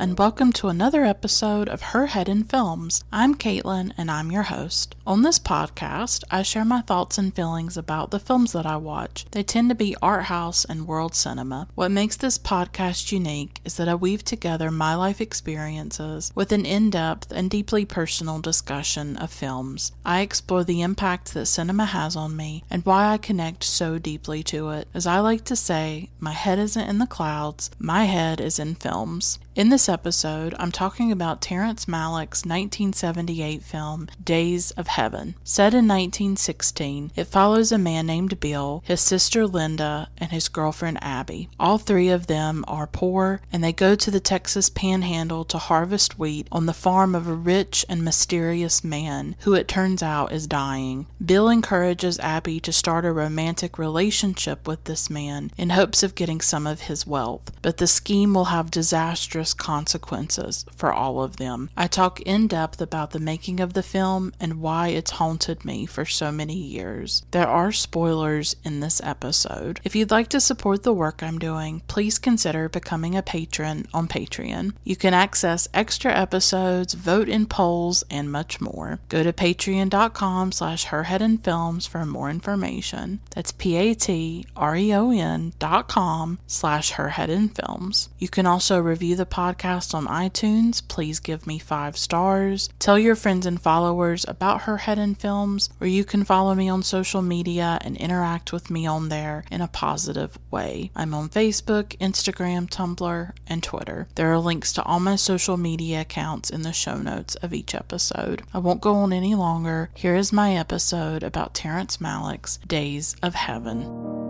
[0.00, 3.02] And welcome to another episode of Her Head in Films.
[3.12, 4.94] I'm Caitlin, and I'm your host.
[5.04, 9.26] On this podcast, I share my thoughts and feelings about the films that I watch.
[9.32, 11.66] They tend to be art house and world cinema.
[11.74, 16.64] What makes this podcast unique is that I weave together my life experiences with an
[16.64, 19.90] in depth and deeply personal discussion of films.
[20.04, 24.44] I explore the impact that cinema has on me and why I connect so deeply
[24.44, 24.86] to it.
[24.94, 28.76] As I like to say, my head isn't in the clouds, my head is in
[28.76, 29.40] films.
[29.58, 35.34] In this episode, I'm talking about Terrence Malick's 1978 film, Days of Heaven.
[35.42, 41.02] Set in 1916, it follows a man named Bill, his sister Linda, and his girlfriend
[41.02, 41.48] Abby.
[41.58, 46.20] All three of them are poor, and they go to the Texas panhandle to harvest
[46.20, 50.46] wheat on the farm of a rich and mysterious man who it turns out is
[50.46, 51.06] dying.
[51.20, 56.40] Bill encourages Abby to start a romantic relationship with this man in hopes of getting
[56.40, 61.70] some of his wealth, but the scheme will have disastrous consequences for all of them.
[61.76, 65.86] I talk in depth about the making of the film and why it's haunted me
[65.86, 67.24] for so many years.
[67.30, 69.80] There are spoilers in this episode.
[69.84, 74.08] If you'd like to support the work I'm doing, please consider becoming a patron on
[74.08, 74.74] Patreon.
[74.84, 79.00] You can access extra episodes, vote in polls, and much more.
[79.08, 83.20] Go to patreon.com slash herheadandfilms for more information.
[83.34, 88.08] That's P-A-T-R-E-O-N dot com slash herheadandfilms.
[88.18, 90.82] You can also review the podcast on iTunes.
[90.88, 92.68] Please give me five stars.
[92.80, 96.68] Tell your friends and followers about Her Head in Films, or you can follow me
[96.68, 100.90] on social media and interact with me on there in a positive way.
[100.96, 104.08] I'm on Facebook, Instagram, Tumblr, and Twitter.
[104.16, 107.76] There are links to all my social media accounts in the show notes of each
[107.76, 108.42] episode.
[108.52, 109.90] I won't go on any longer.
[109.94, 114.27] Here is my episode about Terrence Malick's Days of Heaven.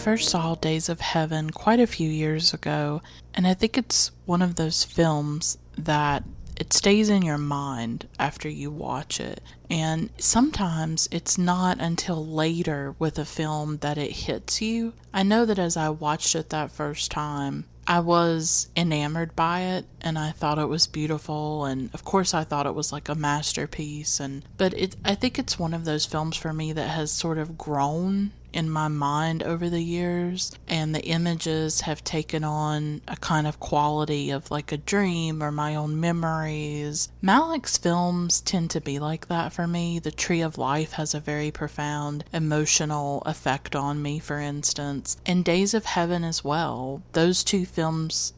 [0.00, 3.02] First saw Days of Heaven quite a few years ago,
[3.34, 6.24] and I think it's one of those films that
[6.56, 9.42] it stays in your mind after you watch it.
[9.68, 14.94] And sometimes it's not until later with a film that it hits you.
[15.12, 19.84] I know that as I watched it that first time, I was enamored by it
[20.00, 23.16] and I thought it was beautiful and of course I thought it was like a
[23.16, 27.10] masterpiece and but it I think it's one of those films for me that has
[27.10, 33.00] sort of grown in my mind over the years and the images have taken on
[33.08, 37.08] a kind of quality of like a dream or my own memories.
[37.22, 39.98] Malick's films tend to be like that for me.
[39.98, 45.44] The Tree of Life has a very profound emotional effect on me for instance, and
[45.44, 47.02] Days of Heaven as well.
[47.12, 48.32] Those two films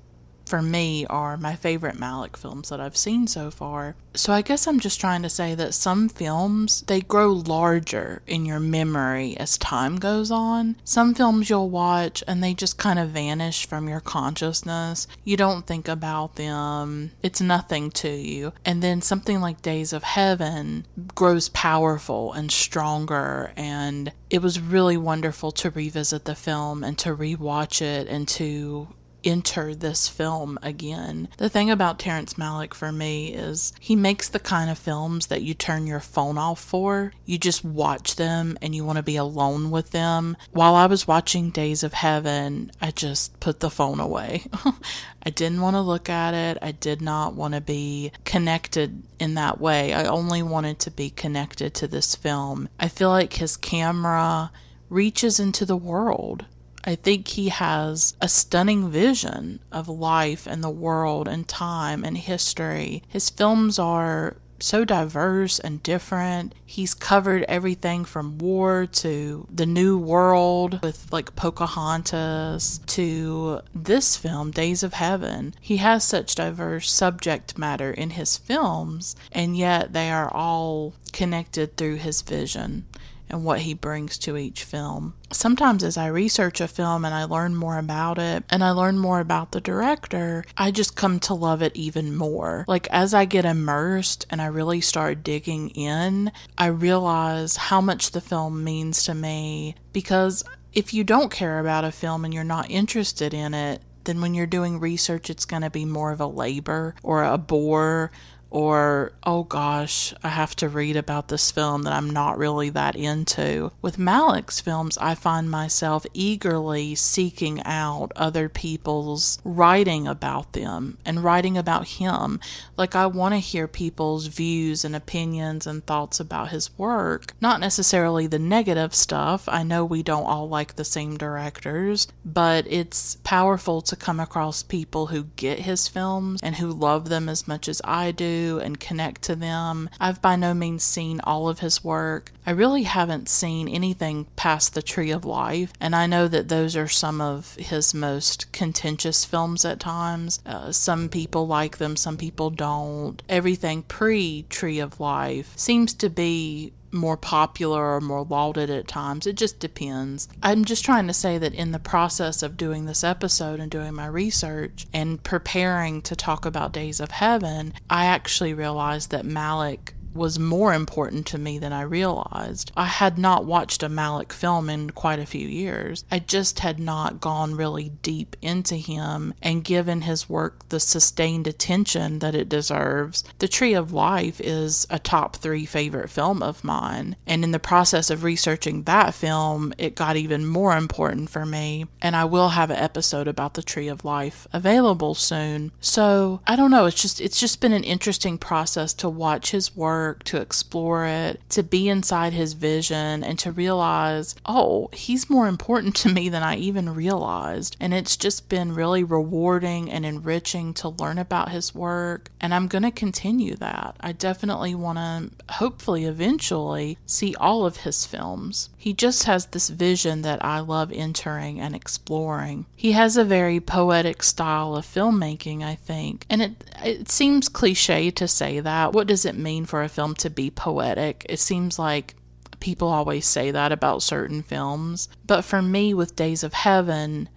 [0.53, 3.97] for me are my favorite Malick films that I've seen so far.
[4.13, 8.45] So I guess I'm just trying to say that some films they grow larger in
[8.45, 10.77] your memory as time goes on.
[10.85, 15.07] Some films you'll watch and they just kind of vanish from your consciousness.
[15.25, 17.13] You don't think about them.
[17.23, 18.53] It's nothing to you.
[18.63, 24.99] And then something like Days of Heaven grows powerful and stronger and it was really
[24.99, 28.89] wonderful to revisit the film and to rewatch it and to
[29.25, 31.29] enter this film again.
[31.39, 35.43] The thing about Terrence Malick for me is he makes the kind of films that
[35.43, 37.13] you turn your phone off for.
[37.25, 40.37] You just watch them and you want to be alone with them.
[40.53, 44.45] While I was watching Days of Heaven, I just put the phone away.
[45.23, 46.59] I didn't want to look at it.
[46.61, 49.93] I did not want to be connected in that way.
[49.93, 52.69] I only wanted to be connected to this film.
[52.81, 54.51] I feel like his camera
[54.89, 56.45] reaches into the world
[56.85, 62.19] I think he has a stunning vision of life and the world and time and
[62.19, 63.03] history.
[63.09, 66.55] His films are so diverse and different.
[66.65, 74.51] He's covered everything from war to the new world with like Pocahontas to this film,
[74.51, 75.55] Days of Heaven.
[75.61, 81.77] He has such diverse subject matter in his films, and yet they are all connected
[81.77, 82.87] through his vision
[83.33, 85.15] and what he brings to each film.
[85.33, 88.99] Sometimes, as I research a film and I learn more about it and I learn
[88.99, 92.67] more about the director, I just come to love it even more.
[92.69, 98.11] Like, as I get immersed and I really start digging in, I realize how much
[98.11, 100.45] the film means to me because
[100.75, 104.35] if you don't care about a film and you're not interested in it, then when
[104.35, 108.11] you're doing research, it's going to be more of a labor or a bore
[108.53, 112.95] or, oh gosh, I have to read about this film that I'm not really that
[112.95, 113.73] into.
[113.81, 121.25] With Malick's films, I find myself eagerly seeking out other people's writing about them and
[121.25, 122.41] writing about him.
[122.77, 127.59] Like, I want to hear people's views and opinions and thoughts about his work, not
[127.59, 129.49] necessarily the negative stuff.
[129.49, 134.63] I know we don't all like the same directors, but it's powerful to come across
[134.63, 138.81] people who get his films and who love them as much as I do and
[138.81, 139.89] connect to them.
[140.01, 142.33] I've by no means seen all of his work.
[142.47, 146.77] I really haven't seen anything past The Tree of Life, and I know that those
[146.77, 150.41] are some of his most contentious films at times.
[150.45, 153.23] Uh, some people like them, some people don't.
[153.29, 159.27] Everything pre Tree of Life seems to be more popular or more lauded at times.
[159.27, 160.29] It just depends.
[160.43, 163.95] I'm just trying to say that in the process of doing this episode and doing
[163.95, 169.93] my research and preparing to talk about Days of Heaven, I actually realized that Malick
[170.15, 172.73] was more important to me than I realized.
[172.77, 176.05] I had not watched a Malick film in quite a few years.
[176.11, 181.47] I just had not gone really deep into him and given his work the sustained
[181.47, 183.25] attention that it deserves.
[183.39, 187.59] The Tree of Life is a top three favorite film of mine, and in the
[187.59, 191.87] process of researching that film, it got even more important for me.
[192.01, 195.73] And I will have an episode about the Tree of Life available soon.
[195.81, 196.87] So I don't know.
[196.87, 201.07] It's just it's just been an interesting process to watch his work work, to explore
[201.07, 206.29] it, to be inside his vision, and to realize, oh, he's more important to me
[206.29, 207.77] than I even realized.
[207.79, 212.31] And it's just been really rewarding and enriching to learn about his work.
[212.41, 213.97] And I'm going to continue that.
[214.01, 218.71] I definitely want to, hopefully, eventually see all of his films.
[218.77, 222.67] He just has this vision that I love entering and exploring.
[222.75, 226.27] He has a very poetic style of filmmaking, I think.
[226.29, 228.93] And it, it seems cliche to say that.
[228.93, 231.27] What does it mean for a film to be poetic.
[231.29, 232.15] It seems like
[232.61, 235.09] people always say that about certain films.
[235.27, 237.29] But for me, with Days of Heaven,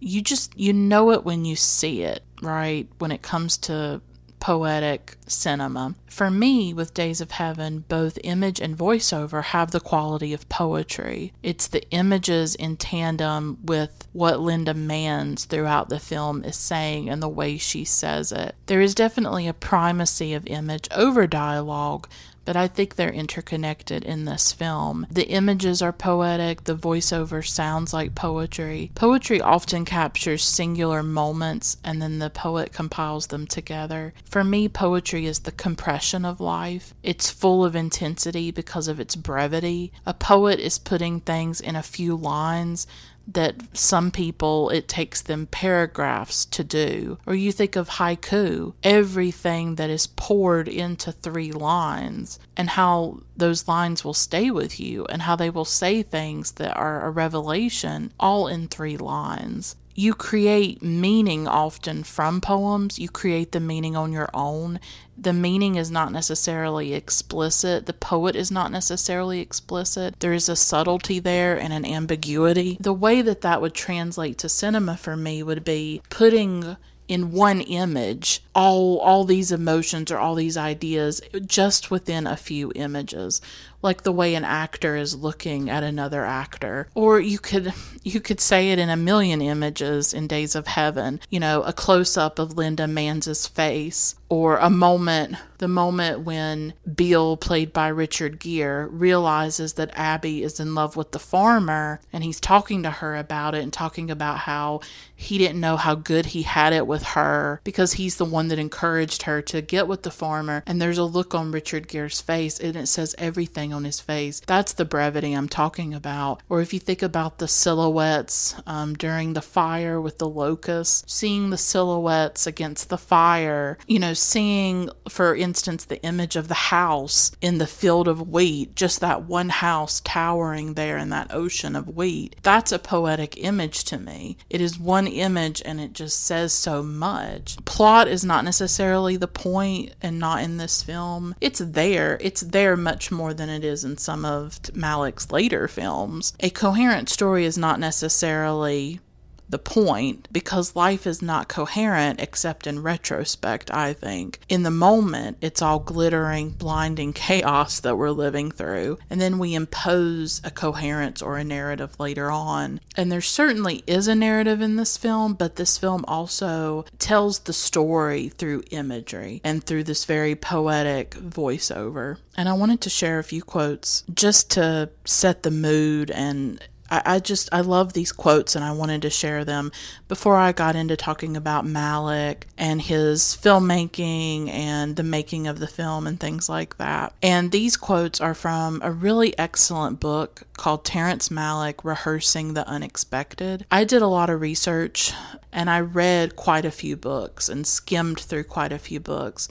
[0.00, 2.88] you just you know it when you see it, right?
[2.98, 4.02] When it comes to
[4.44, 5.94] poetic cinema.
[6.06, 11.32] For me, with Days of Heaven, both image and voiceover have the quality of poetry.
[11.42, 17.22] It's the images in tandem with what Linda Manz throughout the film is saying and
[17.22, 18.54] the way she says it.
[18.66, 22.06] There is definitely a primacy of image over dialogue,
[22.44, 25.06] but I think they're interconnected in this film.
[25.10, 28.90] The images are poetic, the voiceover sounds like poetry.
[28.94, 34.14] Poetry often captures singular moments and then the poet compiles them together.
[34.24, 36.94] For me, poetry is the compression of life.
[37.02, 39.92] It's full of intensity because of its brevity.
[40.06, 42.86] A poet is putting things in a few lines
[43.26, 47.18] that some people it takes them paragraphs to do.
[47.26, 53.66] Or you think of haiku, everything that is poured into three lines, and how those
[53.66, 58.12] lines will stay with you, and how they will say things that are a revelation
[58.20, 62.98] all in three lines you create meaning often from poems.
[62.98, 64.80] You create the meaning on your own.
[65.16, 67.86] The meaning is not necessarily explicit.
[67.86, 70.18] The poet is not necessarily explicit.
[70.18, 72.76] There is a subtlety there and an ambiguity.
[72.80, 76.76] The way that that would translate to cinema for me would be putting
[77.06, 82.72] in one image all all these emotions or all these ideas just within a few
[82.74, 83.42] images
[83.84, 86.88] like the way an actor is looking at another actor.
[86.94, 87.72] Or you could
[88.02, 91.72] you could say it in a million images in days of heaven you know a
[91.72, 97.88] close up of Linda Manz's face or a moment the moment when Bill played by
[97.88, 102.90] Richard Gere realizes that Abby is in love with the farmer and he's talking to
[102.90, 104.80] her about it and talking about how
[105.14, 108.58] he didn't know how good he had it with her because he's the one that
[108.58, 112.58] encouraged her to get with the farmer and there's a look on Richard Gere's face
[112.58, 114.40] and it says everything on his face.
[114.46, 116.42] That's the brevity I'm talking about.
[116.48, 121.50] Or if you think about the silhouettes um, during the fire with the locusts, seeing
[121.50, 127.32] the silhouettes against the fire, you know, seeing, for instance, the image of the house
[127.40, 131.94] in the field of wheat, just that one house towering there in that ocean of
[131.96, 132.36] wheat.
[132.42, 134.36] That's a poetic image to me.
[134.50, 137.56] It is one image and it just says so much.
[137.64, 141.34] Plot is not necessarily the point and not in this film.
[141.40, 142.18] It's there.
[142.20, 146.34] It's there much more than it is in some of Malick's later films.
[146.40, 149.00] A coherent story is not necessarily
[149.48, 154.40] the point because life is not coherent except in retrospect, I think.
[154.48, 159.54] In the moment, it's all glittering, blinding chaos that we're living through, and then we
[159.54, 162.80] impose a coherence or a narrative later on.
[162.96, 167.52] And there certainly is a narrative in this film, but this film also tells the
[167.52, 172.18] story through imagery and through this very poetic voiceover.
[172.36, 176.60] And I wanted to share a few quotes just to set the mood and
[176.90, 179.72] I, I just I love these quotes and I wanted to share them
[180.08, 185.66] before I got into talking about Malick and his filmmaking and the making of the
[185.66, 187.14] film and things like that.
[187.22, 193.66] And these quotes are from a really excellent book called Terrence Malick Rehearsing the Unexpected.
[193.70, 195.12] I did a lot of research
[195.52, 199.48] and I read quite a few books and skimmed through quite a few books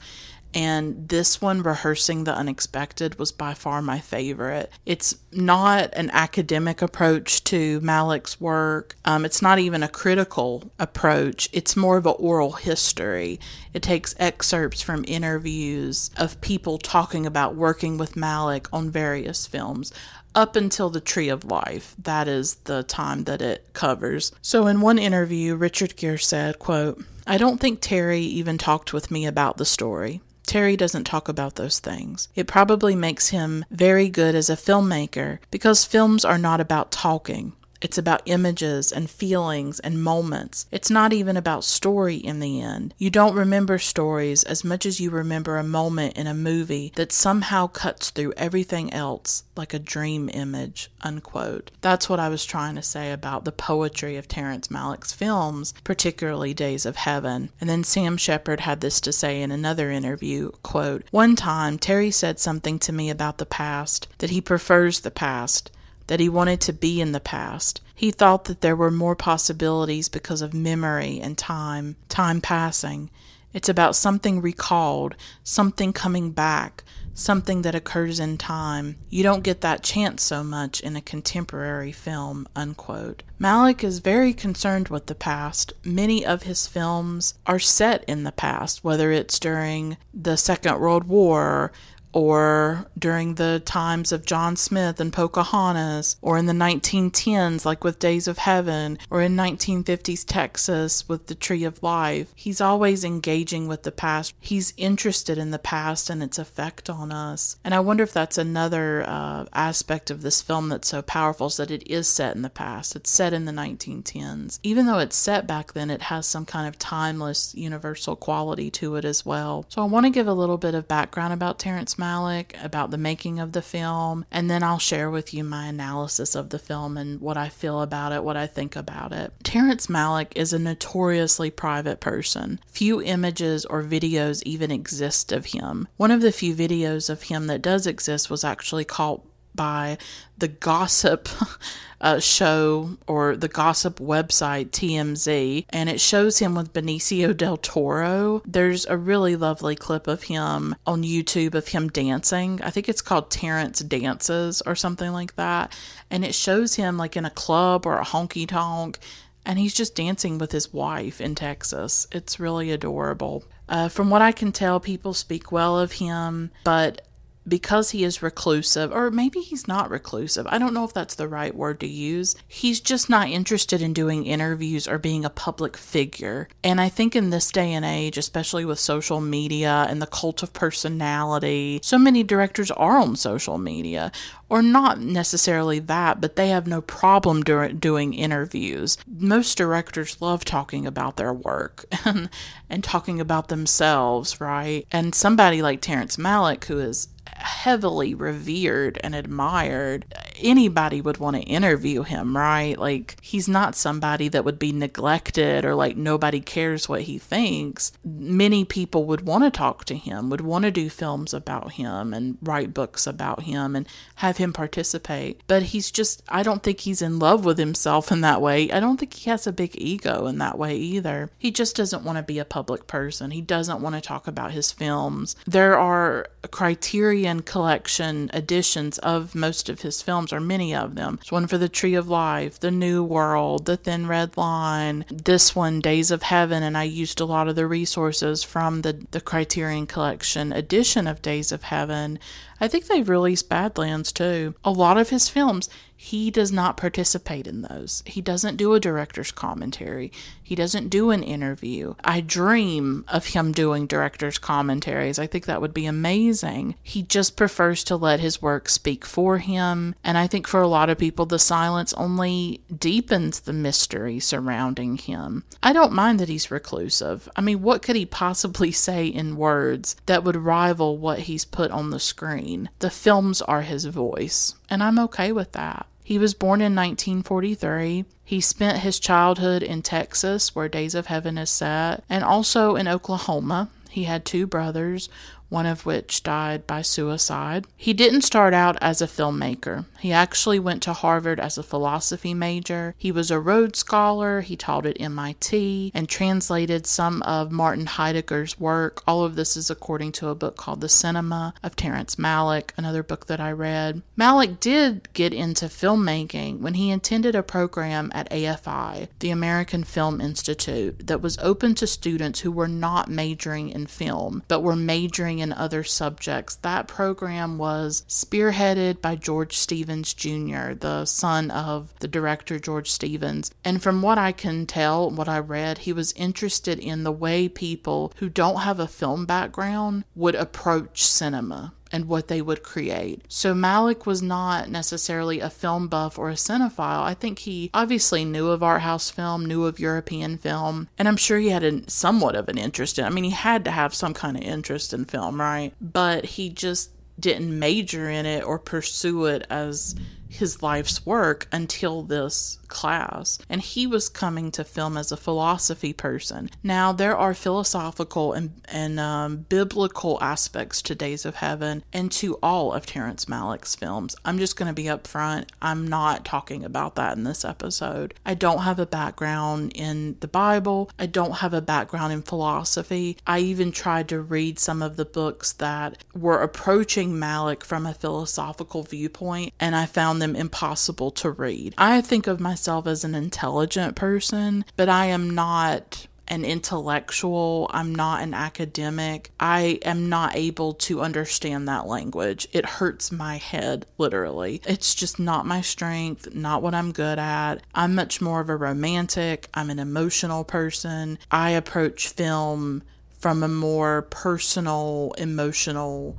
[0.53, 4.71] and this one, Rehearsing the Unexpected, was by far my favorite.
[4.85, 11.49] It's not an academic approach to Malick's work, um, it's not even a critical approach,
[11.51, 13.39] it's more of an oral history.
[13.73, 19.91] It takes excerpts from interviews of people talking about working with Malick on various films
[20.35, 21.95] up until the Tree of Life.
[21.97, 24.31] That is the time that it covers.
[24.41, 29.11] So in one interview, Richard Gere said, quote, I don't think Terry even talked with
[29.11, 30.21] me about the story.
[30.53, 32.27] Terry doesn't talk about those things.
[32.35, 37.53] It probably makes him very good as a filmmaker because films are not about talking.
[37.83, 40.67] It's about images and feelings and moments.
[40.71, 42.93] It's not even about story in the end.
[42.97, 47.11] You don't remember stories as much as you remember a moment in a movie that
[47.11, 50.89] somehow cuts through everything else like a dream image.
[51.01, 51.71] Unquote.
[51.81, 56.53] That's what I was trying to say about the poetry of Terrence Malick's films, particularly
[56.53, 57.49] Days of Heaven.
[57.59, 62.11] And then Sam Shepard had this to say in another interview, quote, One time Terry
[62.11, 65.69] said something to me about the past, that he prefers the past
[66.07, 67.81] that he wanted to be in the past.
[67.95, 73.09] He thought that there were more possibilities because of memory and time, time passing.
[73.53, 76.83] It's about something recalled, something coming back,
[77.13, 78.97] something that occurs in time.
[79.09, 82.47] You don't get that chance so much in a contemporary film.
[82.55, 83.23] Unquote.
[83.39, 85.73] Malick is very concerned with the past.
[85.83, 91.03] Many of his films are set in the past, whether it's during the Second World
[91.05, 91.71] War
[92.13, 97.99] or during the times of John Smith and Pocahontas, or in the 1910s, like with
[97.99, 102.31] Days of Heaven, or in 1950s Texas with The Tree of Life.
[102.35, 104.33] He's always engaging with the past.
[104.39, 107.57] He's interested in the past and its effect on us.
[107.63, 111.57] And I wonder if that's another uh, aspect of this film that's so powerful is
[111.57, 112.95] that it is set in the past.
[112.95, 114.59] It's set in the 1910s.
[114.63, 118.95] Even though it's set back then, it has some kind of timeless, universal quality to
[118.95, 119.65] it as well.
[119.69, 122.97] So I want to give a little bit of background about Terrence Malick, about the
[122.97, 126.97] making of the film, and then I'll share with you my analysis of the film
[126.97, 129.31] and what I feel about it, what I think about it.
[129.43, 132.59] Terrence Malick is a notoriously private person.
[132.67, 135.87] Few images or videos even exist of him.
[135.95, 139.23] One of the few videos of him that does exist was actually caught
[139.55, 139.97] by
[140.37, 141.29] the gossip
[142.01, 148.41] uh, show or the gossip website TMZ, and it shows him with Benicio del Toro.
[148.45, 152.59] There's a really lovely clip of him on YouTube of him dancing.
[152.61, 155.75] I think it's called Terrence Dances or something like that.
[156.11, 158.99] And it shows him like in a club or a honky tonk,
[159.45, 162.07] and he's just dancing with his wife in Texas.
[162.11, 163.43] It's really adorable.
[163.69, 167.07] Uh, from what I can tell, people speak well of him, but
[167.47, 170.47] because he is reclusive, or maybe he's not reclusive.
[170.49, 172.35] I don't know if that's the right word to use.
[172.47, 176.47] He's just not interested in doing interviews or being a public figure.
[176.63, 180.43] And I think in this day and age, especially with social media and the cult
[180.43, 184.11] of personality, so many directors are on social media.
[184.49, 188.99] Or not necessarily that, but they have no problem do- doing interviews.
[189.07, 192.29] Most directors love talking about their work and,
[192.69, 194.85] and talking about themselves, right?
[194.91, 200.05] And somebody like Terrence Malick, who is heavily revered and admired.
[200.37, 202.77] Anybody would want to interview him, right?
[202.77, 207.91] Like, he's not somebody that would be neglected or like nobody cares what he thinks.
[208.03, 212.13] Many people would want to talk to him, would want to do films about him
[212.13, 215.41] and write books about him and have him participate.
[215.47, 218.71] But he's just, I don't think he's in love with himself in that way.
[218.71, 221.29] I don't think he has a big ego in that way either.
[221.37, 223.31] He just doesn't want to be a public person.
[223.31, 225.35] He doesn't want to talk about his films.
[225.45, 231.15] There are criteria collection editions of most of his films films, or many of them.
[231.17, 235.55] There's one for The Tree of Life, The New World, The Thin Red Line, this
[235.55, 239.21] one, Days of Heaven, and I used a lot of the resources from the, the
[239.21, 242.19] Criterion Collection edition of Days of Heaven.
[242.61, 244.53] I think they've released Badlands too.
[244.63, 245.67] A lot of his films,
[246.03, 248.03] he does not participate in those.
[248.05, 250.11] He doesn't do a director's commentary.
[250.43, 251.95] He doesn't do an interview.
[252.03, 255.17] I dream of him doing director's commentaries.
[255.17, 256.75] I think that would be amazing.
[256.83, 259.95] He just prefers to let his work speak for him.
[260.03, 264.97] And I think for a lot of people, the silence only deepens the mystery surrounding
[264.97, 265.45] him.
[265.63, 267.29] I don't mind that he's reclusive.
[267.37, 271.71] I mean, what could he possibly say in words that would rival what he's put
[271.71, 272.69] on the screen?
[272.79, 275.87] The films are his voice, and I'm okay with that.
[276.03, 278.05] He was born in 1943.
[278.25, 282.87] He spent his childhood in Texas, where Days of Heaven is set, and also in
[282.87, 283.69] Oklahoma.
[283.89, 285.07] He had two brothers,
[285.53, 287.67] one of which died by suicide.
[287.77, 289.85] He didn't start out as a filmmaker.
[289.99, 292.95] He actually went to Harvard as a philosophy major.
[292.97, 294.41] He was a Rhodes Scholar.
[294.41, 299.03] He taught at MIT and translated some of Martin Heidegger's work.
[299.07, 303.03] All of this is according to a book called The Cinema of Terrence Malick, another
[303.03, 304.01] book that I read.
[304.17, 310.19] Malick did get into filmmaking when he attended a program at AFI, the American Film
[310.19, 315.42] Institute, that was open to students who were not majoring in film, but were majoring
[315.43, 316.55] in other subjects.
[316.55, 323.51] That program was spearheaded by George Stevens Jr., the son of the director George Stevens.
[323.63, 327.49] And from what I can tell, what I read, he was interested in the way
[327.49, 333.21] people who don't have a film background would approach cinema and what they would create.
[333.29, 337.03] So Malick was not necessarily a film buff or a cinephile.
[337.03, 341.17] I think he obviously knew of art house film, knew of European film, and I'm
[341.17, 343.05] sure he had a, somewhat of an interest in.
[343.05, 345.71] I mean, he had to have some kind of interest in film, right?
[345.79, 349.95] But he just didn't major in it or pursue it as
[350.33, 353.37] his life's work until this class.
[353.47, 356.49] And he was coming to film as a philosophy person.
[356.63, 362.39] Now, there are philosophical and, and um, biblical aspects to Days of Heaven and to
[362.41, 364.15] all of Terrence Malick's films.
[364.25, 365.49] I'm just going to be upfront.
[365.61, 368.15] I'm not talking about that in this episode.
[368.25, 373.17] I don't have a background in the Bible, I don't have a background in philosophy.
[373.27, 377.93] I even tried to read some of the books that were approaching Malick from a
[377.93, 381.75] philosophical viewpoint, and I found them impossible to read.
[381.77, 387.69] I think of myself as an intelligent person, but I am not an intellectual.
[387.71, 389.31] I'm not an academic.
[389.39, 392.47] I am not able to understand that language.
[392.53, 394.61] It hurts my head, literally.
[394.65, 397.55] It's just not my strength, not what I'm good at.
[397.75, 401.19] I'm much more of a romantic, I'm an emotional person.
[401.29, 402.83] I approach film
[403.19, 406.17] from a more personal, emotional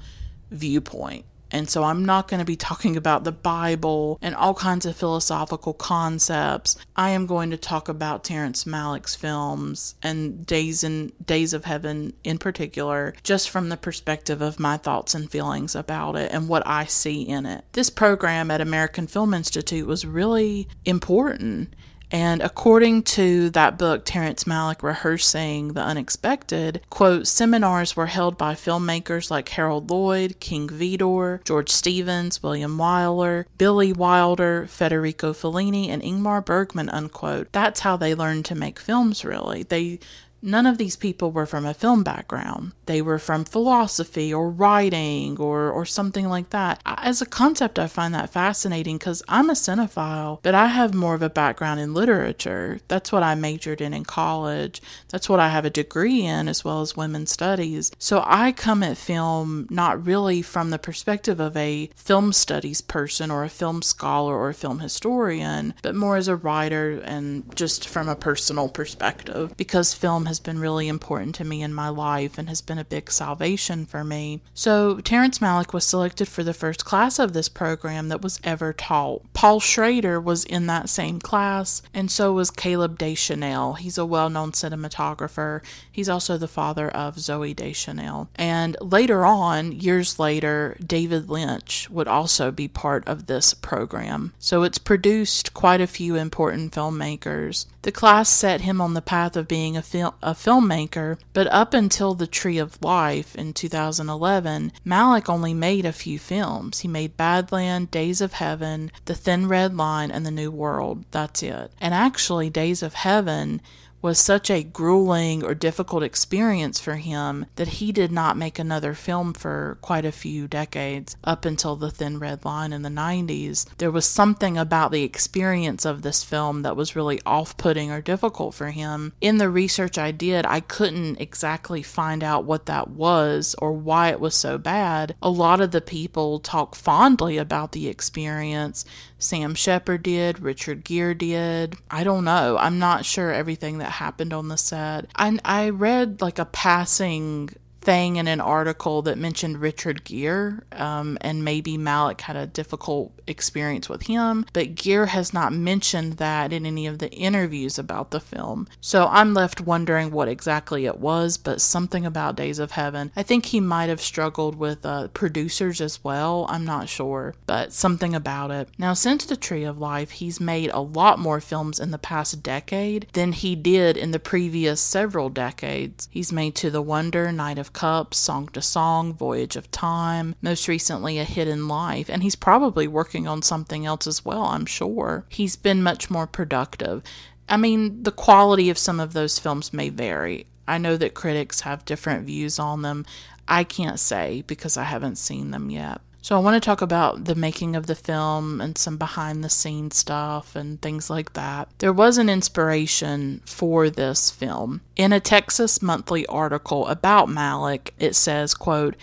[0.51, 1.25] viewpoint.
[1.55, 4.97] And so I'm not going to be talking about the Bible and all kinds of
[4.97, 6.77] philosophical concepts.
[6.97, 12.12] I am going to talk about Terrence Malick's films and Days in Days of Heaven
[12.25, 16.67] in particular, just from the perspective of my thoughts and feelings about it and what
[16.67, 17.64] I see in it.
[17.71, 21.73] This program at American Film Institute was really important
[22.11, 28.55] and according to that book, Terrence Malick rehearsing the unexpected, quote, seminars were held by
[28.55, 36.03] filmmakers like Harold Lloyd, King Vidor, George Stevens, William Wyler, Billy Wilder, Federico Fellini, and
[36.03, 37.51] Ingmar Bergman, unquote.
[37.53, 39.62] That's how they learned to make films, really.
[39.62, 39.99] They
[40.45, 42.73] None of these people were from a film background.
[42.85, 46.83] They were from philosophy or writing or, or something like that.
[46.85, 51.15] As a concept, I find that fascinating because I'm a cinephile, but I have more
[51.15, 52.81] of a background in literature.
[52.89, 54.83] That's what I majored in in college.
[55.09, 57.91] That's what I have a degree in, as well as women's studies.
[57.99, 63.31] So I come at film not really from the perspective of a film studies person
[63.31, 67.89] or a film scholar or a film historian, but more as a writer and just
[67.89, 71.88] from a personal perspective because film has has been really important to me in my
[71.88, 74.40] life and has been a big salvation for me.
[74.53, 78.73] So, Terrence Malick was selected for the first class of this program that was ever
[78.73, 79.23] taught.
[79.33, 83.75] Paul Schrader was in that same class, and so was Caleb Deschanel.
[83.75, 85.61] He's a well known cinematographer.
[85.92, 88.29] He's also the father of Zooey Deschanel.
[88.35, 94.33] And later on, years later, David Lynch would also be part of this program.
[94.40, 97.66] So, it's produced quite a few important filmmakers.
[97.85, 101.75] The class set him on the path of being a, fil- a filmmaker, but up
[101.75, 106.81] until The Tree of Life in 2011, Malick only made a few films.
[106.81, 111.05] He made Badland, Days of Heaven, The Thin Red Line, and The New World.
[111.11, 111.73] That's it.
[111.79, 113.61] And actually, Days of Heaven
[114.05, 118.93] was such a grueling or difficult experience for him that he did not make another
[118.93, 123.64] film for quite a few decades up until The Thin Red Line in the 90s.
[123.79, 128.03] There was something about the experience of this film that was really off putting or
[128.03, 129.14] difficult for him.
[129.23, 134.11] In the research I did, I couldn't exactly find out what that was or why
[134.11, 135.17] it was so bad.
[135.23, 138.85] A lot of the people talk fondly about the experience.
[139.25, 141.77] Sam Shepard did, Richard Gere did.
[141.91, 142.59] I don't know.
[142.59, 145.07] I'm not sure everything that happened on the set.
[145.17, 147.49] I, I read like a passing
[147.85, 153.12] thing in an article that mentioned Richard Gere, um, and maybe Malick had a difficult
[153.27, 158.11] experience with him, but Gere has not mentioned that in any of the interviews about
[158.11, 158.66] the film.
[158.81, 163.12] So I'm left wondering what exactly it was, but something about Days of Heaven.
[163.14, 166.47] I think he might have struggled with uh, producers as well.
[166.49, 168.68] I'm not sure, but something about it.
[168.79, 172.42] Now, since The Tree of Life, he's made a lot more films in the past
[172.42, 176.09] decade than he did in the previous several decades.
[176.11, 180.67] He's made To the Wonder, Knight of Cups, Song to Song, Voyage of Time, most
[180.69, 185.27] recently A Hidden Life, and he's probably working on something else as well, I'm sure.
[185.29, 187.03] He's been much more productive.
[187.49, 190.47] I mean, the quality of some of those films may vary.
[190.67, 193.05] I know that critics have different views on them.
[193.47, 196.01] I can't say because I haven't seen them yet.
[196.25, 199.51] So, I want to talk about the making of the film and some behind the
[199.51, 201.69] scenes stuff and things like that.
[201.81, 204.81] There was an inspiration for this film.
[204.97, 208.97] In a Texas Monthly article about Malick, it says, quote,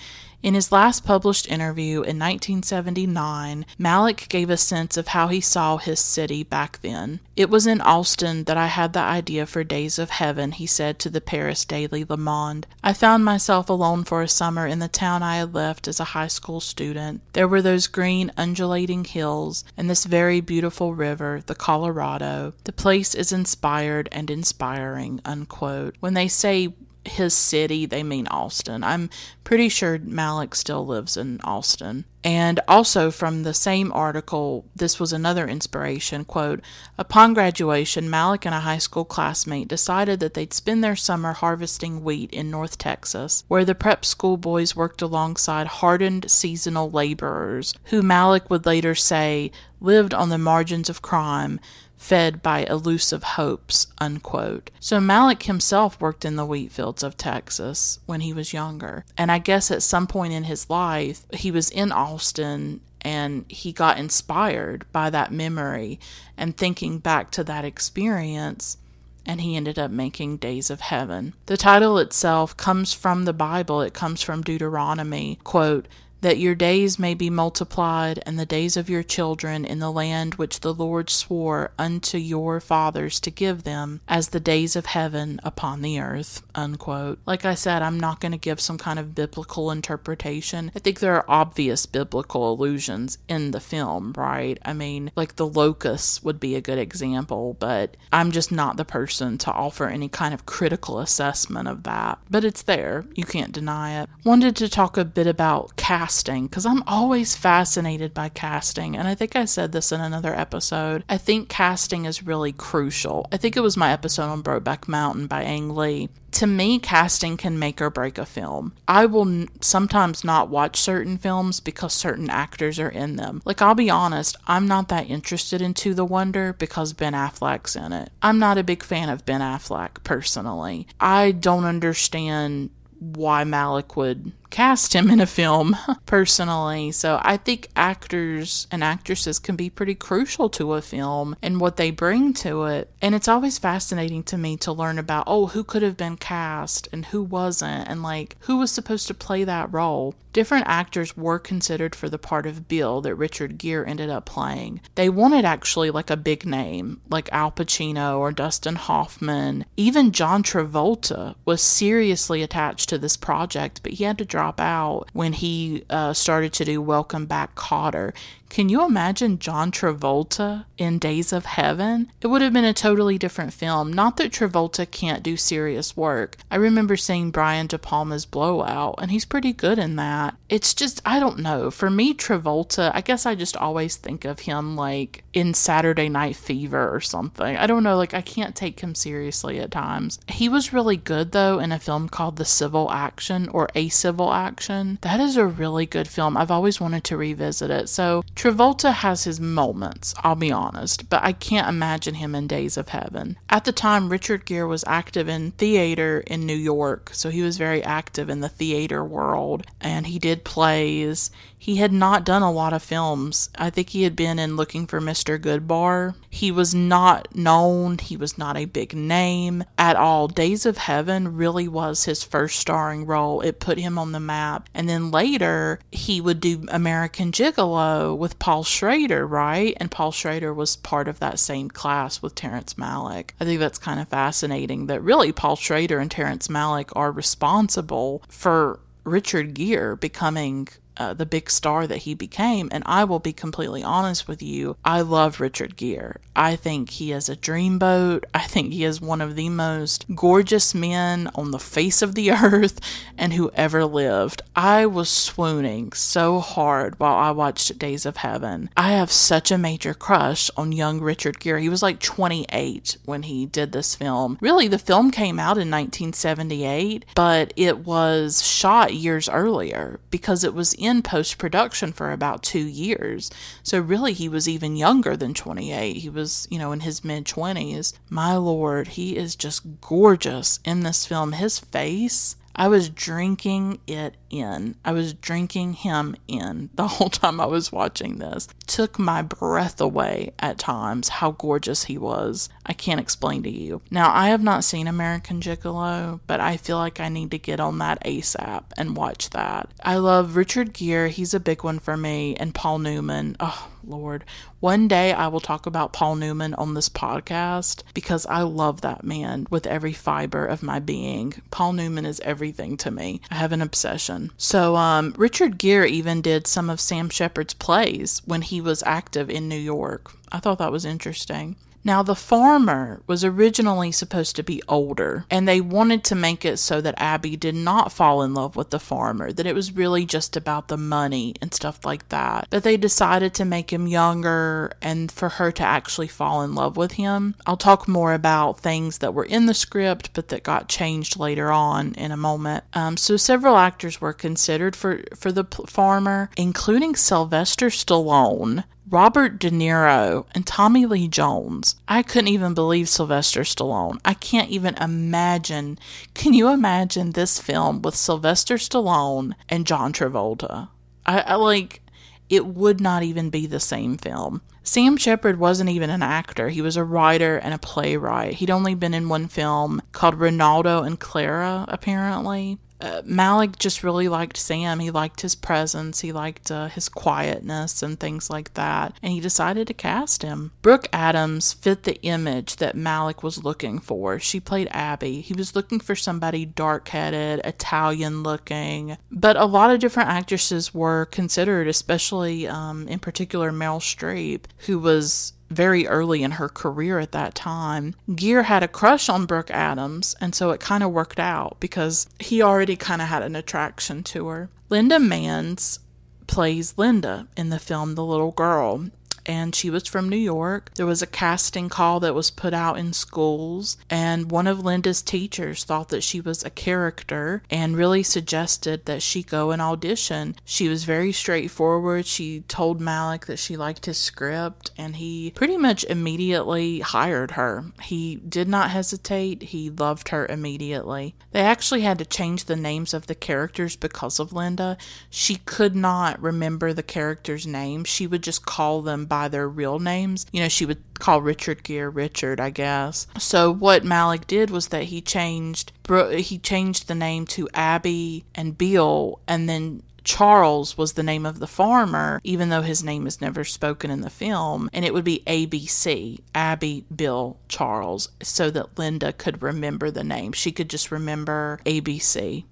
[0.44, 5.78] in his last published interview in 1979, Malick gave a sense of how he saw
[5.78, 7.20] his city back then.
[7.36, 11.00] It was in Austin that I had the idea for Days of Heaven, he said
[11.00, 12.68] to the Paris Daily Le Monde.
[12.84, 16.16] I found myself alone for a summer in the town I had left as a
[16.16, 17.22] high school student.
[17.34, 22.54] There were those green, undulating hills and this very beautiful river, the Colorado.
[22.64, 25.22] The place is inspired and inspiring.
[25.26, 25.96] Unquote.
[26.00, 26.74] When they say
[27.06, 28.84] his city, they mean Austin.
[28.84, 29.10] I'm
[29.44, 32.06] pretty sure Malick still lives in Austin.
[32.24, 36.62] And also from the same article, this was another inspiration quote
[36.98, 42.04] Upon graduation, Malick and a high school classmate decided that they'd spend their summer harvesting
[42.04, 48.04] wheat in North Texas, where the prep school boys worked alongside hardened seasonal laborers, who
[48.04, 51.60] Malick would later say lived on the margins of crime
[52.02, 54.72] fed by elusive hopes, unquote.
[54.80, 59.06] So Malick himself worked in the wheat fields of Texas when he was younger.
[59.16, 63.72] And I guess at some point in his life, he was in Austin and he
[63.72, 66.00] got inspired by that memory
[66.36, 68.78] and thinking back to that experience
[69.24, 71.36] and he ended up making Days of Heaven.
[71.46, 75.88] The title itself comes from the Bible, it comes from Deuteronomy, quote,
[76.22, 80.36] that your days may be multiplied, and the days of your children in the land
[80.36, 85.40] which the Lord swore unto your fathers to give them, as the days of heaven
[85.44, 86.44] upon the earth.
[86.54, 87.20] Unquote.
[87.26, 90.72] Like I said, I'm not going to give some kind of biblical interpretation.
[90.76, 94.60] I think there are obvious biblical allusions in the film, right?
[94.64, 98.86] I mean, like the locusts would be a good example, but I'm just not the
[98.86, 102.20] person to offer any kind of critical assessment of that.
[102.30, 104.10] But it's there, you can't deny it.
[104.24, 108.98] Wanted to talk a bit about cast casting because I'm always fascinated by casting.
[108.98, 111.06] And I think I said this in another episode.
[111.08, 113.28] I think casting is really crucial.
[113.32, 116.10] I think it was my episode on Brokeback Mountain by Ang Lee.
[116.32, 118.74] To me, casting can make or break a film.
[118.90, 123.42] I will n- sometimes not watch certain films because certain actors are in them.
[123.46, 127.78] Like, I'll be honest, I'm not that interested in To the Wonder because Ben Affleck's
[127.78, 128.10] in it.
[128.22, 130.88] I'm not a big fan of Ben Affleck personally.
[131.00, 132.70] I don't understand
[133.00, 136.92] why Malick would cast him in a film personally.
[136.92, 141.78] So I think actors and actresses can be pretty crucial to a film and what
[141.78, 142.92] they bring to it.
[143.02, 146.88] And it's always fascinating to me to learn about, oh, who could have been cast
[146.92, 150.14] and who wasn't, and like who was supposed to play that role.
[150.34, 154.80] Different actors were considered for the part of Bill that Richard Gere ended up playing.
[154.96, 159.66] They wanted actually like a big name, like Al Pacino or Dustin Hoffman.
[159.76, 164.60] Even John Travolta was seriously attached to this project, but he had to drop drop
[164.60, 168.12] out when he uh, started to do Welcome Back Kotter.
[168.50, 172.12] Can you imagine John Travolta in Days of Heaven?
[172.22, 173.94] It would have been a totally different film.
[173.94, 176.38] Not that Travolta can't do serious work.
[176.50, 180.36] I remember seeing Brian De Palma's Blowout, and he's pretty good in that.
[180.50, 181.72] It's just, I don't know.
[181.72, 186.36] For me, Travolta, I guess I just always think of him like in Saturday Night
[186.36, 187.56] Fever or something.
[187.56, 190.20] I don't know, like I can't take him seriously at times.
[190.28, 194.34] He was really good though in a film called The Civil Action or A Civil
[194.34, 194.98] Action.
[195.02, 196.36] That is a really good film.
[196.36, 197.90] I've always wanted to revisit it.
[197.90, 200.71] So, Travolta has his moments, I'll be honest,
[201.10, 203.38] but I can't imagine him in Days of Heaven.
[203.50, 207.58] At the time, Richard Gere was active in theater in New York, so he was
[207.58, 211.32] very active in the theater world, and he did plays.
[211.62, 213.52] He had not done a lot of films.
[213.56, 215.40] I think he had been in Looking for Mr.
[215.40, 216.16] Goodbar.
[216.28, 220.28] He was not known, he was not a big name at all.
[220.28, 223.42] Days of Heaven really was his first starring role.
[223.42, 224.70] It put him on the map.
[224.74, 229.78] And then later, he would do American Gigolo with Paul Schrader, right?
[229.78, 233.34] And Paul Schrader was part of that same class with Terrence Malick.
[233.40, 238.24] I think that's kind of fascinating that really Paul Schrader and Terrence Malick are responsible
[238.30, 240.68] for Richard Gere becoming
[241.02, 242.70] uh, the big star that he became.
[242.72, 246.18] And I will be completely honest with you, I love Richard Gere.
[246.36, 248.24] I think he is a dreamboat.
[248.34, 252.32] I think he is one of the most gorgeous men on the face of the
[252.52, 252.80] earth
[253.18, 254.44] and who ever lived.
[254.56, 258.70] I was swooning so hard while I watched Days of Heaven.
[258.78, 261.62] I have such a major crush on young Richard Gere.
[261.62, 264.38] He was like 28 when he did this film.
[264.40, 270.54] Really, the film came out in 1978, but it was shot years earlier because it
[270.54, 273.32] was in post production for about two years.
[273.64, 275.98] So, really, he was even younger than 28.
[275.98, 277.94] He was, you know, in his mid 20s.
[278.10, 281.34] My lord, he is just gorgeous in this film.
[281.34, 282.36] His face.
[282.56, 284.76] I was drinking it in.
[284.84, 288.48] I was drinking him in the whole time I was watching this.
[288.68, 292.50] Took my breath away at times how gorgeous he was.
[292.66, 293.82] I can't explain to you.
[293.92, 297.60] Now, I have not seen American Gigolo, but I feel like I need to get
[297.60, 299.70] on that ASAP and watch that.
[299.84, 301.10] I love Richard Gere.
[301.10, 302.36] He's a big one for me.
[302.36, 303.36] And Paul Newman.
[303.40, 304.24] Oh, Lord.
[304.60, 309.04] One day I will talk about Paul Newman on this podcast because I love that
[309.04, 311.34] man with every fiber of my being.
[311.52, 313.22] Paul Newman is everything to me.
[313.30, 314.32] I have an obsession.
[314.38, 319.30] So, um, Richard Gere even did some of Sam Shepard's plays when he was active
[319.30, 320.12] in New York.
[320.32, 321.56] I thought that was interesting.
[321.84, 326.58] Now, the farmer was originally supposed to be older, and they wanted to make it
[326.58, 330.06] so that Abby did not fall in love with the farmer, that it was really
[330.06, 332.48] just about the money and stuff like that.
[332.50, 336.78] But they decided to make him younger and for her to actually fall in love
[336.78, 337.36] with him.
[337.46, 341.52] I'll talk more about things that were in the script but that got changed later
[341.52, 342.64] on in a moment.
[342.74, 348.64] Um, so, several actors were considered for, for the farmer, including Sylvester Stallone.
[348.92, 351.78] Robert De Niro and Tommy Lee Jones.
[351.88, 354.02] I couldn't even believe Sylvester Stallone.
[354.04, 355.80] I can't even imagine.
[356.14, 360.68] Can you imagine this film with Sylvester Stallone and John Travolta?
[361.06, 361.82] I, I like
[362.30, 364.42] it would not even be the same film.
[364.62, 366.50] Sam Shepard wasn't even an actor.
[366.50, 368.34] He was a writer and a playwright.
[368.36, 374.08] He'd only been in one film called Renaldo and Clara, apparently uh, Malick just really
[374.08, 374.80] liked Sam.
[374.80, 379.20] He liked his presence, he liked uh, his quietness and things like that, and he
[379.20, 380.52] decided to cast him.
[380.62, 384.20] Brooke Adams fit the image that Malick was looking for.
[384.20, 385.22] She played Abby.
[385.22, 390.74] He was looking for somebody dark headed, Italian looking, but a lot of different actresses
[390.74, 397.00] were considered, especially um, in particular Meryl Streep, who was very early in her career
[397.00, 397.96] at that time.
[398.16, 402.08] Gere had a crush on Brooke Adams, and so it kind of worked out because
[402.20, 404.50] he already kind of had an attraction to her.
[404.70, 405.80] Linda Manz
[406.28, 408.90] plays Linda in the film The Little Girl,
[409.26, 410.72] and she was from New York.
[410.76, 415.02] There was a casting call that was put out in schools, and one of Linda's
[415.02, 420.36] teachers thought that she was a character and really suggested that she go and audition.
[420.46, 422.06] She was very straightforward.
[422.06, 427.66] She told Malick that she liked his script, and he pretty much immediately hired her.
[427.84, 431.16] He did not hesitate, he loved her immediately.
[431.32, 434.78] They actually had to change the names of the characters because of Linda.
[435.10, 439.78] She could not remember the characters' names, she would just call them by their real
[439.78, 440.26] names.
[440.32, 443.08] You know, she would call Richard Gere Richard, I guess.
[443.20, 448.58] So what Malick did was that he changed he changed the name to Abby and
[448.58, 453.22] Bill and then Charles was the name of the farmer, even though his name is
[453.22, 458.80] never spoken in the film, and it would be ABC, Abby, Bill, Charles, so that
[458.80, 460.32] Linda could remember the name.
[460.32, 462.46] She could just remember ABC,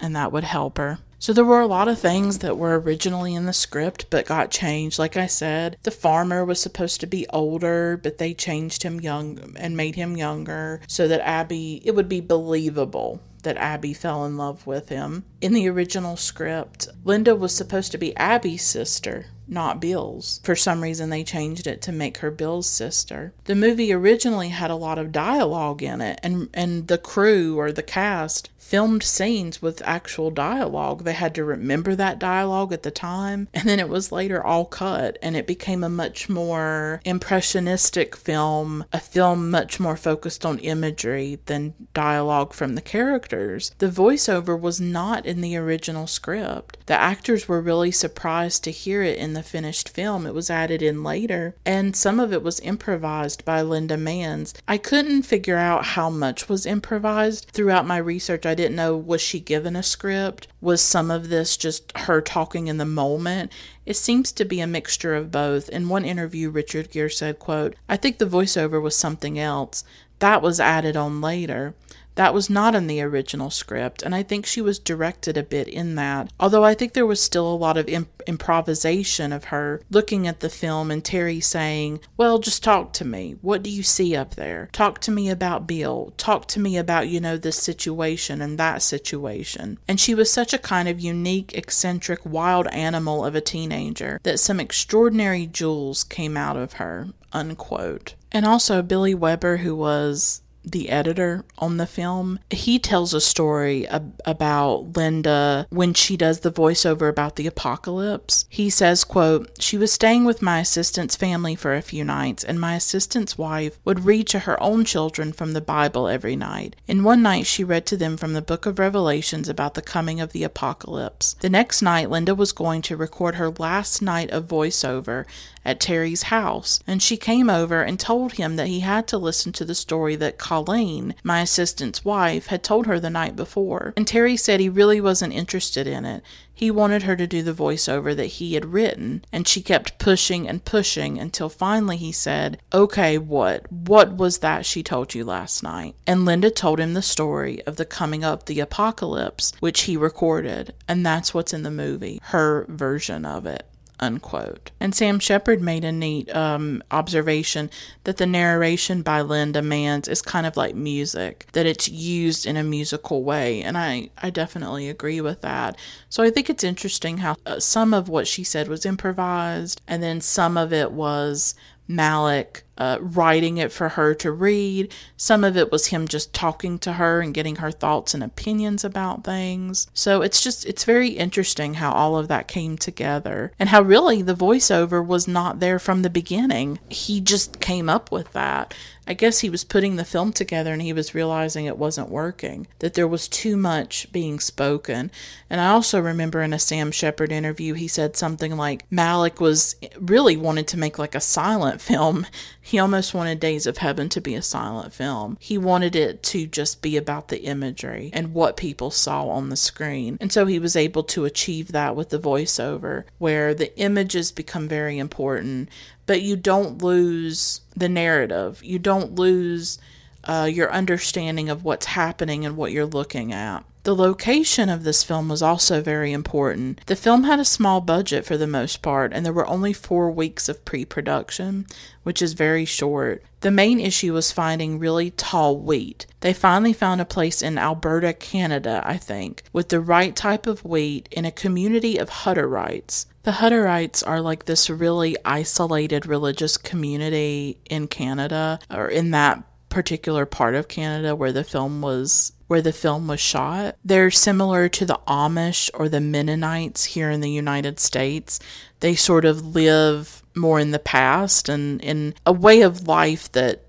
[0.00, 0.98] and that would help her.
[1.18, 4.50] So there were a lot of things that were originally in the script but got
[4.50, 4.98] changed.
[4.98, 9.54] Like I said, the farmer was supposed to be older, but they changed him young
[9.56, 14.36] and made him younger so that Abby it would be believable that Abby fell in
[14.36, 15.24] love with him.
[15.40, 20.40] In the original script, Linda was supposed to be Abby's sister, not Bill's.
[20.42, 23.32] For some reason, they changed it to make her Bill's sister.
[23.44, 27.72] The movie originally had a lot of dialogue in it, and, and the crew or
[27.72, 31.02] the cast filmed scenes with actual dialogue.
[31.02, 34.64] They had to remember that dialogue at the time, and then it was later all
[34.64, 40.60] cut, and it became a much more impressionistic film, a film much more focused on
[40.60, 43.72] imagery than dialogue from the characters.
[43.78, 46.78] The voiceover was not in the original script.
[46.86, 50.26] The actors were really surprised to hear it in the finished film.
[50.26, 54.54] It was added in later, and some of it was improvised by Linda Manz.
[54.66, 58.46] I couldn't figure out how much was improvised throughout my research.
[58.46, 60.48] I didn't know was she given a script?
[60.60, 63.52] Was some of this just her talking in the moment?
[63.86, 65.68] It seems to be a mixture of both.
[65.68, 69.84] In one interview, Richard Gere said, quote, I think the voiceover was something else.
[70.20, 71.74] That was added on later.
[72.20, 75.66] That was not in the original script, and I think she was directed a bit
[75.66, 76.30] in that.
[76.38, 80.40] Although I think there was still a lot of imp- improvisation of her looking at
[80.40, 83.36] the film and Terry saying, Well, just talk to me.
[83.40, 84.68] What do you see up there?
[84.70, 86.12] Talk to me about Bill.
[86.18, 89.78] Talk to me about, you know, this situation and that situation.
[89.88, 94.40] And she was such a kind of unique, eccentric, wild animal of a teenager that
[94.40, 97.08] some extraordinary jewels came out of her.
[97.32, 98.14] Unquote.
[98.30, 103.86] And also Billy Weber, who was the editor on the film, he tells a story
[103.88, 108.44] ab- about Linda when she does the voiceover about the apocalypse.
[108.48, 112.60] He says, quote, "She was staying with my assistant's family for a few nights, and
[112.60, 116.76] my assistant's wife would read to her own children from the Bible every night.
[116.86, 120.20] And one night she read to them from the book of Revelations about the coming
[120.20, 121.36] of the apocalypse.
[121.40, 125.24] The next night Linda was going to record her last night of voiceover
[125.64, 129.52] at Terry's house, and she came over and told him that he had to listen
[129.52, 133.92] to the story that Colleen, my assistant's wife, had told her the night before.
[133.96, 136.22] And Terry said he really wasn't interested in it.
[136.60, 140.46] He wanted her to do the voiceover that he had written, and she kept pushing
[140.46, 143.70] and pushing until finally he said, Okay, what?
[143.72, 145.94] What was that she told you last night?
[146.06, 150.74] And Linda told him the story of the coming of the apocalypse, which he recorded,
[150.86, 153.66] and that's what's in the movie, her version of it
[154.00, 154.70] unquote.
[154.80, 157.70] And Sam Shepard made a neat um, observation
[158.04, 162.56] that the narration by Linda Manz is kind of like music, that it's used in
[162.56, 163.62] a musical way.
[163.62, 165.76] And I, I definitely agree with that.
[166.08, 170.02] So I think it's interesting how uh, some of what she said was improvised, and
[170.02, 171.54] then some of it was
[171.88, 174.90] Malick uh, writing it for her to read.
[175.14, 178.84] Some of it was him just talking to her and getting her thoughts and opinions
[178.84, 179.86] about things.
[179.92, 184.22] So it's just, it's very interesting how all of that came together and how really
[184.22, 186.78] the voiceover was not there from the beginning.
[186.88, 188.72] He just came up with that.
[189.10, 192.68] I guess he was putting the film together and he was realizing it wasn't working,
[192.78, 195.10] that there was too much being spoken.
[195.50, 199.74] And I also remember in a Sam Shepard interview, he said something like Malick was
[199.98, 202.24] really wanted to make like a silent film.
[202.70, 205.36] He almost wanted Days of Heaven to be a silent film.
[205.40, 209.56] He wanted it to just be about the imagery and what people saw on the
[209.56, 210.16] screen.
[210.20, 214.68] And so he was able to achieve that with the voiceover, where the images become
[214.68, 215.68] very important,
[216.06, 218.62] but you don't lose the narrative.
[218.62, 219.80] You don't lose
[220.22, 223.64] uh, your understanding of what's happening and what you're looking at.
[223.82, 226.84] The location of this film was also very important.
[226.84, 230.10] The film had a small budget for the most part, and there were only four
[230.10, 231.66] weeks of pre production,
[232.02, 233.22] which is very short.
[233.40, 236.04] The main issue was finding really tall wheat.
[236.20, 240.62] They finally found a place in Alberta, Canada, I think, with the right type of
[240.62, 243.06] wheat in a community of Hutterites.
[243.22, 250.26] The Hutterites are like this really isolated religious community in Canada, or in that particular
[250.26, 253.76] part of Canada where the film was where the film was shot.
[253.84, 258.40] They're similar to the Amish or the Mennonites here in the United States.
[258.80, 263.62] They sort of live more in the past and in a way of life that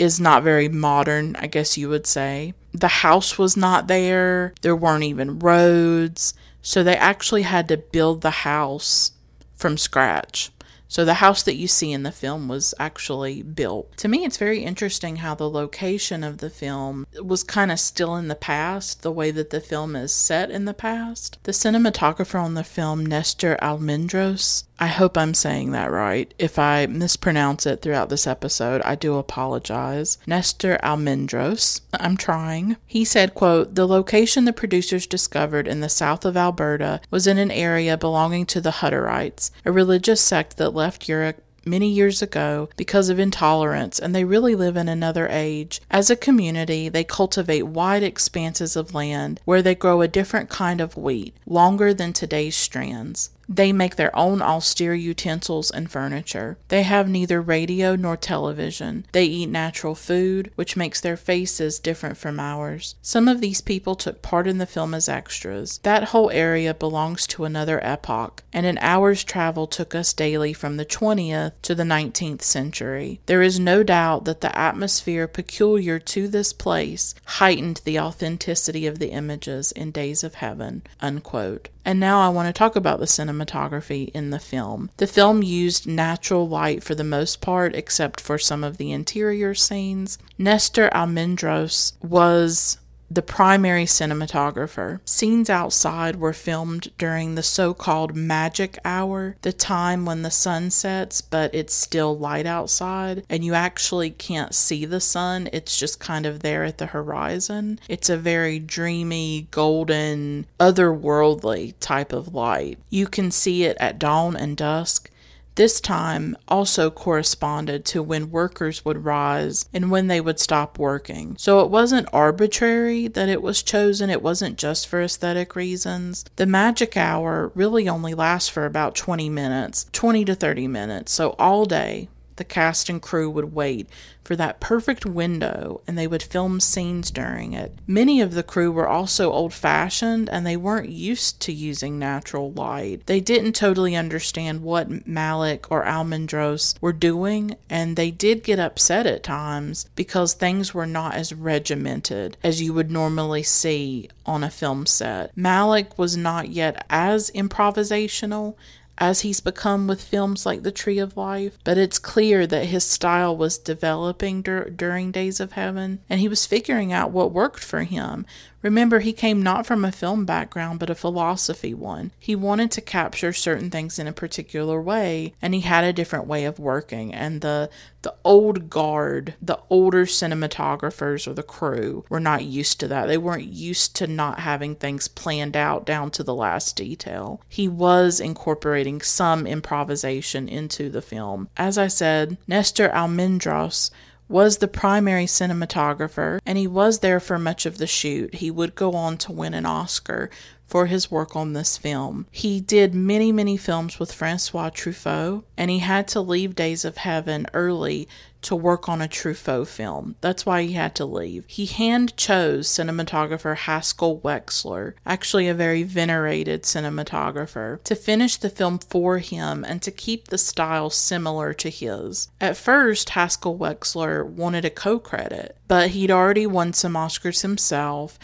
[0.00, 2.54] is not very modern, I guess you would say.
[2.72, 8.22] The house was not there, there weren't even roads, so they actually had to build
[8.22, 9.12] the house
[9.54, 10.50] from scratch.
[10.88, 13.96] So the house that you see in the film was actually built.
[13.98, 18.16] To me, it's very interesting how the location of the film was kind of still
[18.16, 21.38] in the past, the way that the film is set in the past.
[21.42, 26.32] The cinematographer on the film, Nestor Almendros, I hope I'm saying that right.
[26.38, 30.18] If I mispronounce it throughout this episode, I do apologize.
[30.26, 32.76] Nestor Almendros, I'm trying.
[32.86, 37.38] He said, quote, "The location the producers discovered in the south of Alberta was in
[37.38, 42.68] an area belonging to the Hutterites, a religious sect that left Europe many years ago
[42.76, 45.80] because of intolerance, and they really live in another age.
[45.90, 50.80] As a community, they cultivate wide expanses of land where they grow a different kind
[50.80, 53.30] of wheat, longer than today's strands.
[53.48, 56.58] They make their own austere utensils and furniture.
[56.68, 59.06] They have neither radio nor television.
[59.12, 62.96] They eat natural food, which makes their faces different from ours.
[63.02, 65.78] Some of these people took part in the film as extras.
[65.84, 70.76] That whole area belongs to another epoch, and an hour's travel took us daily from
[70.76, 73.20] the 20th to the 19th century.
[73.26, 78.98] There is no doubt that the atmosphere peculiar to this place heightened the authenticity of
[78.98, 80.82] the images in Days of Heaven.
[81.00, 81.68] Unquote.
[81.86, 84.90] And now I want to talk about the cinematography in the film.
[84.96, 89.54] The film used natural light for the most part, except for some of the interior
[89.54, 90.18] scenes.
[90.36, 92.78] Nestor Almendros was
[93.10, 95.00] the primary cinematographer.
[95.04, 100.70] Scenes outside were filmed during the so called magic hour, the time when the sun
[100.70, 105.48] sets, but it's still light outside, and you actually can't see the sun.
[105.52, 107.78] It's just kind of there at the horizon.
[107.88, 112.78] It's a very dreamy, golden, otherworldly type of light.
[112.90, 115.10] You can see it at dawn and dusk.
[115.56, 121.34] This time also corresponded to when workers would rise and when they would stop working.
[121.38, 126.26] So it wasn't arbitrary that it was chosen, it wasn't just for aesthetic reasons.
[126.36, 131.30] The magic hour really only lasts for about 20 minutes, 20 to 30 minutes, so
[131.38, 133.88] all day the cast and crew would wait
[134.26, 137.78] for that perfect window and they would film scenes during it.
[137.86, 142.50] Many of the crew were also old fashioned and they weren't used to using natural
[142.52, 143.06] light.
[143.06, 149.06] They didn't totally understand what Malick or Almendros were doing and they did get upset
[149.06, 154.50] at times because things were not as regimented as you would normally see on a
[154.50, 155.34] film set.
[155.36, 158.56] Malick was not yet as improvisational
[158.98, 162.84] as he's become with films like The Tree of Life, but it's clear that his
[162.84, 167.62] style was developing dur- during Days of Heaven and he was figuring out what worked
[167.62, 168.26] for him.
[168.66, 172.10] Remember, he came not from a film background, but a philosophy one.
[172.18, 176.26] He wanted to capture certain things in a particular way, and he had a different
[176.26, 177.14] way of working.
[177.14, 177.70] And the
[178.02, 183.06] the old guard, the older cinematographers or the crew were not used to that.
[183.06, 187.40] They weren't used to not having things planned out down to the last detail.
[187.48, 191.48] He was incorporating some improvisation into the film.
[191.56, 193.90] As I said, Nestor Almendros
[194.28, 198.36] was the primary cinematographer, and he was there for much of the shoot.
[198.36, 200.30] He would go on to win an Oscar
[200.66, 202.26] for his work on this film.
[202.30, 206.98] He did many, many films with Francois Truffaut, and he had to leave Days of
[206.98, 208.08] Heaven early
[208.42, 210.14] to work on a Truffaut film.
[210.20, 211.44] That's why he had to leave.
[211.48, 218.78] He hand chose cinematographer Haskell Wexler, actually a very venerated cinematographer, to finish the film
[218.78, 222.28] for him and to keep the style similar to his.
[222.40, 228.16] At first, Haskell Wexler wanted a co credit, but he'd already won some Oscars himself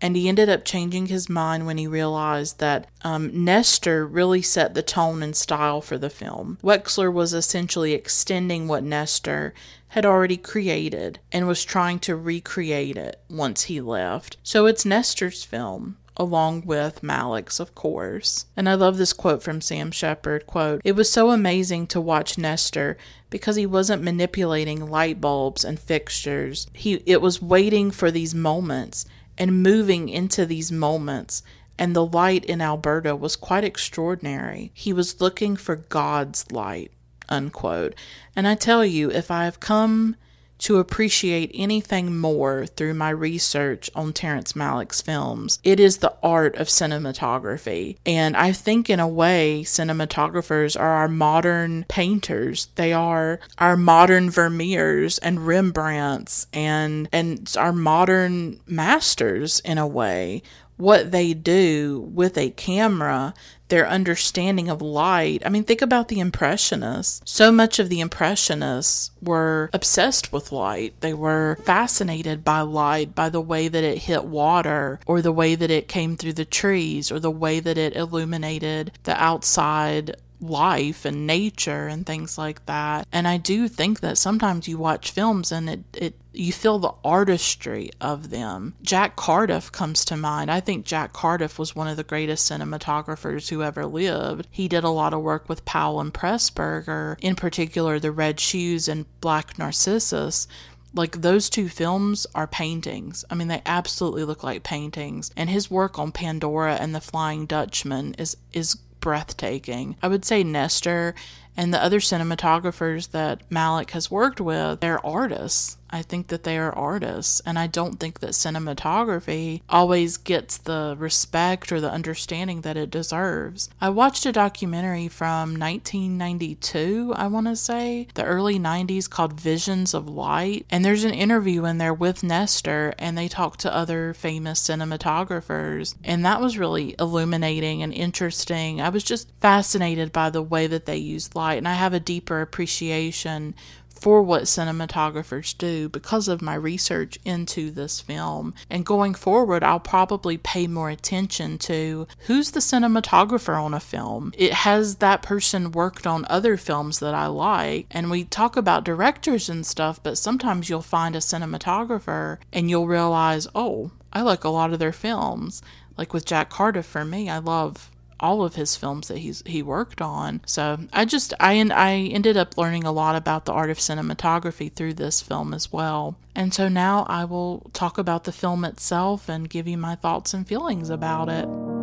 [0.00, 4.74] and he ended up changing his mind when he realized that um, Nestor really set
[4.74, 6.58] the tone and style for the film.
[6.62, 9.54] Wexler was essentially extending what Nestor
[9.88, 14.36] had already created and was trying to recreate it once he left.
[14.42, 18.44] So it's Nestor's film along with Malick's, of course.
[18.54, 22.36] And I love this quote from Sam Shepard, quote, "It was so amazing to watch
[22.36, 22.98] Nestor
[23.30, 26.66] because he wasn't manipulating light bulbs and fixtures.
[26.74, 29.06] He it was waiting for these moments
[29.40, 31.42] and moving into these moments.
[31.78, 34.70] And the light in Alberta was quite extraordinary.
[34.74, 36.92] He was looking for God's light,
[37.30, 37.94] unquote.
[38.36, 40.14] And I tell you, if I have come
[40.60, 45.58] to appreciate anything more through my research on Terrence Malick's films.
[45.64, 47.96] It is the art of cinematography.
[48.06, 52.68] And I think, in a way, cinematographers are our modern painters.
[52.76, 60.42] They are our modern Vermeers and Rembrandts and, and our modern masters, in a way
[60.80, 63.34] what they do with a camera,
[63.70, 65.42] their understanding of light.
[65.44, 67.22] I mean, think about the Impressionists.
[67.24, 70.94] So much of the Impressionists were obsessed with light.
[71.00, 75.54] They were fascinated by light, by the way that it hit water, or the way
[75.54, 81.04] that it came through the trees, or the way that it illuminated the outside life
[81.04, 83.06] and nature and things like that.
[83.12, 86.94] And I do think that sometimes you watch films and it, it you feel the
[87.04, 88.74] artistry of them.
[88.82, 90.50] Jack Cardiff comes to mind.
[90.50, 94.46] I think Jack Cardiff was one of the greatest cinematographers who ever lived.
[94.50, 98.86] He did a lot of work with Powell and Pressburger, in particular The Red Shoes
[98.86, 100.46] and Black Narcissus,
[100.94, 103.24] like those two films are paintings.
[103.30, 105.30] I mean, they absolutely look like paintings.
[105.36, 109.96] And his work on Pandora and The Flying Dutchman is is breathtaking.
[110.02, 111.14] I would say Nestor
[111.56, 115.76] and the other cinematographers that Malick has worked with, they're artists.
[115.90, 120.94] I think that they are artists, and I don't think that cinematography always gets the
[120.98, 123.68] respect or the understanding that it deserves.
[123.80, 129.92] I watched a documentary from 1992, I want to say, the early 90s called Visions
[129.92, 134.14] of Light, and there's an interview in there with Nestor, and they talk to other
[134.14, 138.80] famous cinematographers, and that was really illuminating and interesting.
[138.80, 142.00] I was just fascinated by the way that they use light, and I have a
[142.00, 143.54] deeper appreciation
[144.00, 148.54] for what cinematographers do because of my research into this film.
[148.70, 154.32] And going forward, I'll probably pay more attention to who's the cinematographer on a film.
[154.36, 157.86] It has that person worked on other films that I like.
[157.90, 162.88] And we talk about directors and stuff, but sometimes you'll find a cinematographer and you'll
[162.88, 165.62] realize, oh, I like a lot of their films.
[165.96, 167.90] Like with Jack Cardiff, for me, I love
[168.20, 170.40] all of his films that he's he worked on.
[170.46, 173.78] So I just I and I ended up learning a lot about the art of
[173.78, 176.16] cinematography through this film as well.
[176.34, 180.32] And so now I will talk about the film itself and give you my thoughts
[180.32, 181.79] and feelings about it.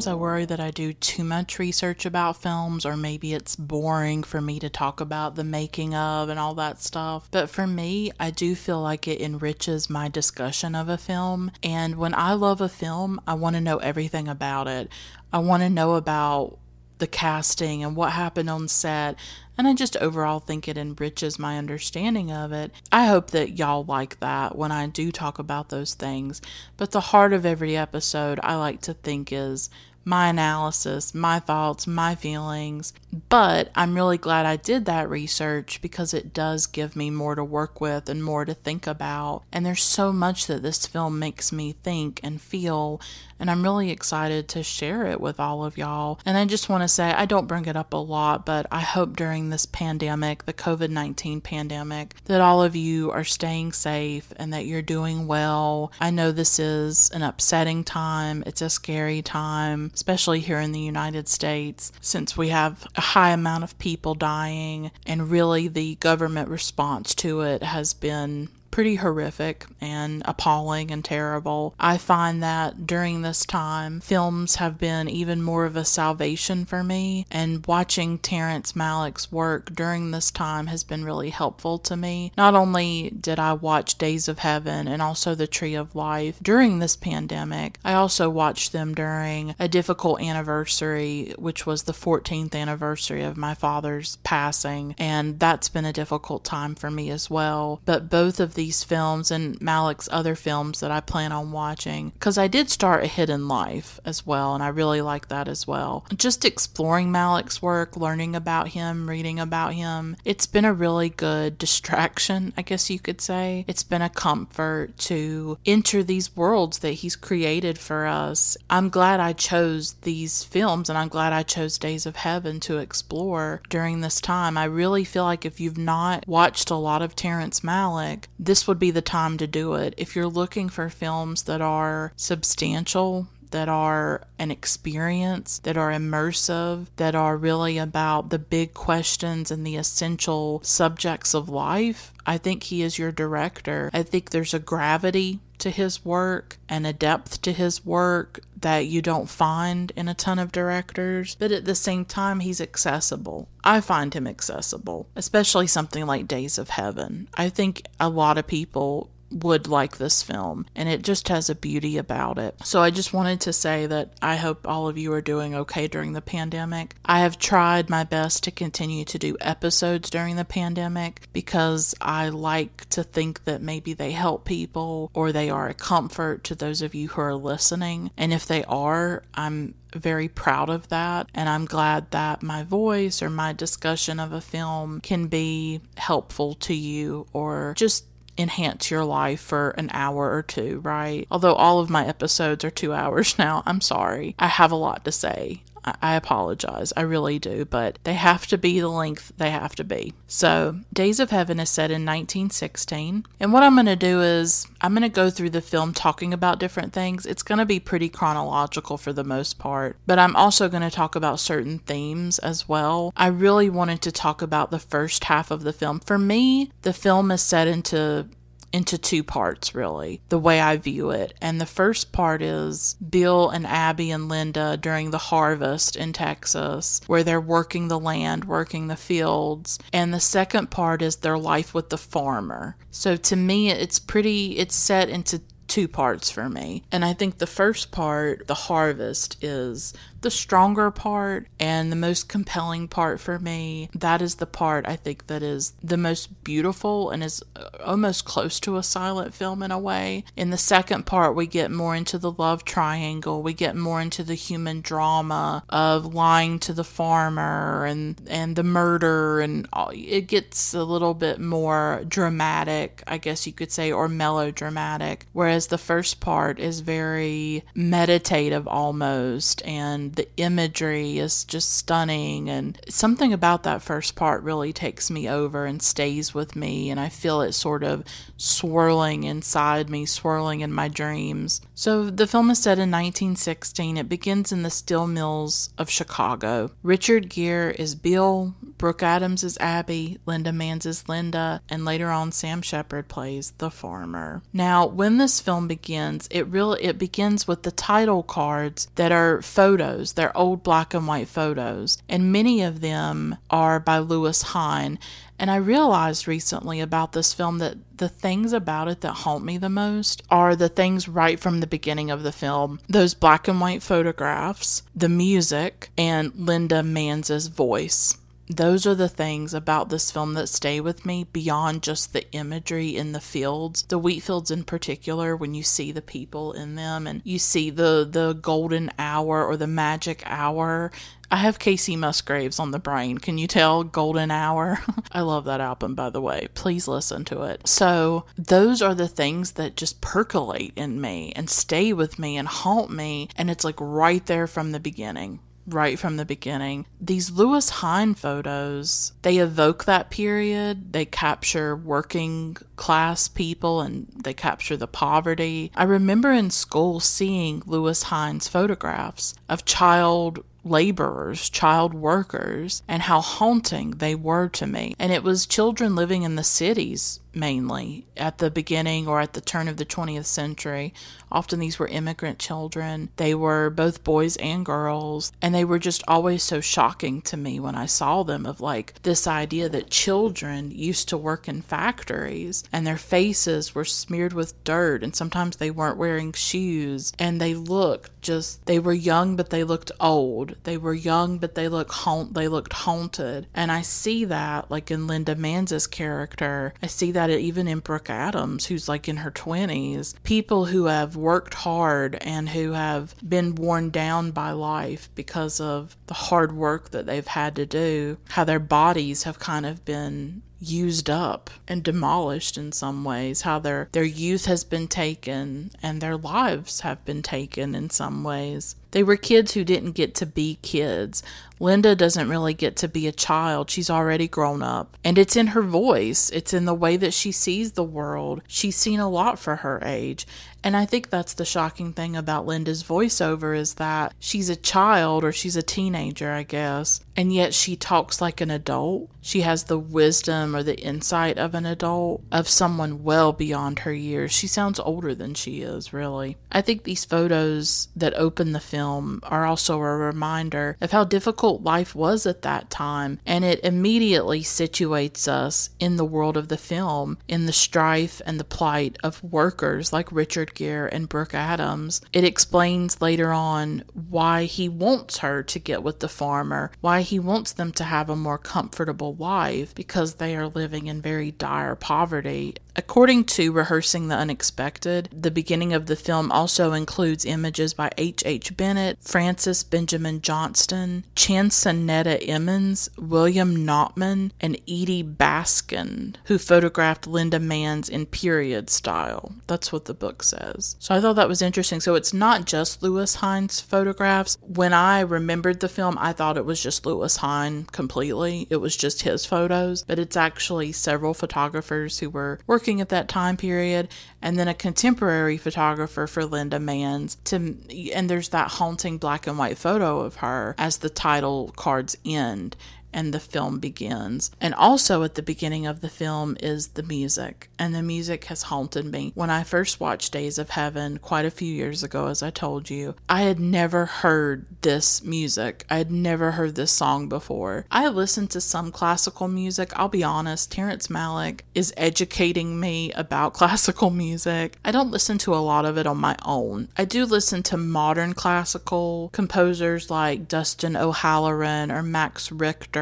[0.00, 4.22] Sometimes I worry that I do too much research about films, or maybe it's boring
[4.22, 7.28] for me to talk about the making of and all that stuff.
[7.30, 11.50] But for me, I do feel like it enriches my discussion of a film.
[11.62, 14.88] And when I love a film, I want to know everything about it.
[15.34, 16.56] I want to know about
[16.96, 19.16] the casting and what happened on set.
[19.58, 22.72] And I just overall think it enriches my understanding of it.
[22.90, 26.40] I hope that y'all like that when I do talk about those things.
[26.78, 29.68] But the heart of every episode, I like to think, is
[30.04, 32.92] my analysis, my thoughts, my feelings.
[33.28, 37.44] But I'm really glad I did that research because it does give me more to
[37.44, 39.42] work with and more to think about.
[39.52, 43.00] And there's so much that this film makes me think and feel.
[43.40, 46.20] And I'm really excited to share it with all of y'all.
[46.24, 48.80] And I just want to say, I don't bring it up a lot, but I
[48.80, 54.32] hope during this pandemic, the COVID 19 pandemic, that all of you are staying safe
[54.36, 55.90] and that you're doing well.
[56.00, 60.80] I know this is an upsetting time, it's a scary time especially here in the
[60.80, 66.48] United States, since we have a high amount of people dying, and really the government
[66.48, 71.74] response to it has been pretty horrific and appalling and terrible.
[71.78, 76.82] I find that during this time, films have been even more of a salvation for
[76.82, 82.32] me, and watching Terrence Malick's work during this time has been really helpful to me.
[82.36, 86.78] Not only did I watch Days of Heaven and also The Tree of Life during
[86.78, 93.22] this pandemic, I also watched them during a difficult anniversary, which was the 14th anniversary
[93.22, 97.80] of my father's passing, and that's been a difficult time for me as well.
[97.84, 102.36] But both of these films and Malick's other films that I plan on watching because
[102.36, 106.04] I did start A Hidden Life as well, and I really like that as well.
[106.14, 111.56] Just exploring Malick's work, learning about him, reading about him, it's been a really good
[111.56, 113.64] distraction, I guess you could say.
[113.66, 118.58] It's been a comfort to enter these worlds that he's created for us.
[118.68, 122.76] I'm glad I chose these films and I'm glad I chose Days of Heaven to
[122.76, 124.58] explore during this time.
[124.58, 128.80] I really feel like if you've not watched a lot of Terrence Malick, this would
[128.80, 129.94] be the time to do it.
[129.96, 136.86] If you're looking for films that are substantial, that are an experience, that are immersive,
[136.96, 142.64] that are really about the big questions and the essential subjects of life, I think
[142.64, 143.88] he is your director.
[143.92, 148.86] I think there's a gravity to his work and a depth to his work that
[148.86, 153.48] you don't find in a ton of directors, but at the same time, he's accessible.
[153.64, 157.28] I find him accessible, especially something like Days of Heaven.
[157.34, 161.54] I think a lot of people would like this film, and it just has a
[161.54, 162.54] beauty about it.
[162.64, 165.86] So I just wanted to say that I hope all of you are doing okay
[165.86, 166.94] during the pandemic.
[167.04, 172.28] I have tried my best to continue to do episodes during the pandemic because I
[172.28, 176.82] like to think that maybe they help people or they are a comfort to those
[176.82, 178.10] of you who are listening.
[178.16, 181.28] And if they are, I'm very proud of that.
[181.34, 186.54] And I'm glad that my voice or my discussion of a film can be helpful
[186.54, 188.04] to you or just
[188.40, 191.26] enhance your life for an hour or two, right?
[191.30, 194.34] Although all of my episodes are two hours now, I'm sorry.
[194.38, 195.62] I have a lot to say.
[195.84, 196.92] I, apologize.
[196.96, 200.14] I really do, but they have to be the length they have to be.
[200.26, 203.26] So, Days of Heaven is set in 1916.
[203.38, 206.32] And what I'm going to do is I'm going to go through the film talking
[206.32, 207.26] about different things.
[207.26, 210.90] It's going to be pretty chronological for the most part, but I'm also going to
[210.90, 213.12] talk about certain themes as well.
[213.16, 216.00] I really wanted to talk about the first half of the film.
[216.00, 218.28] For me, the film is set into
[218.72, 221.34] into two parts, really, the way I view it.
[221.40, 227.00] And the first part is Bill and Abby and Linda during the harvest in Texas,
[227.06, 229.78] where they're working the land, working the fields.
[229.92, 232.76] And the second part is their life with the farmer.
[232.90, 235.40] So to me, it's pretty, it's set into
[235.70, 236.82] two parts for me.
[236.90, 242.28] And I think the first part, the harvest, is the stronger part and the most
[242.28, 243.90] compelling part for me.
[243.94, 248.24] That is the part I think that is the most beautiful and is uh, almost
[248.24, 250.24] close to a silent film in a way.
[250.36, 253.42] In the second part, we get more into the love triangle.
[253.42, 258.62] We get more into the human drama of lying to the farmer and and the
[258.62, 259.90] murder and all.
[259.94, 265.26] it gets a little bit more dramatic, I guess you could say, or melodramatic.
[265.32, 272.48] Whereas the first part is very meditative almost and the imagery is just stunning.
[272.48, 276.90] And something about that first part really takes me over and stays with me.
[276.90, 278.04] And I feel it sort of
[278.36, 281.60] swirling inside me, swirling in my dreams.
[281.74, 283.96] So the film is set in 1916.
[283.96, 286.70] It begins in the steel mills of Chicago.
[286.82, 292.32] Richard Gere is Bill, Brooke Adams is Abby, Linda Manz is Linda, and later on
[292.32, 294.42] Sam Shepard plays the farmer.
[294.54, 299.42] Now, when this film begins, it really it begins with the title cards that are
[299.42, 300.12] photos photos.
[300.14, 304.98] They're old black and white photos, and many of them are by Lewis Hine.
[305.38, 309.58] And I realized recently about this film that the things about it that haunt me
[309.58, 313.60] the most are the things right from the beginning of the film those black and
[313.60, 318.16] white photographs, the music, and Linda Manz's voice
[318.50, 322.96] those are the things about this film that stay with me beyond just the imagery
[322.96, 327.06] in the fields the wheat fields in particular when you see the people in them
[327.06, 330.90] and you see the the golden hour or the magic hour
[331.32, 333.18] I have Kacey Musgraves on the brain.
[333.18, 333.84] Can you tell?
[333.84, 334.80] Golden Hour.
[335.12, 336.48] I love that album, by the way.
[336.54, 337.68] Please listen to it.
[337.68, 342.48] So, those are the things that just percolate in me and stay with me and
[342.48, 343.28] haunt me.
[343.36, 346.86] And it's like right there from the beginning right from the beginning.
[347.00, 350.92] These Lewis Hine photos, they evoke that period.
[350.92, 355.70] They capture working class people and they capture the poverty.
[355.74, 363.20] I remember in school seeing Lewis Hine's photographs of child laborers, child workers, and how
[363.20, 364.94] haunting they were to me.
[364.98, 369.40] And it was children living in the cities mainly at the beginning or at the
[369.40, 370.92] turn of the 20th century.
[371.32, 373.10] Often these were immigrant children.
[373.16, 377.60] They were both boys and girls, and they were just always so shocking to me
[377.60, 382.64] when I saw them of like this idea that children used to work in factories
[382.72, 387.54] and their faces were smeared with dirt and sometimes they weren't wearing shoes and they
[387.54, 390.56] looked just they were young but they looked old.
[390.64, 393.46] They were young but they looked haunt they looked haunted.
[393.54, 396.74] And I see that like in Linda Manz's character.
[396.82, 400.86] I see that that even in Brooke Adams, who's like in her 20s, people who
[400.86, 406.52] have worked hard and who have been worn down by life because of the hard
[406.52, 411.48] work that they've had to do, how their bodies have kind of been used up
[411.66, 416.80] and demolished in some ways how their their youth has been taken and their lives
[416.80, 421.22] have been taken in some ways they were kids who didn't get to be kids.
[421.60, 423.70] Linda doesn't really get to be a child.
[423.70, 424.96] She's already grown up.
[425.04, 428.42] And it's in her voice, it's in the way that she sees the world.
[428.48, 430.26] She's seen a lot for her age.
[430.62, 435.24] And I think that's the shocking thing about Linda's voiceover is that she's a child
[435.24, 439.10] or she's a teenager, I guess, and yet she talks like an adult.
[439.22, 443.92] She has the wisdom or the insight of an adult, of someone well beyond her
[443.92, 444.32] years.
[444.32, 446.36] She sounds older than she is, really.
[446.52, 451.49] I think these photos that open the film are also a reminder of how difficult
[451.58, 456.56] life was at that time, and it immediately situates us in the world of the
[456.56, 462.00] film, in the strife and the plight of workers like Richard Gere and Brooke Adams.
[462.12, 467.18] It explains later on why he wants her to get with the farmer, why he
[467.18, 471.74] wants them to have a more comfortable life because they are living in very dire
[471.74, 472.56] poverty.
[472.76, 478.22] According to Rehearsing the Unexpected, the beginning of the film also includes images by H.
[478.24, 478.56] H.
[478.56, 487.88] Bennett, Frances Benjamin Johnston, Chansonetta Emmons, William Notman, and Edie Baskin, who photographed Linda Manz
[487.88, 489.32] in period style.
[489.46, 490.76] That's what the book says.
[490.78, 491.80] So I thought that was interesting.
[491.80, 494.38] So it's not just Lewis Hines photographs.
[494.40, 498.46] When I remembered the film, I thought it was just Lewis Hine completely.
[498.50, 503.08] It was just his photos, but it's actually several photographers who were working at that
[503.08, 503.88] time period,
[504.20, 507.16] and then a contemporary photographer for Linda Manz.
[507.24, 507.56] To
[507.94, 512.54] and there's that haunting black and white photo of her as the title cards end
[512.92, 514.30] and the film begins.
[514.40, 518.44] And also at the beginning of the film is the music, and the music has
[518.44, 519.12] haunted me.
[519.14, 522.70] When I first watched Days of Heaven quite a few years ago, as I told
[522.70, 525.64] you, I had never heard this music.
[525.70, 527.66] I had never heard this song before.
[527.70, 529.72] I listened to some classical music.
[529.76, 534.56] I'll be honest, Terrence Malick is educating me about classical music.
[534.64, 536.68] I don't listen to a lot of it on my own.
[536.76, 542.79] I do listen to modern classical composers like Dustin O'Halloran or Max Richter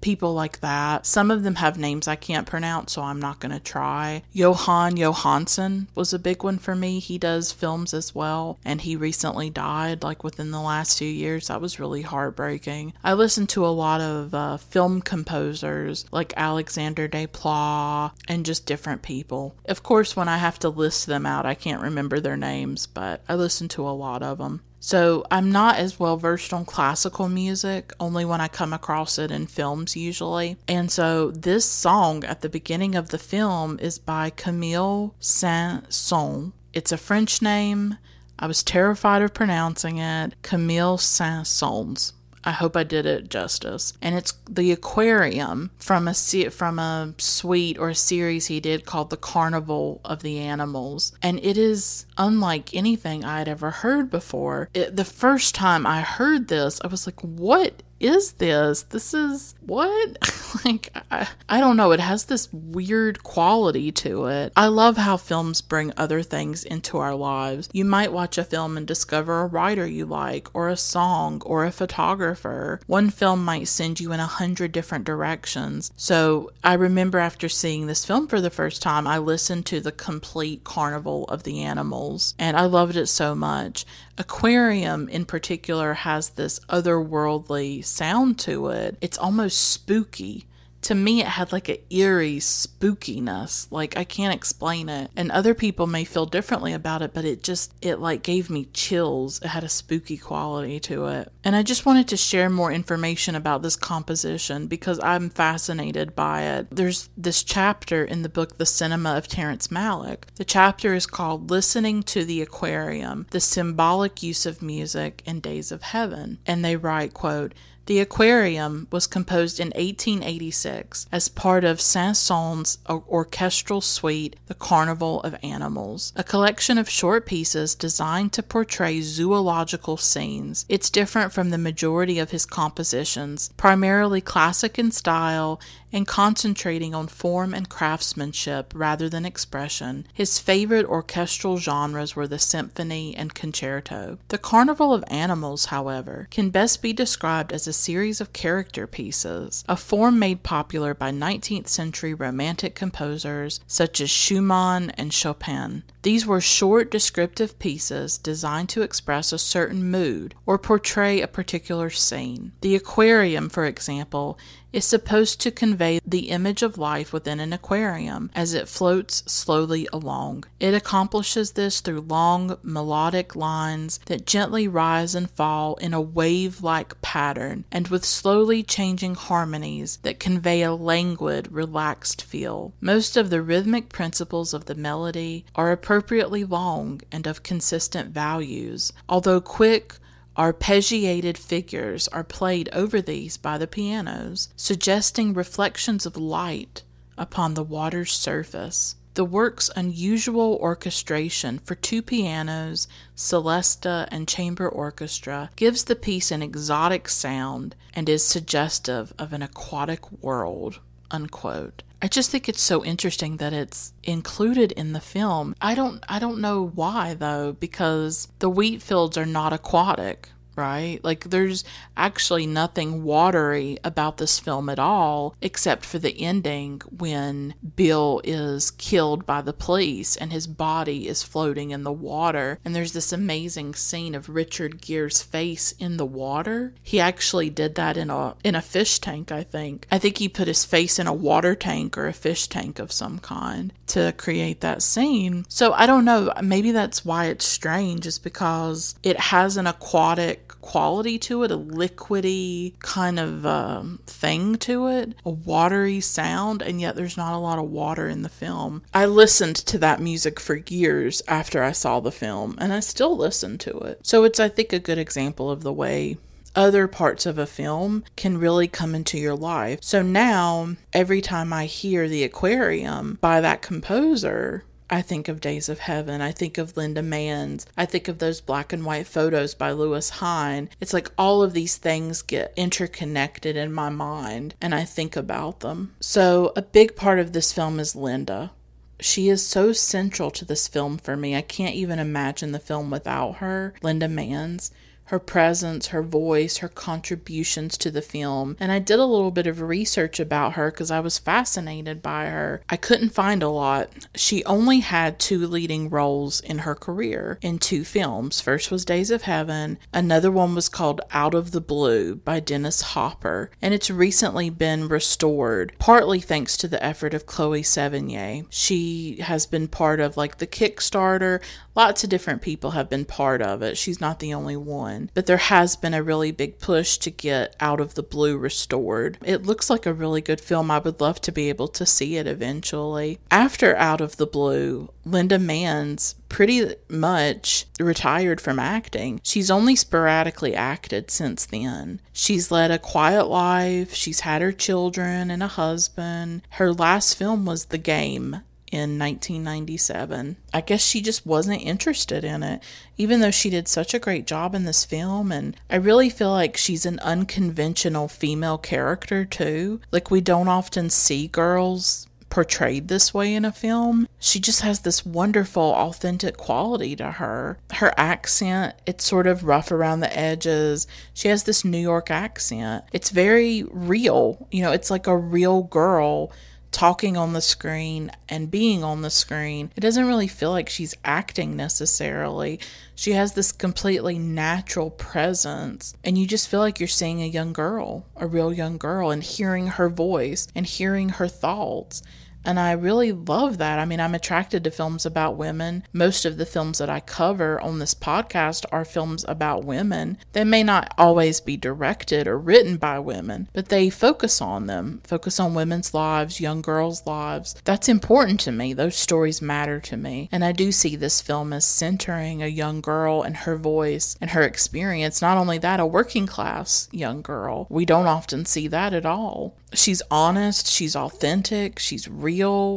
[0.00, 1.06] people like that.
[1.06, 4.22] Some of them have names I can't pronounce, so I'm not going to try.
[4.34, 6.98] Jóhann Jóhannsson was a big one for me.
[6.98, 11.48] He does films as well, and he recently died like within the last few years.
[11.48, 12.94] That was really heartbreaking.
[13.02, 19.02] I listen to a lot of uh, film composers like Alexander Desplat and just different
[19.02, 19.56] people.
[19.66, 23.22] Of course, when I have to list them out, I can't remember their names, but
[23.28, 24.62] I listen to a lot of them.
[24.84, 29.30] So I'm not as well versed on classical music, only when I come across it
[29.30, 30.58] in films usually.
[30.68, 36.52] And so this song at the beginning of the film is by Camille Saint-Saëns.
[36.74, 37.96] It's a French name.
[38.38, 40.34] I was terrified of pronouncing it.
[40.42, 42.12] Camille Saint-Saëns.
[42.44, 43.92] I hope I did it justice.
[44.02, 49.10] And it's the aquarium from a from a suite or a series he did called
[49.10, 51.12] The Carnival of the Animals.
[51.22, 54.68] And it is unlike anything I had ever heard before.
[54.74, 58.82] It, the first time I heard this, I was like, "What is this?
[58.82, 60.18] This is what?
[60.64, 61.92] like, I, I don't know.
[61.92, 64.52] It has this weird quality to it.
[64.54, 67.70] I love how films bring other things into our lives.
[67.72, 71.64] You might watch a film and discover a writer you like, or a song, or
[71.64, 72.78] a photographer.
[72.86, 75.90] One film might send you in a hundred different directions.
[75.96, 79.92] So I remember after seeing this film for the first time, I listened to the
[79.92, 83.86] complete Carnival of the Animals, and I loved it so much.
[84.16, 88.96] Aquarium in particular has this otherworldly sound to it.
[89.00, 90.46] It's almost spooky
[90.84, 93.66] to me it had like an eerie spookiness.
[93.70, 95.10] Like i can't explain it.
[95.16, 98.68] And other people may feel differently about it but it just it like gave me
[98.72, 99.40] chills.
[99.42, 101.32] It had a spooky quality to it.
[101.42, 106.42] And i just wanted to share more information about this composition because i'm fascinated by
[106.42, 106.68] it.
[106.70, 110.24] There's this chapter in the book the cinema of terrence malick.
[110.36, 115.72] The chapter is called listening to the aquarium the symbolic use of music in days
[115.72, 116.38] of heaven.
[116.46, 117.54] And they write quote
[117.86, 125.36] the aquarium was composed in 1886 as part of Saint-Saëns' orchestral suite, The Carnival of
[125.42, 130.64] Animals, a collection of short pieces designed to portray zoological scenes.
[130.68, 135.60] It's different from the majority of his compositions, primarily classic in style
[135.94, 140.04] and concentrating on form and craftsmanship rather than expression.
[140.12, 144.18] His favorite orchestral genres were the symphony and concerto.
[144.28, 149.64] The Carnival of Animals, however, can best be described as a series of character pieces,
[149.68, 155.84] a form made popular by 19th century Romantic composers such as Schumann and Chopin.
[156.02, 161.88] These were short descriptive pieces designed to express a certain mood or portray a particular
[161.88, 162.52] scene.
[162.60, 164.38] The aquarium, for example,
[164.74, 169.88] is supposed to convey the image of life within an aquarium as it floats slowly
[169.92, 170.44] along.
[170.58, 176.62] It accomplishes this through long melodic lines that gently rise and fall in a wave
[176.62, 182.72] like pattern and with slowly changing harmonies that convey a languid, relaxed feel.
[182.80, 188.92] Most of the rhythmic principles of the melody are appropriately long and of consistent values,
[189.08, 189.94] although quick,
[190.36, 196.82] Arpeggiated figures are played over these by the pianos, suggesting reflections of light
[197.16, 198.96] upon the water's surface.
[199.14, 206.42] The work's unusual orchestration for two pianos, celesta, and chamber orchestra gives the piece an
[206.42, 210.80] exotic sound and is suggestive of an aquatic world.
[211.12, 211.84] Unquote.
[212.04, 215.56] I just think it's so interesting that it's included in the film.
[215.62, 220.28] I don't I don't know why though because the wheat fields are not aquatic.
[220.56, 221.00] Right?
[221.02, 221.64] Like, there's
[221.96, 228.70] actually nothing watery about this film at all, except for the ending when Bill is
[228.72, 232.58] killed by the police and his body is floating in the water.
[232.64, 236.74] And there's this amazing scene of Richard Gere's face in the water.
[236.82, 239.86] He actually did that in a in a fish tank, I think.
[239.90, 242.92] I think he put his face in a water tank or a fish tank of
[242.92, 245.44] some kind to create that scene.
[245.48, 250.48] So I don't know, maybe that's why it's strange is because it has an aquatic
[250.60, 256.80] quality to it, a liquidy kind of um, thing to it, a watery sound, and
[256.80, 258.82] yet there's not a lot of water in the film.
[258.94, 263.16] I listened to that music for years after I saw the film, and I still
[263.16, 264.06] listen to it.
[264.06, 266.16] So it's, I think, a good example of the way
[266.54, 269.78] other parts of a film can really come into your life.
[269.82, 275.68] So now, every time I hear The Aquarium by that composer, I think of Days
[275.68, 276.20] of Heaven.
[276.20, 277.66] I think of Linda Manz.
[277.76, 280.68] I think of those black and white photos by Lewis Hine.
[280.80, 285.60] It's like all of these things get interconnected in my mind and I think about
[285.60, 285.94] them.
[286.00, 288.52] So, a big part of this film is Linda.
[289.00, 291.34] She is so central to this film for me.
[291.34, 294.70] I can't even imagine the film without her, Linda Manz
[295.06, 298.56] her presence, her voice, her contributions to the film.
[298.58, 302.26] And I did a little bit of research about her because I was fascinated by
[302.26, 302.62] her.
[302.68, 303.90] I couldn't find a lot.
[304.14, 308.40] She only had two leading roles in her career in two films.
[308.40, 312.80] First was Days of Heaven, another one was called Out of the Blue by Dennis
[312.80, 318.46] Hopper, and it's recently been restored, partly thanks to the effort of Chloe Sevigny.
[318.50, 321.42] She has been part of like the Kickstarter,
[321.74, 323.76] lots of different people have been part of it.
[323.76, 327.10] She's not the only one one, but there has been a really big push to
[327.10, 329.18] get Out of the Blue restored.
[329.24, 330.70] It looks like a really good film.
[330.70, 333.18] I would love to be able to see it eventually.
[333.30, 339.20] After Out of the Blue, Linda Manz pretty much retired from acting.
[339.22, 342.00] She's only sporadically acted since then.
[342.12, 346.42] She's led a quiet life, she's had her children and a husband.
[346.50, 348.42] Her last film was The Game
[348.74, 350.36] in 1997.
[350.52, 352.62] I guess she just wasn't interested in it,
[352.96, 355.32] even though she did such a great job in this film.
[355.32, 359.80] And I really feel like she's an unconventional female character, too.
[359.90, 364.08] Like, we don't often see girls portrayed this way in a film.
[364.18, 367.58] She just has this wonderful, authentic quality to her.
[367.74, 370.88] Her accent, it's sort of rough around the edges.
[371.12, 372.86] She has this New York accent.
[372.92, 374.48] It's very real.
[374.50, 376.32] You know, it's like a real girl
[376.74, 379.70] talking on the screen and being on the screen.
[379.76, 382.58] It doesn't really feel like she's acting necessarily.
[382.96, 387.52] She has this completely natural presence, and you just feel like you're seeing a young
[387.52, 392.02] girl, a real young girl, and hearing her voice and hearing her thoughts.
[392.44, 393.78] And I really love that.
[393.78, 395.84] I mean, I'm attracted to films about women.
[395.92, 400.18] Most of the films that I cover on this podcast are films about women.
[400.32, 405.00] They may not always be directed or written by women, but they focus on them,
[405.04, 407.54] focus on women's lives, young girls' lives.
[407.64, 408.72] That's important to me.
[408.72, 410.28] Those stories matter to me.
[410.30, 414.30] And I do see this film as centering a young girl and her voice and
[414.30, 415.22] her experience.
[415.22, 417.66] Not only that, a working class young girl.
[417.70, 419.56] We don't often see that at all.
[419.72, 422.33] She's honest, she's authentic, she's real,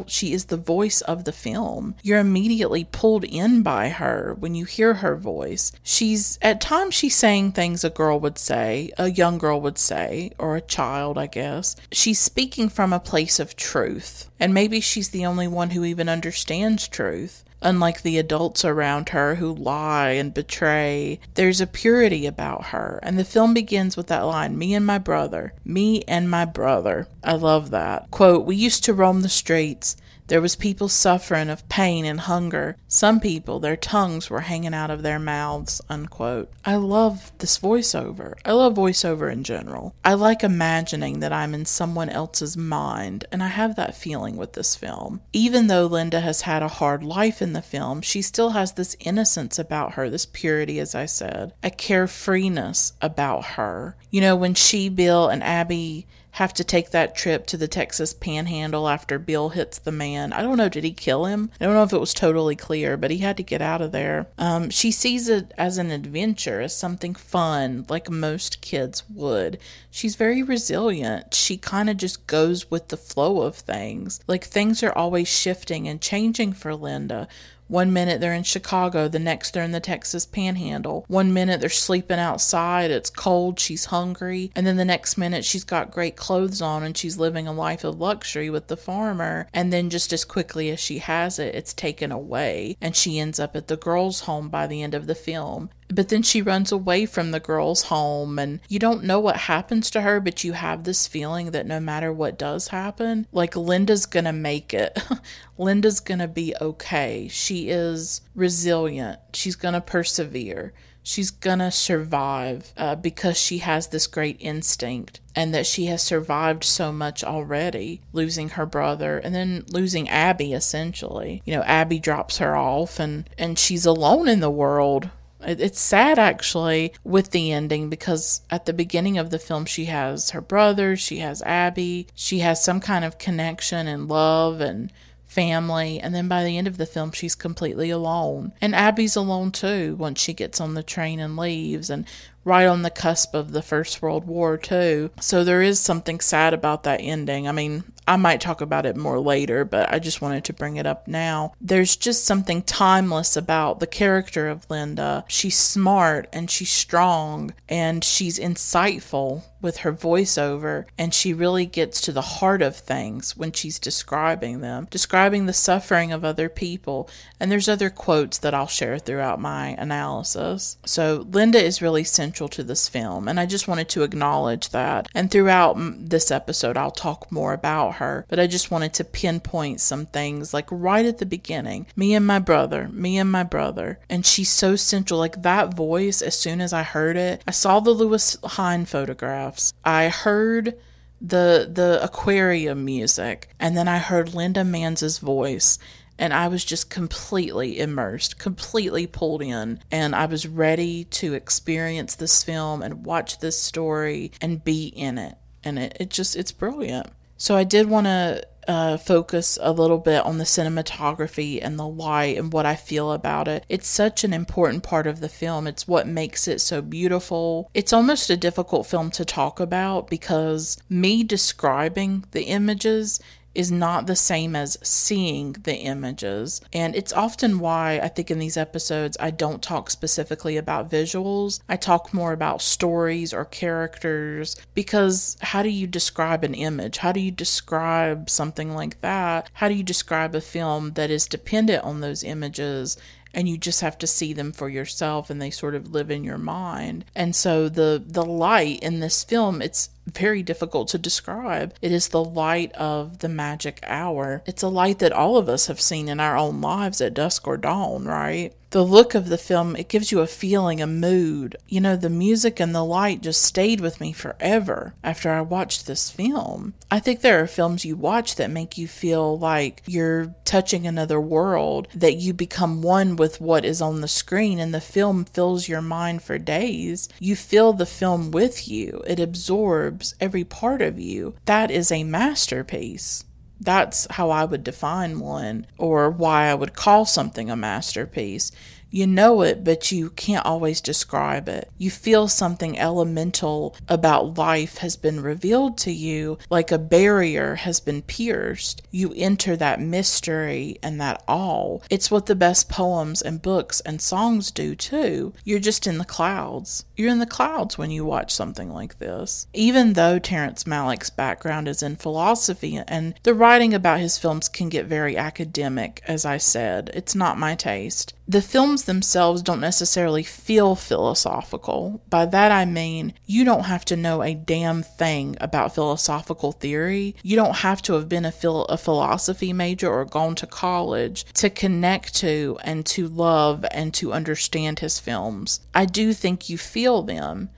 [0.07, 1.95] she is the voice of the film.
[2.03, 5.71] You're immediately pulled in by her when you hear her voice.
[5.83, 10.31] She's, at times, she's saying things a girl would say, a young girl would say,
[10.37, 11.75] or a child, I guess.
[11.91, 16.09] She's speaking from a place of truth, and maybe she's the only one who even
[16.09, 17.43] understands truth.
[17.67, 22.97] Unlike the adults around her who lie and betray, there's a purity about her.
[23.03, 27.09] And the film begins with that line Me and my brother, me and my brother.
[27.25, 28.09] I love that.
[28.09, 29.97] Quote, We used to roam the streets
[30.27, 32.77] there was people suffering of pain and hunger.
[32.87, 35.81] Some people, their tongues were hanging out of their mouths.
[35.89, 36.51] Unquote.
[36.65, 38.33] I love this voiceover.
[38.43, 39.95] I love voiceover in general.
[40.03, 44.53] I like imagining that I'm in someone else's mind, and I have that feeling with
[44.53, 45.21] this film.
[45.31, 48.97] Even though Linda has had a hard life in the film, she still has this
[48.99, 53.95] innocence about her, this purity, as I said, a carefreeness about her.
[54.11, 56.07] You know, when she, Bill, and Abby
[56.37, 60.31] have to take that trip to the Texas panhandle after Bill hits the man.
[60.31, 61.49] I don't know, did he kill him?
[61.59, 63.91] I don't know if it was totally clear, but he had to get out of
[63.91, 64.27] there.
[64.37, 69.57] Um, she sees it as an adventure, as something fun, like most kids would.
[69.89, 71.33] She's very resilient.
[71.33, 74.19] She kind of just goes with the flow of things.
[74.27, 77.27] Like things are always shifting and changing for Linda
[77.67, 81.05] one minute they're in Chicago, the next they're in the Texas panhandle.
[81.07, 85.63] One minute they're sleeping outside, it's cold, she's hungry, and then the next minute she's
[85.63, 89.47] got great clothes on and she's living a life of luxury with the farmer.
[89.53, 93.39] And then just as quickly as she has it, it's taken away, and she ends
[93.39, 95.69] up at the girls' home by the end of the film.
[95.89, 99.89] But then she runs away from the girl's home and you don't know what happens
[99.89, 104.05] to her but you have this feeling that no matter what does happen like linda's
[104.05, 104.97] gonna make it.
[105.57, 107.27] Linda's gonna be okay.
[107.29, 109.19] She is resilient.
[109.33, 110.73] She's gonna persevere.
[111.03, 116.65] She's gonna survive uh, because she has this great instinct and that she has survived
[116.65, 121.41] so much already losing her brother and then losing abby essentially.
[121.45, 125.09] You know abby drops her off and and she's alone in the world
[125.41, 130.31] it's sad actually with the ending because at the beginning of the film she has
[130.31, 134.91] her brother she has abby she has some kind of connection and love and
[135.27, 138.53] family, and then by the end of the film, she's completely alone.
[138.61, 142.05] And Abby's alone too once she gets on the train and leaves, and
[142.47, 145.11] right on the cusp of the First World War, too.
[145.19, 147.47] So there is something sad about that ending.
[147.47, 150.77] I mean, I might talk about it more later, but I just wanted to bring
[150.77, 151.53] it up now.
[151.59, 155.25] There's just something timeless about the character of Linda.
[155.27, 161.99] She's smart and she's strong and she's insightful with her voiceover, and she really gets
[162.01, 167.09] to the heart of things when she's describing them, describing the suffering of other people.
[167.39, 170.77] And there's other quotes that I'll share throughout my analysis.
[170.85, 175.07] So, Linda is really central to this film, and I just wanted to acknowledge that.
[175.15, 179.81] And throughout this episode, I'll talk more about her, but I just wanted to pinpoint
[179.81, 183.99] some things like right at the beginning me and my brother, me and my brother.
[184.09, 185.19] And she's so central.
[185.19, 189.73] Like that voice, as soon as I heard it, I saw the Lewis Hine photographs.
[189.83, 190.75] I heard
[191.19, 195.79] the the aquarium music and then I heard Linda Manz's voice
[196.19, 202.15] and I was just completely immersed, completely pulled in, and I was ready to experience
[202.15, 205.35] this film and watch this story and be in it.
[205.63, 207.07] And it, it just it's brilliant.
[207.37, 211.87] So I did want to uh, focus a little bit on the cinematography and the
[211.87, 213.65] light and what I feel about it.
[213.69, 215.67] It's such an important part of the film.
[215.67, 217.71] It's what makes it so beautiful.
[217.73, 223.19] It's almost a difficult film to talk about because me describing the images
[223.57, 226.61] is not the same as seeing the images.
[226.71, 231.59] And it's often why I think in these episodes I don't talk specifically about visuals.
[231.67, 236.97] I talk more about stories or characters because how do you describe an image?
[236.97, 239.49] How do you describe something like that?
[239.53, 242.95] How do you describe a film that is dependent on those images
[243.37, 246.23] and you just have to see them for yourself and they sort of live in
[246.23, 247.05] your mind.
[247.15, 251.75] And so the the light in this film it's very difficult to describe.
[251.79, 254.41] It is the light of the magic hour.
[254.47, 257.47] It's a light that all of us have seen in our own lives at dusk
[257.47, 258.55] or dawn, right?
[258.71, 261.55] The look of the film, it gives you a feeling, a mood.
[261.69, 265.87] You know, the music and the light just stayed with me forever after I watched
[265.87, 266.73] this film.
[266.91, 271.19] I think there are films you watch that make you feel like you're touching another
[271.19, 275.69] world, that you become one with what is on the screen, and the film fills
[275.69, 277.07] your mind for days.
[277.19, 282.03] You feel the film with you, it absorbs every part of you, that is a
[282.03, 283.23] masterpiece.
[283.59, 288.51] That's how I would define one, or why I would call something a masterpiece.
[288.97, 291.69] You know it, but you can't always describe it.
[291.77, 297.79] You feel something elemental about life has been revealed to you, like a barrier has
[297.79, 298.81] been pierced.
[298.89, 301.81] You enter that mystery and that awe.
[301.91, 305.31] It's what the best poems and books and songs do too.
[305.43, 306.83] You're just in the clouds.
[306.95, 309.45] You're in the clouds when you watch something like this.
[309.53, 314.69] Even though Terrence Malick's background is in philosophy and the writing about his films can
[314.69, 318.15] get very academic, as I said, it's not my taste.
[318.29, 322.01] The films themselves don't necessarily feel philosophical.
[322.09, 327.15] By that I mean, you don't have to know a damn thing about philosophical theory.
[327.23, 331.23] You don't have to have been a, phil- a philosophy major or gone to college
[331.35, 335.61] to connect to and to love and to understand his films.
[335.73, 337.49] I do think you feel them.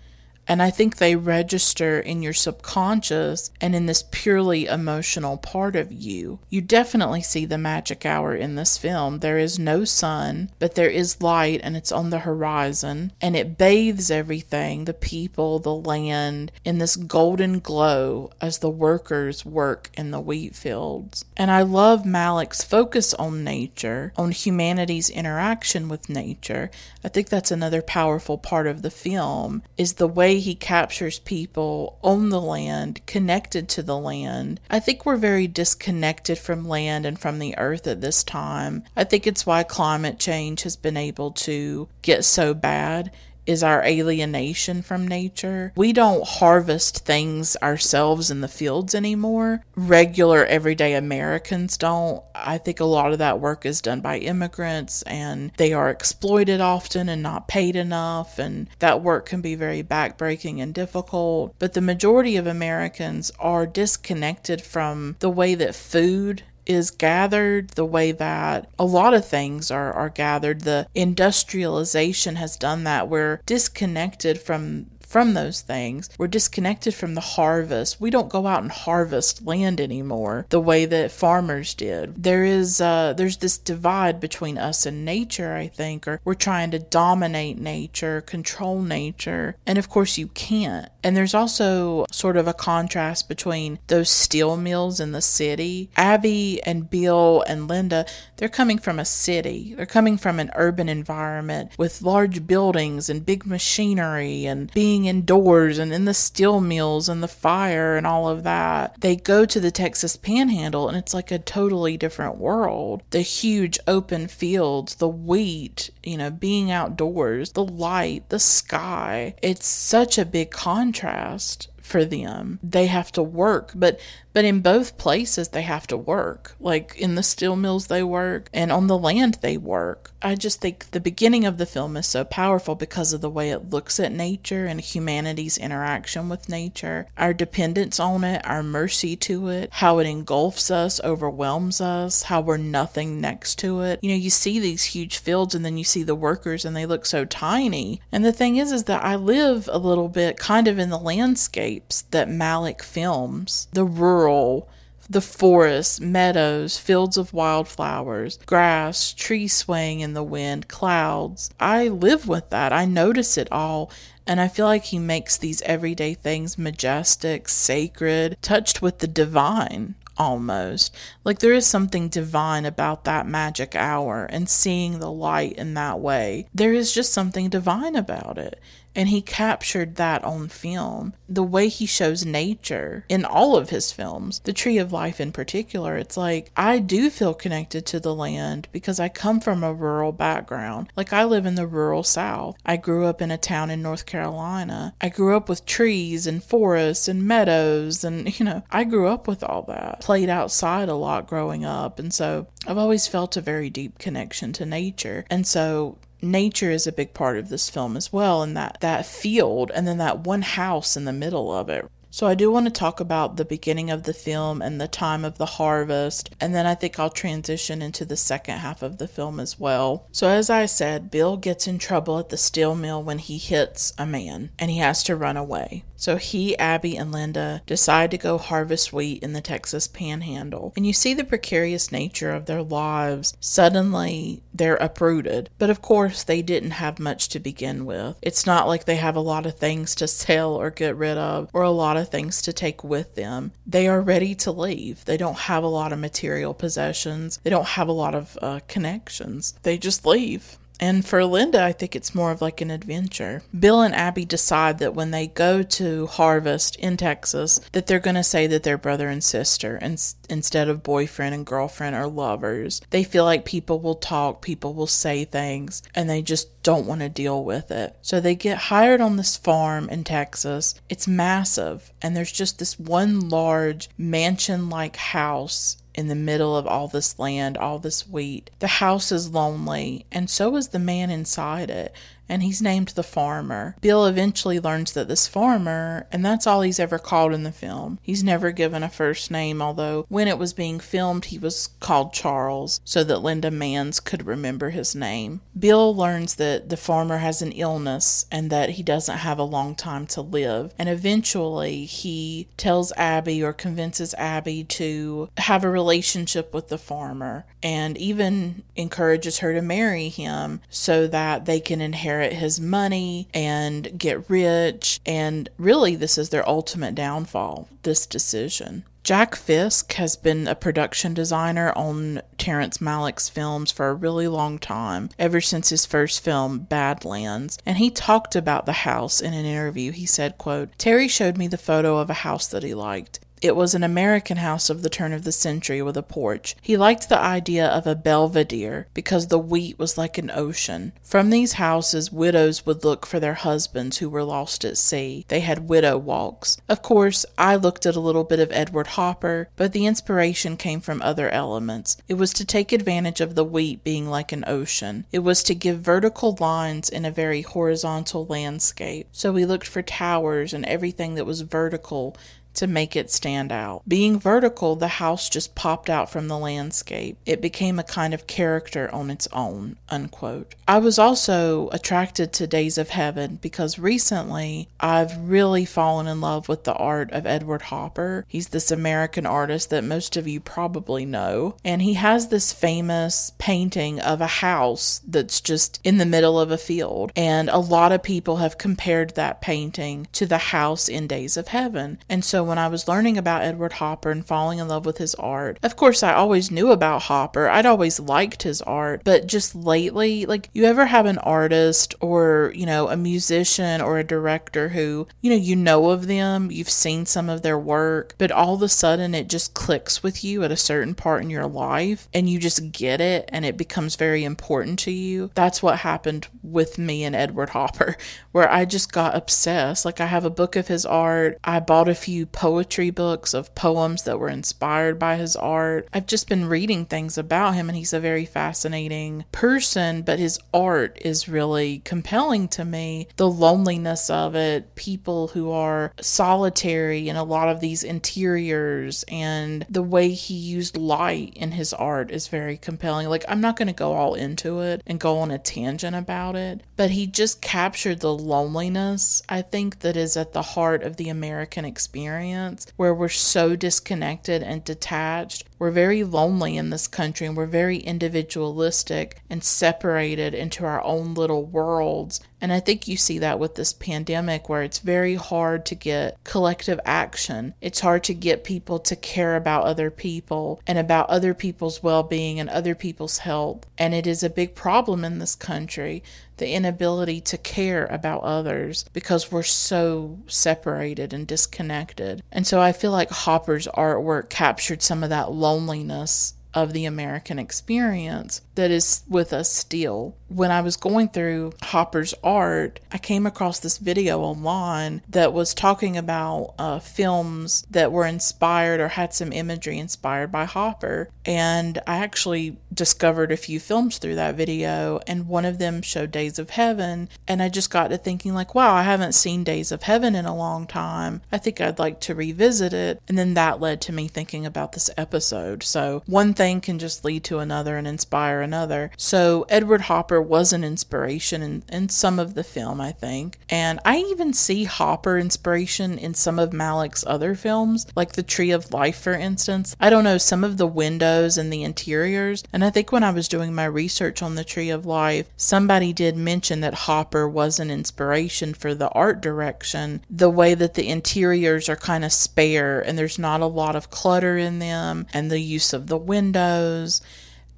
[0.49, 5.91] And I think they register in your subconscious and in this purely emotional part of
[5.91, 6.39] you.
[6.49, 9.19] You definitely see the magic hour in this film.
[9.19, 13.59] There is no sun, but there is light and it's on the horizon and it
[13.59, 20.09] bathes everything the people, the land in this golden glow as the workers work in
[20.09, 21.25] the wheat fields.
[21.37, 26.71] And I love Malick's focus on nature, on humanity's interaction with nature.
[27.03, 31.97] I think that's another powerful part of the film is the way he captures people
[32.01, 34.59] on the land, connected to the land.
[34.69, 38.83] I think we're very disconnected from land and from the earth at this time.
[38.95, 43.11] I think it's why climate change has been able to get so bad
[43.49, 45.73] is our alienation from nature.
[45.75, 49.65] We don't harvest things ourselves in the fields anymore.
[49.75, 52.23] Regular everyday Americans don't.
[52.35, 56.61] I think a lot of that work is done by immigrants and they are exploited
[56.61, 61.55] often and not paid enough and that work can be very backbreaking and difficult.
[61.57, 67.83] But the majority of Americans are disconnected from the way that food is gathered the
[67.83, 70.61] way that a lot of things are, are gathered.
[70.61, 73.09] The industrialization has done that.
[73.09, 76.09] We're disconnected from from those things.
[76.17, 77.99] We're disconnected from the harvest.
[77.99, 82.23] We don't go out and harvest land anymore the way that farmers did.
[82.23, 86.71] There is uh, there's this divide between us and nature, I think, or we're trying
[86.71, 90.89] to dominate nature, control nature, and of course you can't.
[91.03, 95.89] And there's also sort of a contrast between those steel mills in the city.
[95.95, 98.05] Abby and Bill and Linda,
[98.37, 99.73] they're coming from a city.
[99.75, 105.05] They're coming from an urban environment with large buildings and big machinery and being being
[105.05, 108.99] indoors and in the steel mills and the fire and all of that.
[108.99, 113.03] They go to the Texas panhandle and it's like a totally different world.
[113.11, 119.35] The huge open fields, the wheat, you know, being outdoors, the light, the sky.
[119.41, 122.59] It's such a big contrast for them.
[122.61, 123.99] They have to work, but
[124.33, 126.55] but in both places, they have to work.
[126.59, 130.11] Like in the steel mills, they work, and on the land, they work.
[130.21, 133.51] I just think the beginning of the film is so powerful because of the way
[133.51, 139.15] it looks at nature and humanity's interaction with nature, our dependence on it, our mercy
[139.15, 143.99] to it, how it engulfs us, overwhelms us, how we're nothing next to it.
[144.01, 146.85] You know, you see these huge fields and then you see the workers and they
[146.85, 148.01] look so tiny.
[148.11, 150.99] And the thing is, is that I live a little bit kind of in the
[150.99, 154.69] landscapes that Malick films, the rural rural,
[155.09, 161.49] the forests, meadows, fields of wildflowers, grass, trees swaying in the wind, clouds.
[161.59, 162.71] I live with that.
[162.71, 163.91] I notice it all.
[164.27, 169.95] And I feel like he makes these everyday things majestic, sacred, touched with the divine
[170.19, 170.93] almost.
[171.23, 175.99] Like there is something divine about that magic hour and seeing the light in that
[175.99, 176.47] way.
[176.53, 178.59] There is just something divine about it.
[178.95, 181.13] And he captured that on film.
[181.27, 185.31] The way he shows nature in all of his films, the Tree of Life in
[185.31, 189.73] particular, it's like I do feel connected to the land because I come from a
[189.73, 190.91] rural background.
[190.95, 192.57] Like I live in the rural South.
[192.65, 194.93] I grew up in a town in North Carolina.
[194.99, 198.03] I grew up with trees and forests and meadows.
[198.03, 200.01] And, you know, I grew up with all that.
[200.01, 201.99] Played outside a lot growing up.
[201.99, 205.25] And so I've always felt a very deep connection to nature.
[205.29, 209.05] And so nature is a big part of this film as well and that that
[209.05, 212.65] field and then that one house in the middle of it so I do want
[212.65, 216.55] to talk about the beginning of the film and the time of the harvest, and
[216.55, 220.07] then I think I'll transition into the second half of the film as well.
[220.11, 223.93] So as I said, Bill gets in trouble at the steel mill when he hits
[223.97, 225.83] a man and he has to run away.
[225.99, 230.71] So he, Abby, and Linda decide to go harvest wheat in the Texas panhandle.
[230.77, 233.35] And you see the precarious nature of their lives.
[233.41, 235.49] Suddenly, they're uprooted.
[235.57, 238.15] But of course, they didn't have much to begin with.
[238.21, 241.49] It's not like they have a lot of things to sell or get rid of,
[241.53, 243.51] or a lot of things to take with them.
[243.67, 245.03] They are ready to leave.
[245.03, 248.61] They don't have a lot of material possessions, they don't have a lot of uh,
[248.69, 249.53] connections.
[249.63, 250.57] They just leave.
[250.79, 253.41] And for Linda, I think it's more of like an adventure.
[253.57, 258.15] Bill and Abby decide that when they go to harvest in Texas, that they're going
[258.15, 262.81] to say that they're brother and sister and, instead of boyfriend and girlfriend or lovers.
[262.91, 267.01] They feel like people will talk, people will say things, and they just don't want
[267.01, 267.97] to deal with it.
[268.01, 270.75] So they get hired on this farm in Texas.
[270.87, 276.65] It's massive, and there's just this one large mansion like house in the middle of
[276.65, 278.49] all this land, all this wheat.
[278.59, 281.93] The house is lonely, and so is the man inside it
[282.29, 283.75] and he's named the farmer.
[283.81, 287.99] Bill eventually learns that this farmer, and that's all he's ever called in the film.
[288.01, 292.13] He's never given a first name, although when it was being filmed, he was called
[292.13, 295.41] Charles so that Linda Manz could remember his name.
[295.57, 299.75] Bill learns that the farmer has an illness and that he doesn't have a long
[299.75, 306.53] time to live, and eventually he tells Abby or convinces Abby to have a relationship
[306.53, 312.18] with the farmer and even encourages her to marry him so that they can inherit
[312.19, 314.99] inherit his money and get rich.
[315.05, 318.83] And really, this is their ultimate downfall this decision.
[319.01, 324.59] Jack Fisk has been a production designer on Terrence Malick's films for a really long
[324.59, 329.45] time, ever since his first film, Badlands, and he talked about the house in an
[329.45, 329.93] interview.
[329.93, 333.21] He said, quote, Terry showed me the photo of a house that he liked.
[333.41, 336.55] It was an American house of the turn of the century with a porch.
[336.61, 340.91] He liked the idea of a belvedere because the wheat was like an ocean.
[341.03, 345.25] From these houses, widows would look for their husbands who were lost at sea.
[345.29, 346.57] They had widow walks.
[346.67, 350.81] Of course, I looked at a little bit of Edward Hopper, but the inspiration came
[350.81, 351.95] from other elements.
[352.09, 355.05] It was to take advantage of the wheat being like an ocean.
[355.11, 359.07] It was to give vertical lines in a very horizontal landscape.
[359.13, 362.17] So we looked for towers and everything that was vertical
[362.55, 363.81] to make it stand out.
[363.87, 367.17] Being vertical, the house just popped out from the landscape.
[367.25, 369.77] It became a kind of character on its own.
[369.89, 370.55] Unquote.
[370.67, 376.47] I was also attracted to Days of Heaven because recently I've really fallen in love
[376.47, 378.25] with the art of Edward Hopper.
[378.27, 383.31] He's this American artist that most of you probably know, and he has this famous
[383.37, 387.11] painting of a house that's just in the middle of a field.
[387.15, 391.49] And a lot of people have compared that painting to the house in Days of
[391.49, 391.99] Heaven.
[392.09, 395.15] And so when I was learning about Edward Hopper and falling in love with his
[395.15, 395.59] art.
[395.63, 397.47] Of course, I always knew about Hopper.
[397.47, 402.51] I'd always liked his art, but just lately, like you ever have an artist or,
[402.55, 406.69] you know, a musician or a director who, you know, you know of them, you've
[406.69, 410.43] seen some of their work, but all of a sudden it just clicks with you
[410.43, 413.95] at a certain part in your life and you just get it and it becomes
[413.95, 415.29] very important to you.
[415.35, 417.95] That's what happened with me and Edward Hopper,
[418.31, 419.85] where I just got obsessed.
[419.85, 421.37] Like I have a book of his art.
[421.43, 425.87] I bought a few poetry books of poems that were inspired by his art.
[425.93, 430.39] I've just been reading things about him, and he's a very fascinating person, but his
[430.53, 433.07] art is really compelling to me.
[433.17, 439.65] The loneliness of it, people who are solitary in a lot of these interiors, and
[439.69, 443.07] the way he used light in his art is very compelling.
[443.09, 446.35] Like, I'm not going to go all into it and go on a tangent about
[446.35, 450.97] it, but he just captured the loneliness, I think, that is at the heart of
[450.97, 455.48] the American experience experience where we're so disconnected and detached.
[455.59, 461.13] We're very lonely in this country and we're very individualistic and separated into our own
[461.13, 462.21] little worlds.
[462.41, 466.17] And I think you see that with this pandemic where it's very hard to get
[466.23, 467.53] collective action.
[467.59, 472.03] It's hard to get people to care about other people and about other people's well
[472.03, 473.65] being and other people's health.
[473.77, 476.01] And it is a big problem in this country
[476.39, 482.23] the inability to care about others because we're so separated and disconnected.
[482.31, 487.39] And so I feel like Hopper's artwork captured some of that loneliness of the American
[487.39, 490.15] experience that is with us still.
[490.27, 495.53] When I was going through Hopper's art, I came across this video online that was
[495.53, 501.09] talking about uh, films that were inspired or had some imagery inspired by Hopper.
[501.25, 506.11] And I actually discovered a few films through that video, and one of them showed
[506.11, 507.09] Days of Heaven.
[507.27, 510.25] And I just got to thinking, like, wow, I haven't seen Days of Heaven in
[510.25, 511.21] a long time.
[511.31, 513.01] I think I'd like to revisit it.
[513.07, 515.63] And then that led to me thinking about this episode.
[515.63, 518.48] So one thing can just lead to another and inspire another.
[518.97, 523.37] So Edward Hopper was an inspiration in, in some of the film, I think.
[523.49, 528.51] And I even see Hopper inspiration in some of Malick's other films, like The Tree
[528.51, 529.75] of Life, for instance.
[529.79, 532.43] I don't know, some of the windows and the interiors.
[532.51, 535.93] And I think when I was doing my research on The Tree of Life, somebody
[535.93, 540.87] did mention that Hopper was an inspiration for the art direction, the way that the
[540.87, 545.29] interiors are kind of spare and there's not a lot of clutter in them, and
[545.29, 547.01] the use of the windows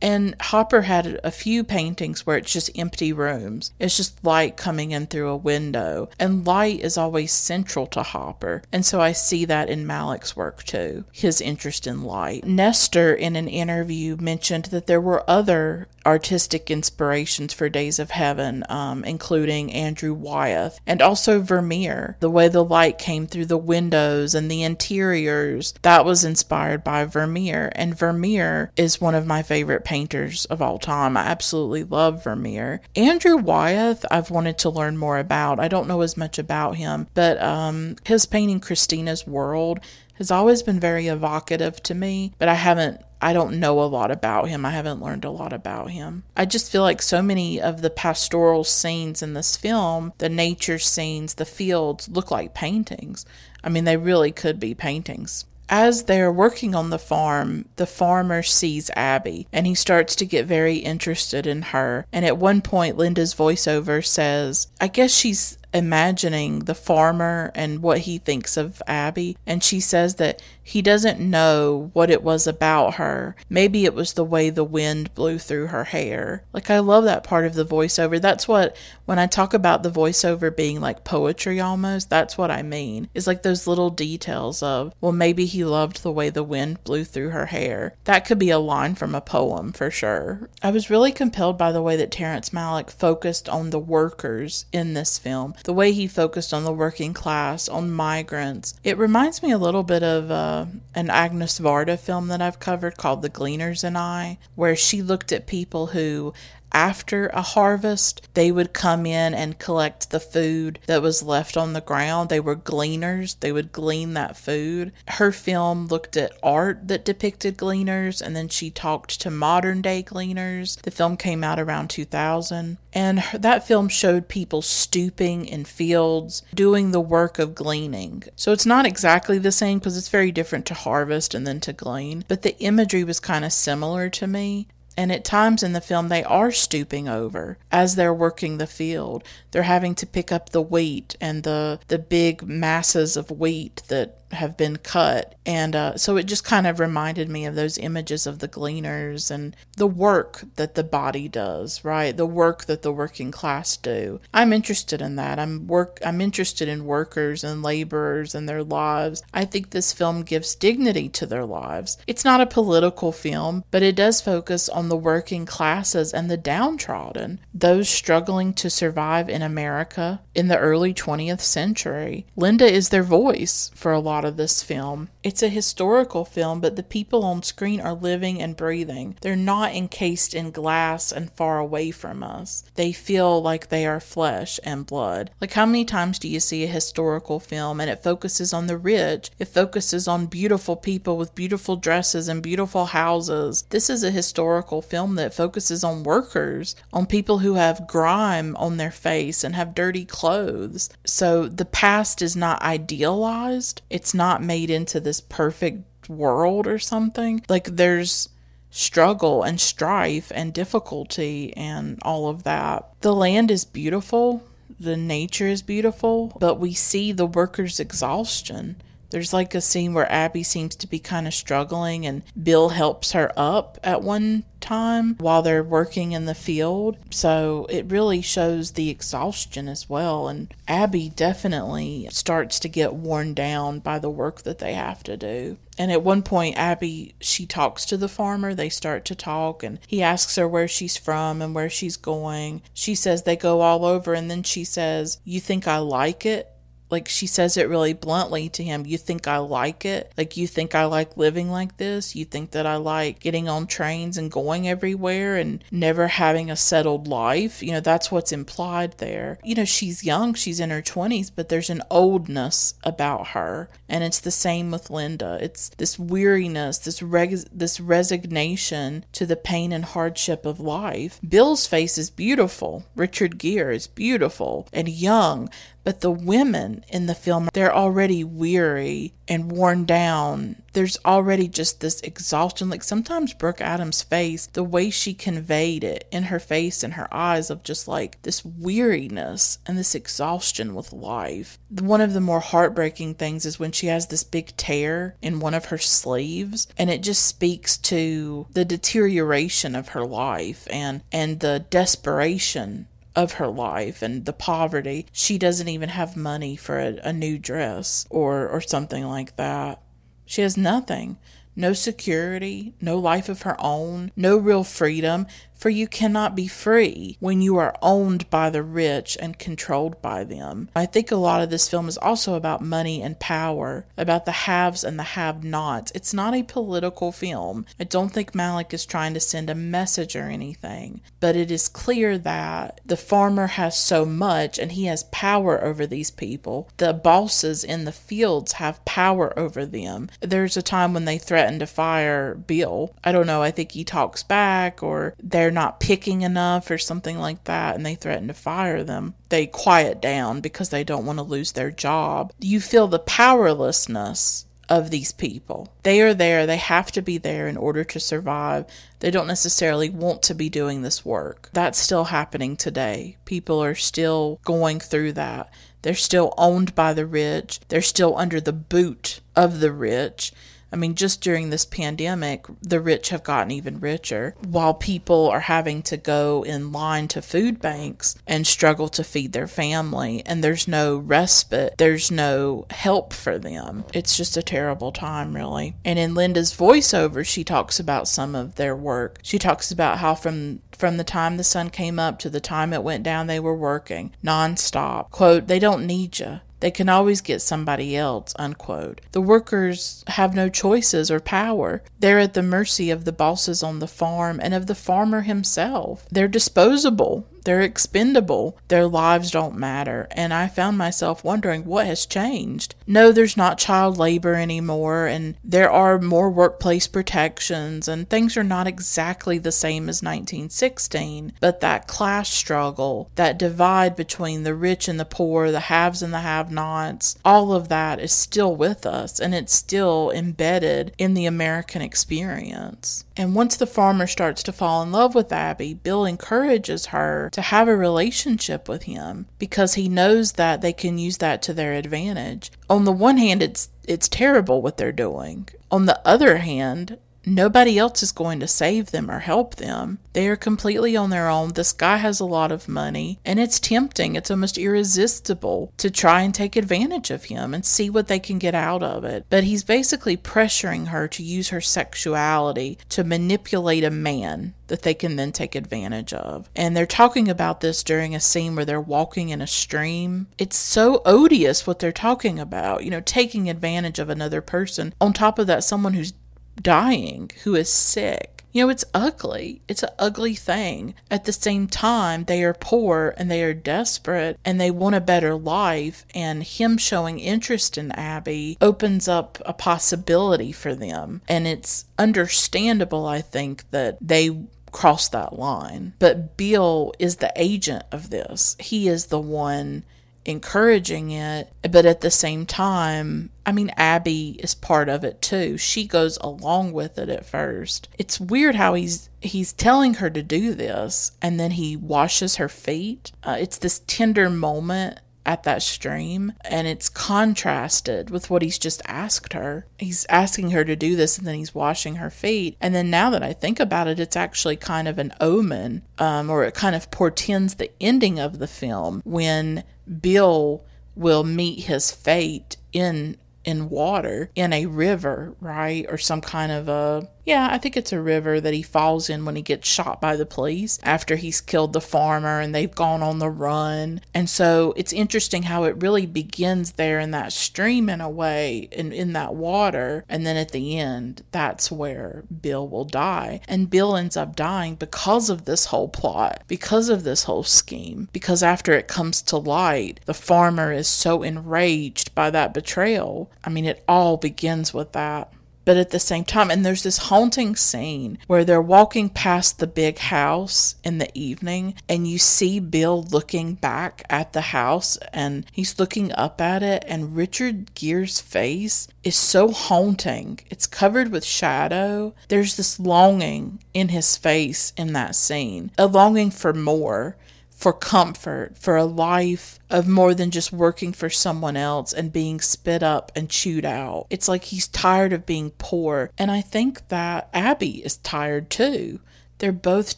[0.01, 3.71] and Hopper had a few paintings where it's just empty rooms.
[3.79, 6.09] It's just light coming in through a window.
[6.19, 8.63] And light is always central to Hopper.
[8.71, 12.45] And so I see that in Malick's work too, his interest in light.
[12.45, 18.63] Nestor, in an interview, mentioned that there were other artistic inspirations for Days of Heaven,
[18.69, 22.17] um, including Andrew Wyeth and also Vermeer.
[22.19, 27.05] The way the light came through the windows and the interiors, that was inspired by
[27.05, 27.71] Vermeer.
[27.75, 31.17] And Vermeer is one of my favorite painters of all time.
[31.17, 32.79] I absolutely love Vermeer.
[32.95, 35.59] Andrew Wyeth, I've wanted to learn more about.
[35.59, 39.81] I don't know as much about him, but um, his painting Christina's World
[40.13, 44.11] has always been very evocative to me, but I haven't I don't know a lot
[44.11, 44.65] about him.
[44.65, 46.23] I haven't learned a lot about him.
[46.37, 50.79] I just feel like so many of the pastoral scenes in this film, the nature
[50.79, 53.25] scenes, the fields, look like paintings.
[53.61, 55.45] I mean, they really could be paintings.
[55.73, 60.45] As they're working on the farm, the farmer sees Abby and he starts to get
[60.45, 62.05] very interested in her.
[62.11, 67.99] And at one point, Linda's voiceover says, I guess she's imagining the farmer and what
[67.99, 69.37] he thinks of Abby.
[69.45, 73.35] And she says that he doesn't know what it was about her.
[73.49, 76.43] Maybe it was the way the wind blew through her hair.
[76.53, 78.21] Like, I love that part of the voiceover.
[78.21, 78.75] That's what,
[79.05, 83.09] when I talk about the voiceover being like poetry almost, that's what I mean.
[83.13, 87.03] Is like those little details of, well, maybe he loved the way the wind blew
[87.03, 87.95] through her hair.
[88.05, 90.49] That could be a line from a poem for sure.
[90.61, 94.93] I was really compelled by the way that Terrence Malick focused on the workers in
[94.93, 98.73] this film, the way he focused on the working class, on migrants.
[98.83, 100.65] It reminds me a little bit of, uh,
[100.95, 105.31] an Agnes Varda film that I've covered called The Gleaners and I, where she looked
[105.31, 106.33] at people who
[106.71, 111.73] after a harvest, they would come in and collect the food that was left on
[111.73, 112.29] the ground.
[112.29, 114.91] They were gleaners, they would glean that food.
[115.07, 120.01] Her film looked at art that depicted gleaners, and then she talked to modern day
[120.01, 120.81] gleaners.
[120.83, 126.91] The film came out around 2000, and that film showed people stooping in fields, doing
[126.91, 128.23] the work of gleaning.
[128.35, 131.73] So it's not exactly the same because it's very different to harvest and then to
[131.73, 134.67] glean, but the imagery was kind of similar to me.
[135.01, 139.23] And at times in the film, they are stooping over as they're working the field.
[139.49, 144.20] They're having to pick up the wheat and the, the big masses of wheat that
[144.33, 145.35] have been cut.
[145.45, 149.31] And uh, so it just kind of reminded me of those images of the gleaners
[149.31, 152.15] and the work that the body does, right?
[152.15, 154.19] The work that the working class do.
[154.33, 155.39] I'm interested in that.
[155.39, 159.23] I'm work I'm interested in workers and laborers and their lives.
[159.33, 161.97] I think this film gives dignity to their lives.
[162.05, 166.37] It's not a political film, but it does focus on the working classes and the
[166.37, 172.25] downtrodden, those struggling to survive in America in the early 20th century.
[172.35, 175.09] Linda is their voice for a lot of this film.
[175.23, 179.15] It's a historical film, but the people on screen are living and breathing.
[179.21, 182.63] They're not encased in glass and far away from us.
[182.75, 185.31] They feel like they are flesh and blood.
[185.39, 188.77] Like, how many times do you see a historical film and it focuses on the
[188.77, 189.31] rich?
[189.39, 193.63] It focuses on beautiful people with beautiful dresses and beautiful houses.
[193.69, 198.77] This is a historical film that focuses on workers, on people who have grime on
[198.77, 200.89] their face and have dirty clothes.
[201.05, 206.77] So the past is not idealized, it's it's not made into this perfect world or
[206.77, 207.41] something.
[207.47, 208.27] Like there's
[208.69, 212.89] struggle and strife and difficulty and all of that.
[212.99, 214.43] The land is beautiful,
[214.77, 218.81] the nature is beautiful, but we see the workers' exhaustion.
[219.11, 223.11] There's like a scene where Abby seems to be kind of struggling, and Bill helps
[223.11, 226.97] her up at one time while they're working in the field.
[227.09, 230.27] So it really shows the exhaustion as well.
[230.27, 235.17] And Abby definitely starts to get worn down by the work that they have to
[235.17, 235.57] do.
[235.77, 238.53] And at one point, Abby, she talks to the farmer.
[238.53, 242.61] They start to talk, and he asks her where she's from and where she's going.
[242.73, 246.49] She says they go all over, and then she says, You think I like it?
[246.91, 250.11] Like she says it really bluntly to him you think i like it?
[250.17, 252.15] Like you think i like living like this?
[252.15, 256.55] You think that i like getting on trains and going everywhere and never having a
[256.55, 257.63] settled life?
[257.63, 259.39] You know that's what's implied there.
[259.43, 264.03] You know she's young she's in her 20s but there's an oldness about her and
[264.03, 265.37] it's the same with linda.
[265.41, 271.19] It's this weariness this res- this resignation to the pain and hardship of life.
[271.27, 272.85] Bill's face is beautiful.
[272.95, 275.49] Richard gere is beautiful and young
[275.83, 280.61] but the women in the film, they're already weary and worn down.
[280.73, 282.69] There's already just this exhaustion.
[282.69, 287.11] Like sometimes Brooke Adams' face, the way she conveyed it in her face and her
[287.13, 291.57] eyes of just like this weariness and this exhaustion with life.
[291.69, 295.53] One of the more heartbreaking things is when she has this big tear in one
[295.53, 301.39] of her sleeves and it just speaks to the deterioration of her life and and
[301.39, 305.05] the desperation of her life and the poverty.
[305.11, 309.81] She doesn't even have money for a, a, new dress or, or something like that.
[310.25, 311.17] She has nothing.
[311.55, 315.27] No security, no life of her own, no real freedom,
[315.61, 320.23] for you cannot be free when you are owned by the rich and controlled by
[320.23, 320.67] them.
[320.75, 324.31] I think a lot of this film is also about money and power, about the
[324.31, 325.91] haves and the have nots.
[325.93, 327.67] It's not a political film.
[327.79, 331.67] I don't think Malick is trying to send a message or anything, but it is
[331.67, 336.69] clear that the farmer has so much and he has power over these people.
[336.77, 340.09] The bosses in the fields have power over them.
[340.21, 342.95] There's a time when they threaten to fire Bill.
[343.03, 346.77] I don't know, I think he talks back or they're they're not picking enough or
[346.77, 351.05] something like that and they threaten to fire them, they quiet down because they don't
[351.05, 352.31] want to lose their job.
[352.39, 355.67] You feel the powerlessness of these people.
[355.83, 358.65] They are there, they have to be there in order to survive.
[359.01, 361.49] They don't necessarily want to be doing this work.
[361.51, 363.17] That's still happening today.
[363.25, 365.49] People are still going through that.
[365.81, 370.31] They're still owned by the rich, they're still under the boot of the rich.
[370.71, 375.41] I mean, just during this pandemic, the rich have gotten even richer while people are
[375.41, 380.23] having to go in line to food banks and struggle to feed their family.
[380.25, 383.83] And there's no respite, there's no help for them.
[383.93, 385.75] It's just a terrible time, really.
[385.83, 389.19] And in Linda's voiceover, she talks about some of their work.
[389.23, 392.73] She talks about how from from the time the sun came up to the time
[392.73, 395.11] it went down, they were working nonstop.
[395.11, 396.39] Quote, they don't need you.
[396.61, 399.01] They can always get somebody else, unquote.
[399.11, 401.83] The workers have no choices or power.
[401.99, 406.05] They're at the mercy of the bosses on the farm and of the farmer himself.
[406.09, 407.27] They're disposable.
[407.43, 408.57] They're expendable.
[408.67, 410.07] Their lives don't matter.
[410.11, 412.75] And I found myself wondering what has changed.
[412.87, 418.43] No, there's not child labor anymore, and there are more workplace protections, and things are
[418.43, 421.33] not exactly the same as 1916.
[421.39, 426.13] But that class struggle, that divide between the rich and the poor, the haves and
[426.13, 431.13] the have nots, all of that is still with us, and it's still embedded in
[431.13, 433.05] the American experience.
[433.21, 437.41] And once the farmer starts to fall in love with Abby, Bill encourages her to
[437.41, 441.73] have a relationship with him because he knows that they can use that to their
[441.73, 442.51] advantage.
[442.67, 445.47] On the one hand, it's it's terrible what they're doing.
[445.69, 449.99] On the other hand, Nobody else is going to save them or help them.
[450.13, 451.49] They are completely on their own.
[451.49, 454.15] This guy has a lot of money, and it's tempting.
[454.15, 458.39] It's almost irresistible to try and take advantage of him and see what they can
[458.39, 459.25] get out of it.
[459.29, 464.93] But he's basically pressuring her to use her sexuality to manipulate a man that they
[464.93, 466.49] can then take advantage of.
[466.55, 470.27] And they're talking about this during a scene where they're walking in a stream.
[470.37, 474.93] It's so odious what they're talking about, you know, taking advantage of another person.
[475.01, 476.13] On top of that, someone who's
[476.59, 478.41] dying, who is sick.
[478.53, 479.61] You know, it's ugly.
[479.67, 480.93] It's an ugly thing.
[481.09, 485.01] At the same time, they are poor and they are desperate and they want a
[485.01, 486.05] better life.
[486.13, 491.21] And him showing interest in Abby opens up a possibility for them.
[491.29, 494.37] And it's understandable, I think, that they
[494.71, 495.93] cross that line.
[495.99, 499.83] But Bill is the agent of this, he is the one
[500.25, 505.57] encouraging it, but at the same time, I mean, Abby is part of it too.
[505.57, 507.89] She goes along with it at first.
[507.97, 512.49] It's weird how he's he's telling her to do this, and then he washes her
[512.49, 513.11] feet.
[513.23, 518.81] Uh, it's this tender moment at that stream and it's contrasted with what he's just
[518.87, 519.65] asked her.
[519.77, 522.57] He's asking her to do this and then he's washing her feet.
[522.59, 526.29] And then now that I think about it, it's actually kind of an omen um,
[526.29, 529.63] or it kind of portends the ending of the film when
[529.99, 530.63] Bill
[530.95, 535.85] will meet his fate in in water in a river, right?
[535.89, 539.25] Or some kind of a yeah, I think it's a river that he falls in
[539.25, 543.03] when he gets shot by the police after he's killed the farmer and they've gone
[543.03, 544.01] on the run.
[544.13, 548.69] And so it's interesting how it really begins there in that stream in a way,
[548.71, 550.03] in, in that water.
[550.09, 553.41] And then at the end, that's where Bill will die.
[553.47, 558.09] And Bill ends up dying because of this whole plot, because of this whole scheme.
[558.11, 563.29] Because after it comes to light, the farmer is so enraged by that betrayal.
[563.43, 565.31] I mean, it all begins with that
[565.65, 569.67] but at the same time and there's this haunting scene where they're walking past the
[569.67, 575.45] big house in the evening and you see Bill looking back at the house and
[575.51, 580.39] he's looking up at it and Richard Gere's face is so haunting.
[580.49, 582.13] It's covered with shadow.
[582.27, 587.17] There's this longing in his face in that scene a longing for more
[587.61, 592.41] for comfort, for a life of more than just working for someone else and being
[592.41, 594.07] spit up and chewed out.
[594.09, 596.09] It's like he's tired of being poor.
[596.17, 598.99] And I think that Abby is tired too.
[599.37, 599.97] They're both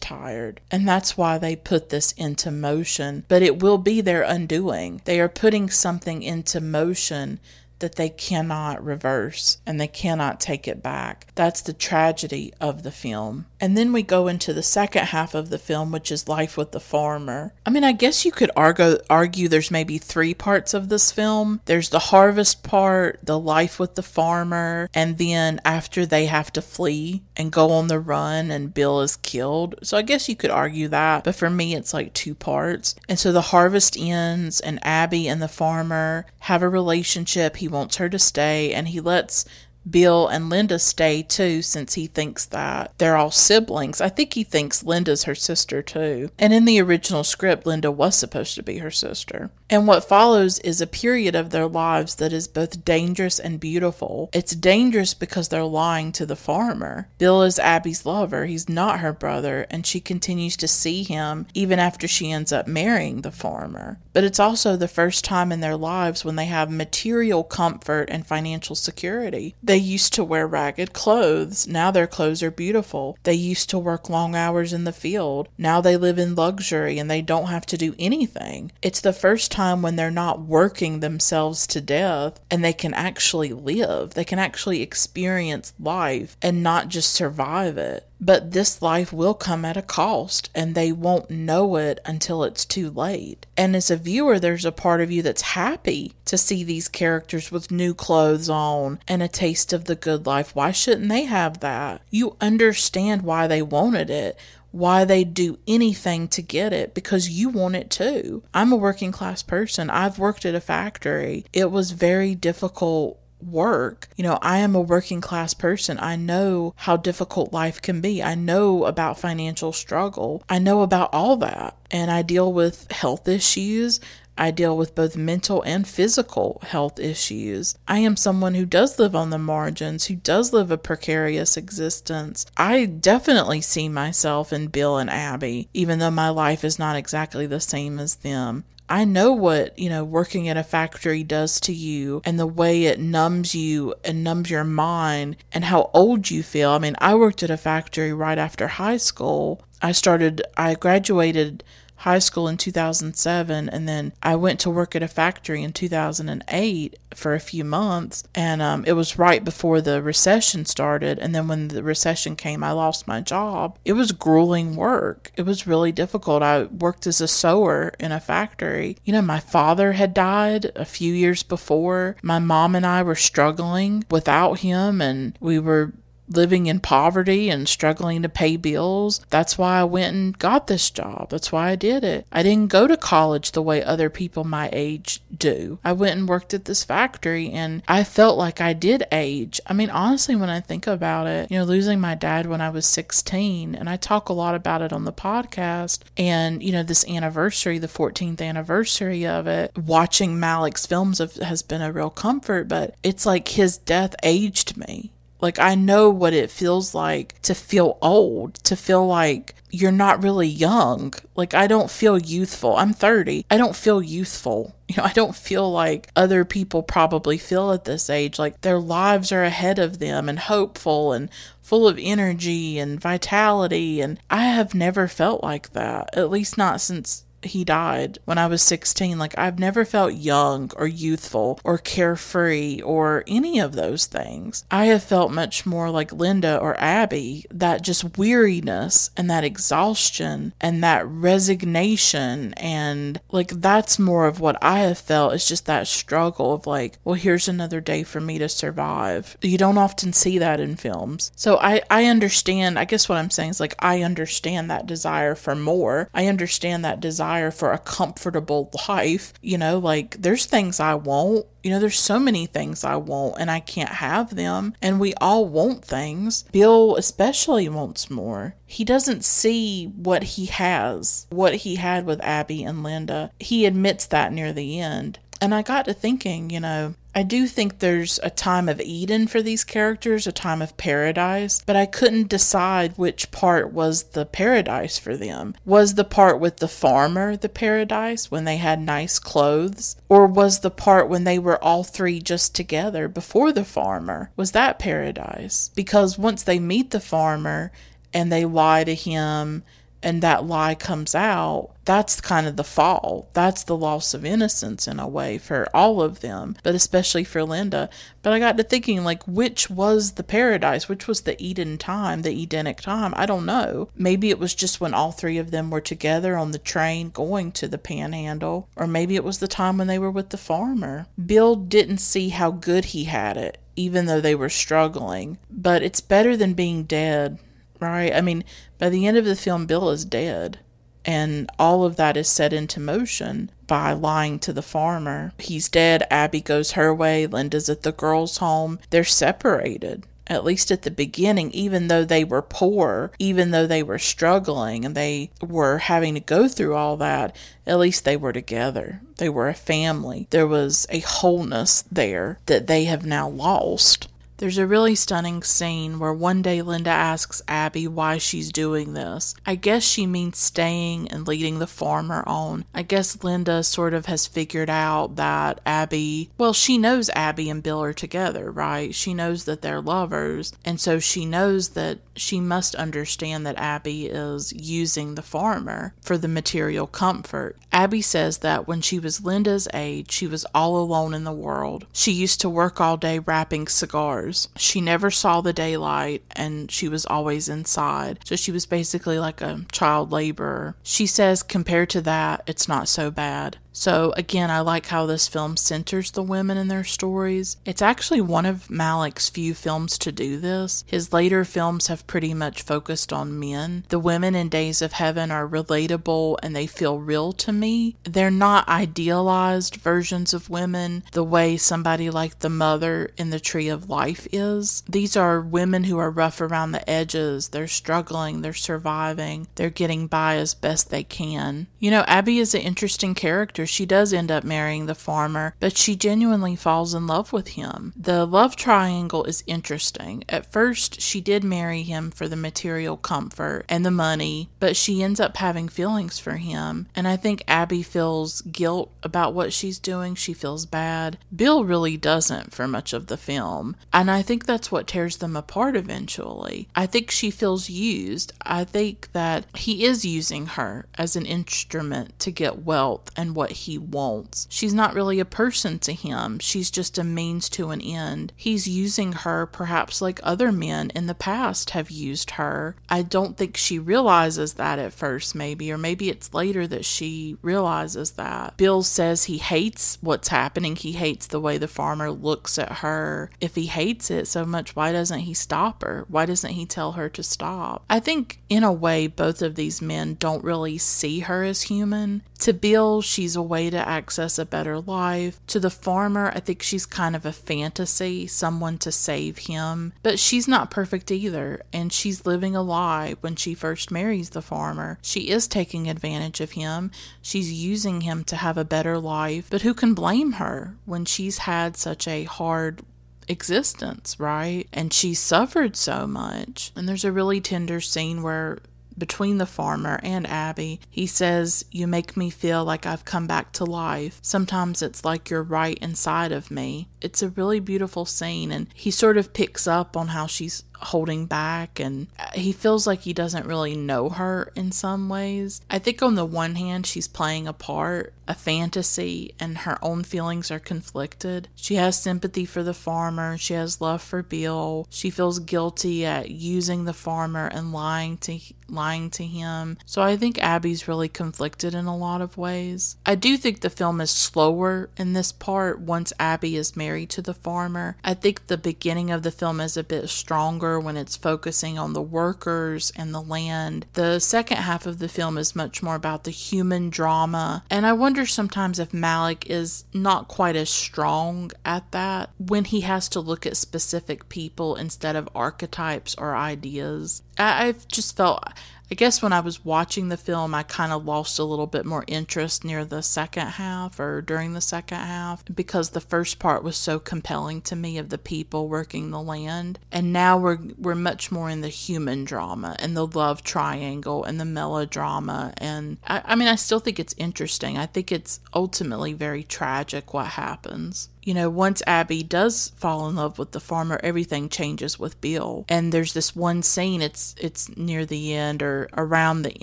[0.00, 3.24] tired, and that's why they put this into motion.
[3.28, 5.00] But it will be their undoing.
[5.04, 7.40] They are putting something into motion
[7.78, 11.26] that they cannot reverse and they cannot take it back.
[11.34, 13.46] That's the tragedy of the film.
[13.60, 16.72] And then we go into the second half of the film, which is Life with
[16.72, 17.54] the Farmer.
[17.64, 21.60] I mean, I guess you could argue, argue there's maybe three parts of this film
[21.64, 26.62] there's the harvest part, the life with the farmer, and then after they have to
[26.62, 29.76] flee and go on the run and Bill is killed.
[29.82, 32.94] So I guess you could argue that, but for me, it's like two parts.
[33.08, 37.56] And so the harvest ends, and Abby and the farmer have a relationship.
[37.56, 39.44] He wants her to stay, and he lets
[39.88, 44.00] Bill and Linda stay too, since he thinks that they're all siblings.
[44.00, 46.30] I think he thinks Linda's her sister too.
[46.38, 49.50] And in the original script, Linda was supposed to be her sister.
[49.70, 54.30] And what follows is a period of their lives that is both dangerous and beautiful.
[54.32, 57.08] It's dangerous because they're lying to the farmer.
[57.18, 61.78] Bill is Abby's lover, he's not her brother, and she continues to see him even
[61.78, 63.98] after she ends up marrying the farmer.
[64.12, 68.26] But it's also the first time in their lives when they have material comfort and
[68.26, 69.54] financial security.
[69.62, 73.18] They used to wear ragged clothes, now their clothes are beautiful.
[73.22, 77.10] They used to work long hours in the field, now they live in luxury and
[77.10, 78.72] they don't have to do anything.
[78.82, 83.52] It's the first time when they're not working themselves to death and they can actually
[83.52, 84.14] live.
[84.14, 88.08] They can actually experience life and not just survive it.
[88.24, 92.64] But this life will come at a cost, and they won't know it until it's
[92.64, 93.44] too late.
[93.54, 97.52] And as a viewer, there's a part of you that's happy to see these characters
[97.52, 100.56] with new clothes on and a taste of the good life.
[100.56, 102.00] Why shouldn't they have that?
[102.08, 104.38] You understand why they wanted it
[104.74, 108.42] why they'd do anything to get it because you want it too.
[108.52, 109.88] I'm a working class person.
[109.88, 111.44] I've worked at a factory.
[111.52, 114.08] It was very difficult work.
[114.16, 115.98] You know, I am a working class person.
[116.00, 118.22] I know how difficult life can be.
[118.22, 120.42] I know about financial struggle.
[120.48, 121.76] I know about all that.
[121.90, 124.00] And I deal with health issues.
[124.36, 127.76] I deal with both mental and physical health issues.
[127.86, 132.44] I am someone who does live on the margins, who does live a precarious existence.
[132.56, 137.46] I definitely see myself in Bill and Abby, even though my life is not exactly
[137.46, 138.64] the same as them.
[138.94, 142.84] I know what, you know, working in a factory does to you and the way
[142.84, 146.70] it numbs you and numbs your mind and how old you feel.
[146.70, 149.64] I mean, I worked at a factory right after high school.
[149.82, 151.64] I started, I graduated
[152.04, 156.98] high school in 2007 and then I went to work at a factory in 2008
[157.14, 161.48] for a few months and um, it was right before the recession started and then
[161.48, 163.78] when the recession came I lost my job.
[163.86, 165.32] It was grueling work.
[165.34, 166.42] It was really difficult.
[166.42, 168.98] I worked as a sewer in a factory.
[169.04, 172.16] You know, my father had died a few years before.
[172.22, 175.94] My mom and I were struggling without him and we were
[176.28, 179.20] living in poverty and struggling to pay bills.
[179.30, 181.30] That's why I went and got this job.
[181.30, 182.26] That's why I did it.
[182.32, 185.78] I didn't go to college the way other people my age do.
[185.84, 189.60] I went and worked at this factory and I felt like I did age.
[189.66, 192.70] I mean, honestly, when I think about it, you know, losing my dad when I
[192.70, 196.82] was 16, and I talk a lot about it on the podcast, and, you know,
[196.82, 202.68] this anniversary, the 14th anniversary of it, watching Malick's films has been a real comfort,
[202.68, 205.10] but it's like his death aged me.
[205.40, 210.22] Like, I know what it feels like to feel old, to feel like you're not
[210.22, 211.12] really young.
[211.34, 212.76] Like, I don't feel youthful.
[212.76, 213.44] I'm 30.
[213.50, 214.74] I don't feel youthful.
[214.86, 218.38] You know, I don't feel like other people probably feel at this age.
[218.38, 221.30] Like, their lives are ahead of them and hopeful and
[221.62, 224.02] full of energy and vitality.
[224.02, 228.46] And I have never felt like that, at least not since he died when I
[228.46, 229.18] was 16.
[229.18, 234.64] Like, I've never felt young or youthful or carefree or any of those things.
[234.70, 240.52] I have felt much more like Linda or Abby, that just weariness and that exhaustion
[240.60, 242.54] and that resignation.
[242.54, 246.98] And like, that's more of what I have felt is just that struggle of like,
[247.04, 249.36] well, here's another day for me to survive.
[249.42, 251.32] You don't often see that in films.
[251.36, 255.34] So I, I understand, I guess what I'm saying is like, I understand that desire
[255.34, 256.08] for more.
[256.14, 259.32] I understand that desire desire for a comfortable life.
[259.42, 261.46] You know, like there's things I want.
[261.62, 264.74] You know, there's so many things I want and I can't have them.
[264.82, 266.44] And we all want things.
[266.52, 268.54] Bill especially wants more.
[268.66, 273.30] He doesn't see what he has, what he had with Abby and Linda.
[273.40, 275.18] He admits that near the end.
[275.40, 279.28] And I got to thinking, you know, I do think there's a time of Eden
[279.28, 284.26] for these characters, a time of paradise, but I couldn't decide which part was the
[284.26, 285.54] paradise for them.
[285.64, 289.96] Was the part with the farmer the paradise when they had nice clothes?
[290.08, 294.30] Or was the part when they were all three just together before the farmer?
[294.36, 295.70] Was that paradise?
[295.74, 297.70] Because once they meet the farmer
[298.12, 299.62] and they lie to him
[300.04, 303.28] and that lie comes out, that's kind of the fall.
[303.32, 307.42] That's the loss of innocence in a way for all of them, but especially for
[307.42, 307.88] Linda.
[308.22, 310.88] But I got to thinking, like, which was the paradise?
[310.88, 313.14] Which was the Eden time, the Edenic time?
[313.16, 313.88] I don't know.
[313.96, 317.50] Maybe it was just when all three of them were together on the train going
[317.52, 321.06] to the panhandle, or maybe it was the time when they were with the farmer.
[321.24, 326.00] Bill didn't see how good he had it, even though they were struggling, but it's
[326.00, 327.38] better than being dead
[327.80, 328.14] right?
[328.14, 328.44] I mean,
[328.78, 330.58] by the end of the film, Bill is dead.
[331.06, 335.32] And all of that is set into motion by lying to the farmer.
[335.38, 336.06] He's dead.
[336.10, 337.26] Abby goes her way.
[337.26, 338.78] Linda's at the girls' home.
[338.88, 343.82] They're separated at least at the beginning, even though they were poor, even though they
[343.82, 347.36] were struggling and they were having to go through all that,
[347.66, 349.00] at least they were together.
[349.18, 350.26] They were a family.
[350.30, 354.08] There was a wholeness there that they have now lost.
[354.38, 359.36] There's a really stunning scene where one day Linda asks Abby why she's doing this.
[359.46, 362.64] I guess she means staying and leading the farmer on.
[362.74, 367.62] I guess Linda sort of has figured out that Abby, well, she knows Abby and
[367.62, 368.92] Bill are together, right?
[368.92, 374.06] She knows that they're lovers, and so she knows that she must understand that Abby
[374.06, 377.56] is using the farmer for the material comfort.
[377.72, 381.86] Abby says that when she was Linda's age, she was all alone in the world.
[381.92, 384.23] She used to work all day wrapping cigars
[384.56, 388.20] she never saw the daylight and she was always inside.
[388.24, 390.76] So she was basically like a child laborer.
[390.82, 393.58] She says, compared to that, it's not so bad.
[393.76, 397.56] So, again, I like how this film centers the women in their stories.
[397.64, 400.84] It's actually one of Malick's few films to do this.
[400.86, 403.84] His later films have pretty much focused on men.
[403.88, 407.96] The women in Days of Heaven are relatable and they feel real to me.
[408.04, 413.68] They're not idealized versions of women the way somebody like the mother in the Tree
[413.68, 414.84] of Life is.
[414.88, 417.48] These are women who are rough around the edges.
[417.48, 421.66] They're struggling, they're surviving, they're getting by as best they can.
[421.80, 425.76] You know, Abby is an interesting character she does end up marrying the farmer, but
[425.76, 427.92] she genuinely falls in love with him.
[427.96, 430.24] The love triangle is interesting.
[430.28, 435.02] At first, she did marry him for the material comfort and the money, but she
[435.02, 436.88] ends up having feelings for him.
[436.94, 440.14] And I think Abby feels guilt about what she's doing.
[440.14, 441.18] She feels bad.
[441.34, 443.76] Bill really doesn't for much of the film.
[443.92, 446.68] And I think that's what tears them apart eventually.
[446.74, 448.32] I think she feels used.
[448.42, 453.52] I think that he is using her as an instrument to get wealth and what
[453.54, 454.46] he wants.
[454.50, 458.32] She's not really a person to him, she's just a means to an end.
[458.36, 462.76] He's using her perhaps like other men in the past have used her.
[462.88, 467.36] I don't think she realizes that at first, maybe, or maybe it's later that she
[467.42, 468.56] realizes that.
[468.56, 473.30] Bill says he hates what's happening, he hates the way the farmer looks at her.
[473.40, 476.04] If he hates it so much, why doesn't he stop her?
[476.08, 477.84] Why doesn't he tell her to stop?
[477.88, 482.22] I think, in a way, both of these men don't really see her as human.
[482.40, 485.40] To Bill, she's a way to access a better life.
[485.48, 489.92] To the farmer, I think she's kind of a fantasy, someone to save him.
[490.02, 494.42] But she's not perfect either, and she's living a lie when she first marries the
[494.42, 494.98] farmer.
[495.02, 496.90] She is taking advantage of him,
[497.22, 499.48] she's using him to have a better life.
[499.50, 502.82] But who can blame her when she's had such a hard
[503.28, 504.66] existence, right?
[504.72, 506.72] And she suffered so much.
[506.76, 508.58] And there's a really tender scene where
[508.96, 510.80] between the farmer and Abby.
[510.90, 514.18] He says, You make me feel like I've come back to life.
[514.22, 516.88] Sometimes it's like you're right inside of me.
[517.00, 521.26] It's a really beautiful scene, and he sort of picks up on how she's holding
[521.26, 525.60] back and he feels like he doesn't really know her in some ways.
[525.70, 530.02] I think on the one hand, she's playing a part, a fantasy, and her own
[530.02, 531.48] feelings are conflicted.
[531.54, 534.86] She has sympathy for the farmer, she has love for Bill.
[534.90, 538.38] She feels guilty at using the farmer and lying to
[538.68, 539.76] lying to him.
[539.84, 542.96] So I think Abby's really conflicted in a lot of ways.
[543.04, 547.22] I do think the film is slower in this part once Abby is married to
[547.22, 547.96] the farmer.
[548.02, 551.92] I think the beginning of the film is a bit stronger when it's focusing on
[551.92, 553.86] the workers and the land.
[553.92, 557.64] The second half of the film is much more about the human drama.
[557.70, 562.80] And I wonder sometimes if Malick is not quite as strong at that when he
[562.82, 567.22] has to look at specific people instead of archetypes or ideas.
[567.38, 568.44] I've just felt
[568.90, 571.86] I guess when I was watching the film, I kind of lost a little bit
[571.86, 576.62] more interest near the second half or during the second half because the first part
[576.62, 579.78] was so compelling to me of the people working the land.
[579.90, 584.38] And now we're we're much more in the human drama and the love triangle and
[584.38, 585.54] the melodrama.
[585.56, 587.78] And I, I mean, I still think it's interesting.
[587.78, 593.16] I think it's ultimately very tragic what happens you know, once Abby does fall in
[593.16, 595.64] love with the farmer, everything changes with Bill.
[595.68, 599.62] And there's this one scene, it's it's near the end or around the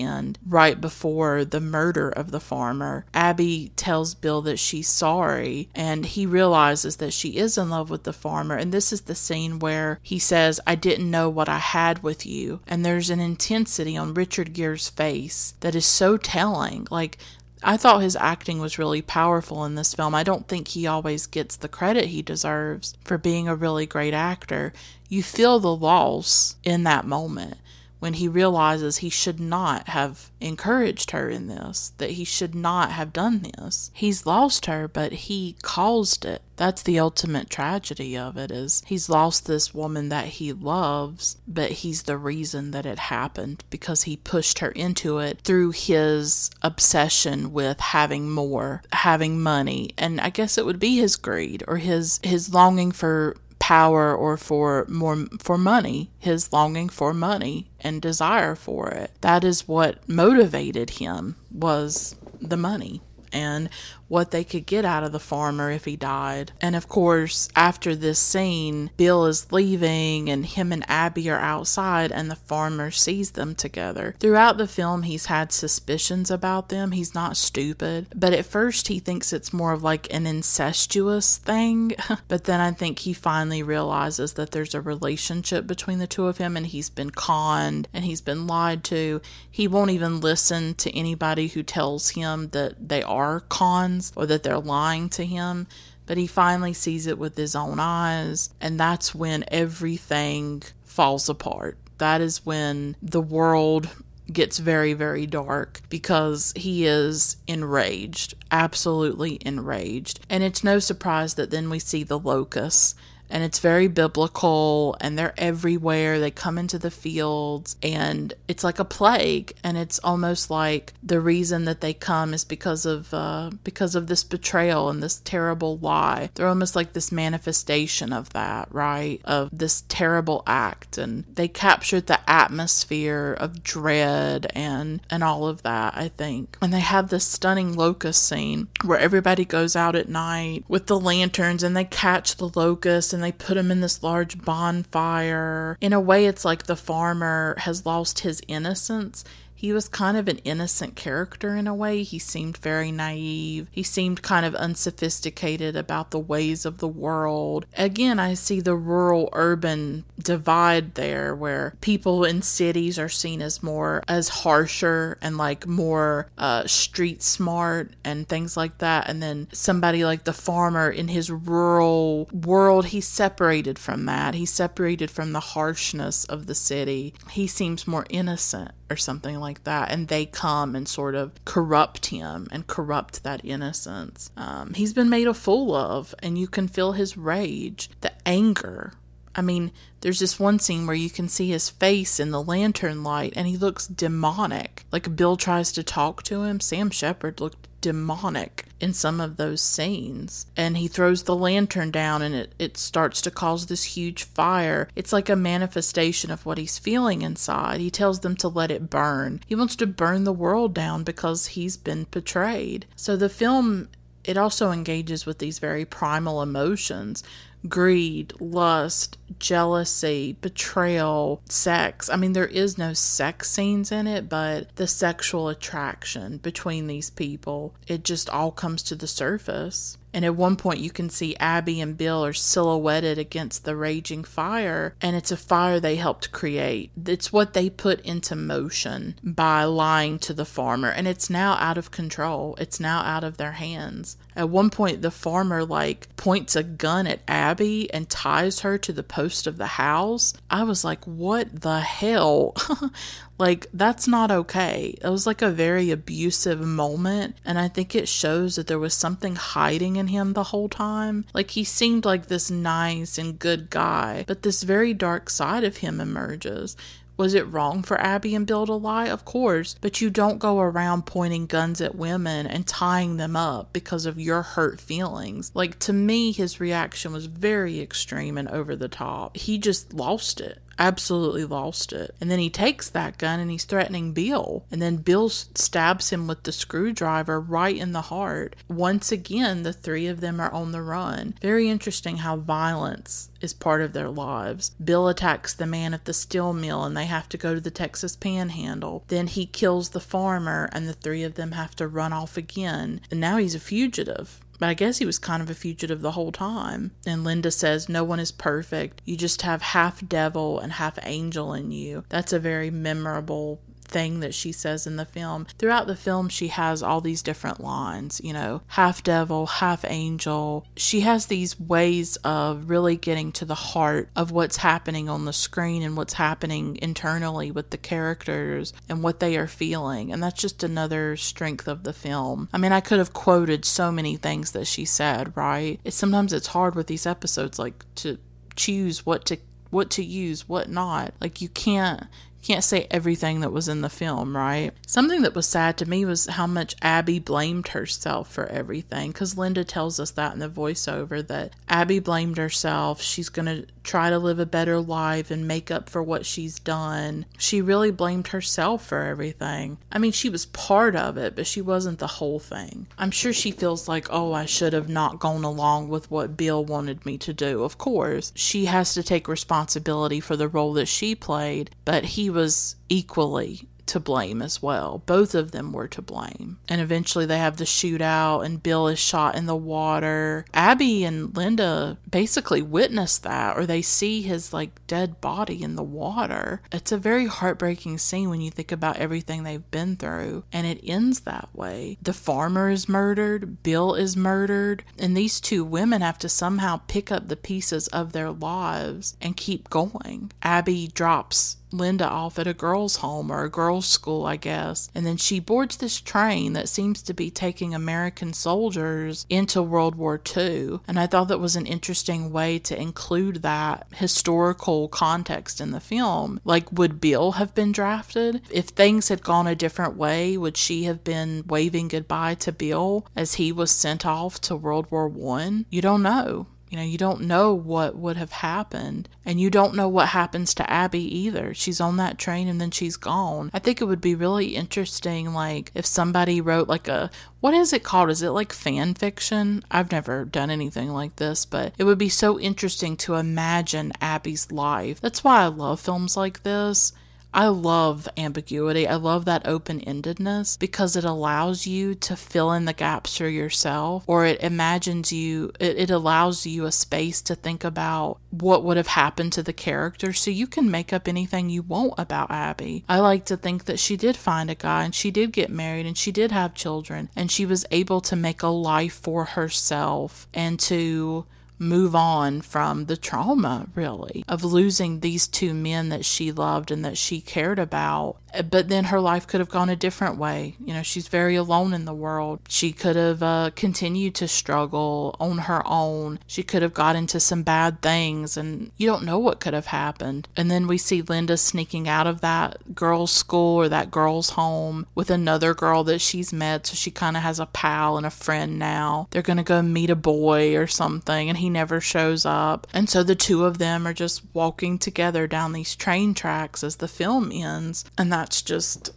[0.00, 3.06] end, right before the murder of the farmer.
[3.14, 8.02] Abby tells Bill that she's sorry and he realizes that she is in love with
[8.02, 8.56] the farmer.
[8.56, 12.26] And this is the scene where he says, I didn't know what I had with
[12.26, 12.60] you.
[12.66, 16.88] And there's an intensity on Richard Gere's face that is so telling.
[16.90, 17.18] Like
[17.62, 20.14] I thought his acting was really powerful in this film.
[20.14, 24.14] I don't think he always gets the credit he deserves for being a really great
[24.14, 24.72] actor.
[25.08, 27.58] You feel the loss in that moment
[28.02, 32.90] when he realizes he should not have encouraged her in this, that he should not
[32.90, 33.92] have done this.
[33.94, 36.42] He's lost her, but he caused it.
[36.56, 41.70] That's the ultimate tragedy of it is he's lost this woman that he loves, but
[41.70, 47.52] he's the reason that it happened because he pushed her into it through his obsession
[47.52, 52.18] with having more, having money, and I guess it would be his greed or his
[52.24, 53.36] his longing for
[53.72, 59.10] power or for more for money his longing for money and desire for it.
[59.22, 63.00] That is what motivated him was the money.
[63.32, 63.70] And
[64.12, 66.52] what they could get out of the farmer if he died.
[66.60, 72.12] And of course, after this scene, Bill is leaving and him and Abby are outside
[72.12, 74.14] and the farmer sees them together.
[74.20, 76.92] Throughout the film, he's had suspicions about them.
[76.92, 81.94] He's not stupid, but at first he thinks it's more of like an incestuous thing.
[82.28, 86.36] but then I think he finally realizes that there's a relationship between the two of
[86.36, 89.22] him and he's been conned and he's been lied to.
[89.50, 94.42] He won't even listen to anybody who tells him that they are cons or that
[94.42, 95.66] they're lying to him,
[96.06, 101.76] but he finally sees it with his own eyes, and that's when everything falls apart.
[101.98, 103.88] That is when the world
[104.32, 110.20] gets very, very dark because he is enraged, absolutely enraged.
[110.28, 112.94] And it's no surprise that then we see the locusts
[113.32, 116.20] and it's very biblical and they're everywhere.
[116.20, 121.18] They come into the fields and it's like a plague and it's almost like the
[121.18, 125.78] reason that they come is because of uh, because of this betrayal and this terrible
[125.78, 126.28] lie.
[126.34, 129.22] They're almost like this manifestation of that, right?
[129.24, 135.62] Of this terrible act and they captured the atmosphere of dread and and all of
[135.62, 136.58] that, I think.
[136.60, 141.00] And they have this stunning locust scene where everybody goes out at night with the
[141.00, 145.76] lanterns and they catch the locusts and they put him in this large bonfire.
[145.80, 149.24] In a way, it's like the farmer has lost his innocence
[149.62, 152.02] he was kind of an innocent character in a way.
[152.02, 153.68] He seemed very naive.
[153.70, 157.64] He seemed kind of unsophisticated about the ways of the world.
[157.78, 163.62] Again, I see the rural urban divide there where people in cities are seen as
[163.62, 169.08] more as harsher and like more uh, street smart and things like that.
[169.08, 174.34] And then somebody like the farmer in his rural world, he's separated from that.
[174.34, 177.14] He's separated from the harshness of the city.
[177.30, 182.06] He seems more innocent or something like that, and they come and sort of corrupt
[182.06, 184.30] him and corrupt that innocence.
[184.36, 188.92] Um, he's been made a fool of, and you can feel his rage, the anger.
[189.34, 193.02] I mean, there's this one scene where you can see his face in the lantern
[193.02, 194.84] light, and he looks demonic.
[194.92, 196.60] Like Bill tries to talk to him.
[196.60, 200.46] Sam Shepard looked demonic in some of those scenes.
[200.56, 204.88] And he throws the lantern down and it, it starts to cause this huge fire.
[204.96, 207.80] It's like a manifestation of what he's feeling inside.
[207.80, 209.42] He tells them to let it burn.
[209.46, 212.86] He wants to burn the world down because he's been betrayed.
[212.96, 213.88] So the film
[214.24, 217.24] it also engages with these very primal emotions
[217.68, 222.08] greed, lust, jealousy, betrayal, sex.
[222.08, 227.10] I mean, there is no sex scenes in it, but the sexual attraction between these
[227.10, 229.98] people, it just all comes to the surface.
[230.14, 234.24] And at one point, you can see Abby and Bill are silhouetted against the raging
[234.24, 236.90] fire, and it's a fire they helped create.
[237.06, 241.78] It's what they put into motion by lying to the farmer, and it's now out
[241.78, 242.56] of control.
[242.58, 244.16] It's now out of their hands.
[244.34, 248.92] At one point, the farmer like points a gun at Abby and ties her to
[248.92, 250.32] the post of the house.
[250.50, 252.54] I was like, what the hell?
[253.42, 254.96] like, that's not okay.
[255.02, 258.94] It was like a very abusive moment, and I think it shows that there was
[258.94, 261.24] something hiding in him the whole time.
[261.34, 265.78] Like, he seemed like this nice and good guy, but this very dark side of
[265.78, 266.76] him emerges.
[267.16, 269.08] Was it wrong for Abby and Bill to lie?
[269.08, 273.72] Of course, but you don't go around pointing guns at women and tying them up
[273.72, 275.50] because of your hurt feelings.
[275.52, 279.36] Like, to me, his reaction was very extreme and over the top.
[279.36, 282.12] He just lost it absolutely lost it.
[282.20, 284.64] And then he takes that gun and he's threatening Bill.
[284.70, 288.56] And then Bill stabs him with the screwdriver right in the heart.
[288.68, 291.34] Once again, the three of them are on the run.
[291.40, 294.70] Very interesting how violence is part of their lives.
[294.82, 297.70] Bill attacks the man at the steel mill and they have to go to the
[297.70, 299.04] Texas panhandle.
[299.06, 303.00] Then he kills the farmer and the three of them have to run off again.
[303.10, 304.40] And now he's a fugitive.
[304.62, 306.92] But I guess he was kind of a fugitive the whole time.
[307.04, 309.02] And Linda says, No one is perfect.
[309.04, 312.04] You just have half devil and half angel in you.
[312.08, 313.60] That's a very memorable
[313.92, 315.46] thing that she says in the film.
[315.58, 320.66] Throughout the film, she has all these different lines, you know, half devil, half angel.
[320.76, 325.32] She has these ways of really getting to the heart of what's happening on the
[325.32, 330.12] screen and what's happening internally with the characters and what they are feeling.
[330.12, 332.48] And that's just another strength of the film.
[332.52, 335.78] I mean, I could have quoted so many things that she said, right?
[335.84, 338.18] It's sometimes it's hard with these episodes like to
[338.56, 339.38] choose what to
[339.70, 341.14] what to use, what not.
[341.20, 342.04] Like you can't
[342.42, 344.72] can't say everything that was in the film, right?
[344.86, 349.38] Something that was sad to me was how much Abby blamed herself for everything because
[349.38, 353.00] Linda tells us that in the voiceover that Abby blamed herself.
[353.00, 356.58] She's going to try to live a better life and make up for what she's
[356.58, 357.26] done.
[357.38, 359.78] She really blamed herself for everything.
[359.90, 362.86] I mean, she was part of it, but she wasn't the whole thing.
[362.98, 366.64] I'm sure she feels like, oh, I should have not gone along with what Bill
[366.64, 367.62] wanted me to do.
[367.62, 372.30] Of course, she has to take responsibility for the role that she played, but he
[372.32, 375.02] was equally to blame as well.
[375.04, 376.58] Both of them were to blame.
[376.68, 380.46] And eventually they have the shootout, and Bill is shot in the water.
[380.54, 385.82] Abby and Linda basically witness that, or they see his like dead body in the
[385.82, 386.62] water.
[386.72, 390.80] It's a very heartbreaking scene when you think about everything they've been through, and it
[390.82, 391.98] ends that way.
[392.00, 397.12] The farmer is murdered, Bill is murdered, and these two women have to somehow pick
[397.12, 400.32] up the pieces of their lives and keep going.
[400.42, 404.90] Abby drops Linda off at a girls' home or a girls' school, I guess.
[404.94, 409.94] And then she boards this train that seems to be taking American soldiers into World
[409.94, 410.80] War II.
[410.86, 415.80] And I thought that was an interesting way to include that historical context in the
[415.80, 416.40] film.
[416.44, 418.42] Like, would Bill have been drafted?
[418.50, 423.06] If things had gone a different way, would she have been waving goodbye to Bill
[423.16, 425.66] as he was sent off to World War One?
[425.70, 426.46] You don't know.
[426.72, 429.06] You know, you don't know what would have happened.
[429.26, 431.52] And you don't know what happens to Abby either.
[431.52, 433.50] She's on that train and then she's gone.
[433.52, 437.74] I think it would be really interesting, like, if somebody wrote, like, a what is
[437.74, 438.08] it called?
[438.08, 439.64] Is it like fan fiction?
[439.70, 444.50] I've never done anything like this, but it would be so interesting to imagine Abby's
[444.50, 445.00] life.
[445.00, 446.92] That's why I love films like this
[447.34, 448.86] I love ambiguity.
[448.86, 453.28] I love that open endedness because it allows you to fill in the gaps for
[453.28, 458.64] yourself or it imagines you, it, it, allows you a space to think about what
[458.64, 462.30] would have happened to the character so you can make up anything you want about
[462.30, 462.84] Abby.
[462.88, 465.86] I like to think that she did find a guy and she did get married
[465.86, 470.28] and she did have children and she was able to make a life for herself
[470.34, 471.26] and to
[471.62, 476.84] move on from the trauma, really, of losing these two men that she loved and
[476.84, 478.16] that she cared about.
[478.50, 480.56] But then her life could have gone a different way.
[480.64, 482.40] You know, she's very alone in the world.
[482.48, 486.18] She could have uh, continued to struggle on her own.
[486.26, 489.66] She could have got into some bad things, and you don't know what could have
[489.66, 490.28] happened.
[490.36, 494.86] And then we see Linda sneaking out of that girl's school or that girl's home
[494.94, 496.66] with another girl that she's met.
[496.66, 499.08] So she kind of has a pal and a friend now.
[499.10, 502.66] They're going to go meet a boy or something, and he never shows up.
[502.72, 506.76] And so the two of them are just walking together down these train tracks as
[506.76, 507.84] the film ends.
[507.98, 508.92] And that's just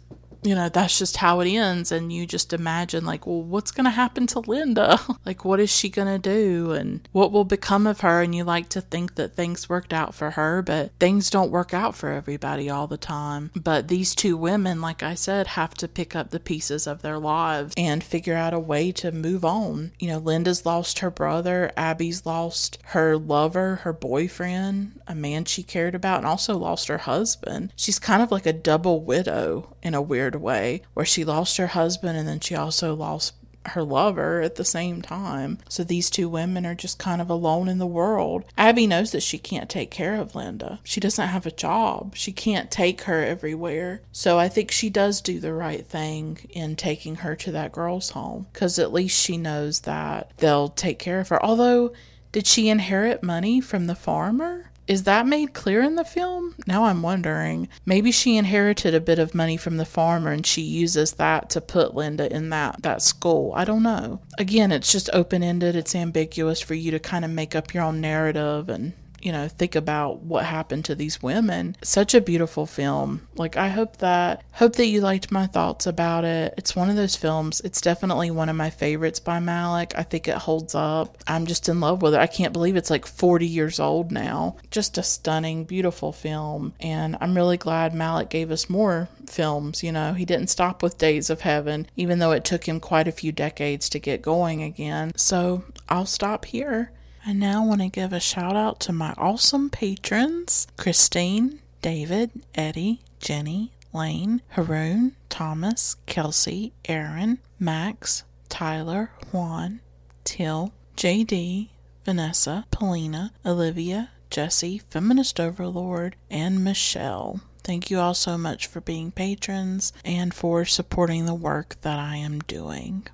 [0.46, 1.90] you know, that's just how it ends.
[1.90, 4.98] And you just imagine, like, well, what's going to happen to Linda?
[5.26, 6.72] like, what is she going to do?
[6.72, 8.22] And what will become of her?
[8.22, 11.74] And you like to think that things worked out for her, but things don't work
[11.74, 13.50] out for everybody all the time.
[13.56, 17.18] But these two women, like I said, have to pick up the pieces of their
[17.18, 19.92] lives and figure out a way to move on.
[19.98, 25.62] You know, Linda's lost her brother, Abby's lost her lover, her boyfriend, a man she
[25.62, 27.72] cared about, and also lost her husband.
[27.74, 31.68] She's kind of like a double widow in a weird way, where she lost her
[31.68, 33.34] husband and then she also lost
[33.70, 35.58] her lover at the same time.
[35.68, 38.44] So these two women are just kind of alone in the world.
[38.56, 40.80] Abby knows that she can't take care of Linda.
[40.84, 42.14] She doesn't have a job.
[42.16, 44.02] She can't take her everywhere.
[44.12, 48.10] So I think she does do the right thing in taking her to that girl's
[48.10, 51.44] home because at least she knows that they'll take care of her.
[51.44, 51.92] Although,
[52.32, 54.70] did she inherit money from the farmer?
[54.86, 56.54] Is that made clear in the film?
[56.66, 57.68] Now I'm wondering.
[57.84, 61.60] Maybe she inherited a bit of money from the farmer and she uses that to
[61.60, 63.52] put Linda in that that school.
[63.56, 64.20] I don't know.
[64.38, 65.74] Again, it's just open-ended.
[65.74, 68.92] It's ambiguous for you to kind of make up your own narrative and
[69.26, 71.74] you know, think about what happened to these women.
[71.82, 73.26] Such a beautiful film.
[73.34, 76.54] Like I hope that hope that you liked my thoughts about it.
[76.56, 77.60] It's one of those films.
[77.64, 79.92] It's definitely one of my favorites by Malick.
[79.96, 81.18] I think it holds up.
[81.26, 82.20] I'm just in love with it.
[82.20, 84.58] I can't believe it's like 40 years old now.
[84.70, 86.74] Just a stunning, beautiful film.
[86.78, 90.12] And I'm really glad Malick gave us more films, you know.
[90.12, 93.32] He didn't stop with Days of Heaven, even though it took him quite a few
[93.32, 95.10] decades to get going again.
[95.16, 96.92] So I'll stop here.
[97.28, 103.00] I now want to give a shout out to my awesome patrons Christine, David, Eddie,
[103.18, 109.80] Jenny, Lane, Haroon, Thomas, Kelsey, Aaron, Max, Tyler, Juan,
[110.22, 111.70] Till, JD,
[112.04, 117.40] Vanessa, Polina, Olivia, Jesse, Feminist Overlord, and Michelle.
[117.64, 122.18] Thank you all so much for being patrons and for supporting the work that I
[122.18, 123.08] am doing.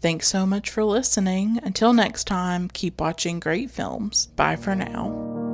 [0.00, 1.58] Thanks so much for listening.
[1.62, 4.26] Until next time, keep watching great films.
[4.36, 5.45] Bye for now.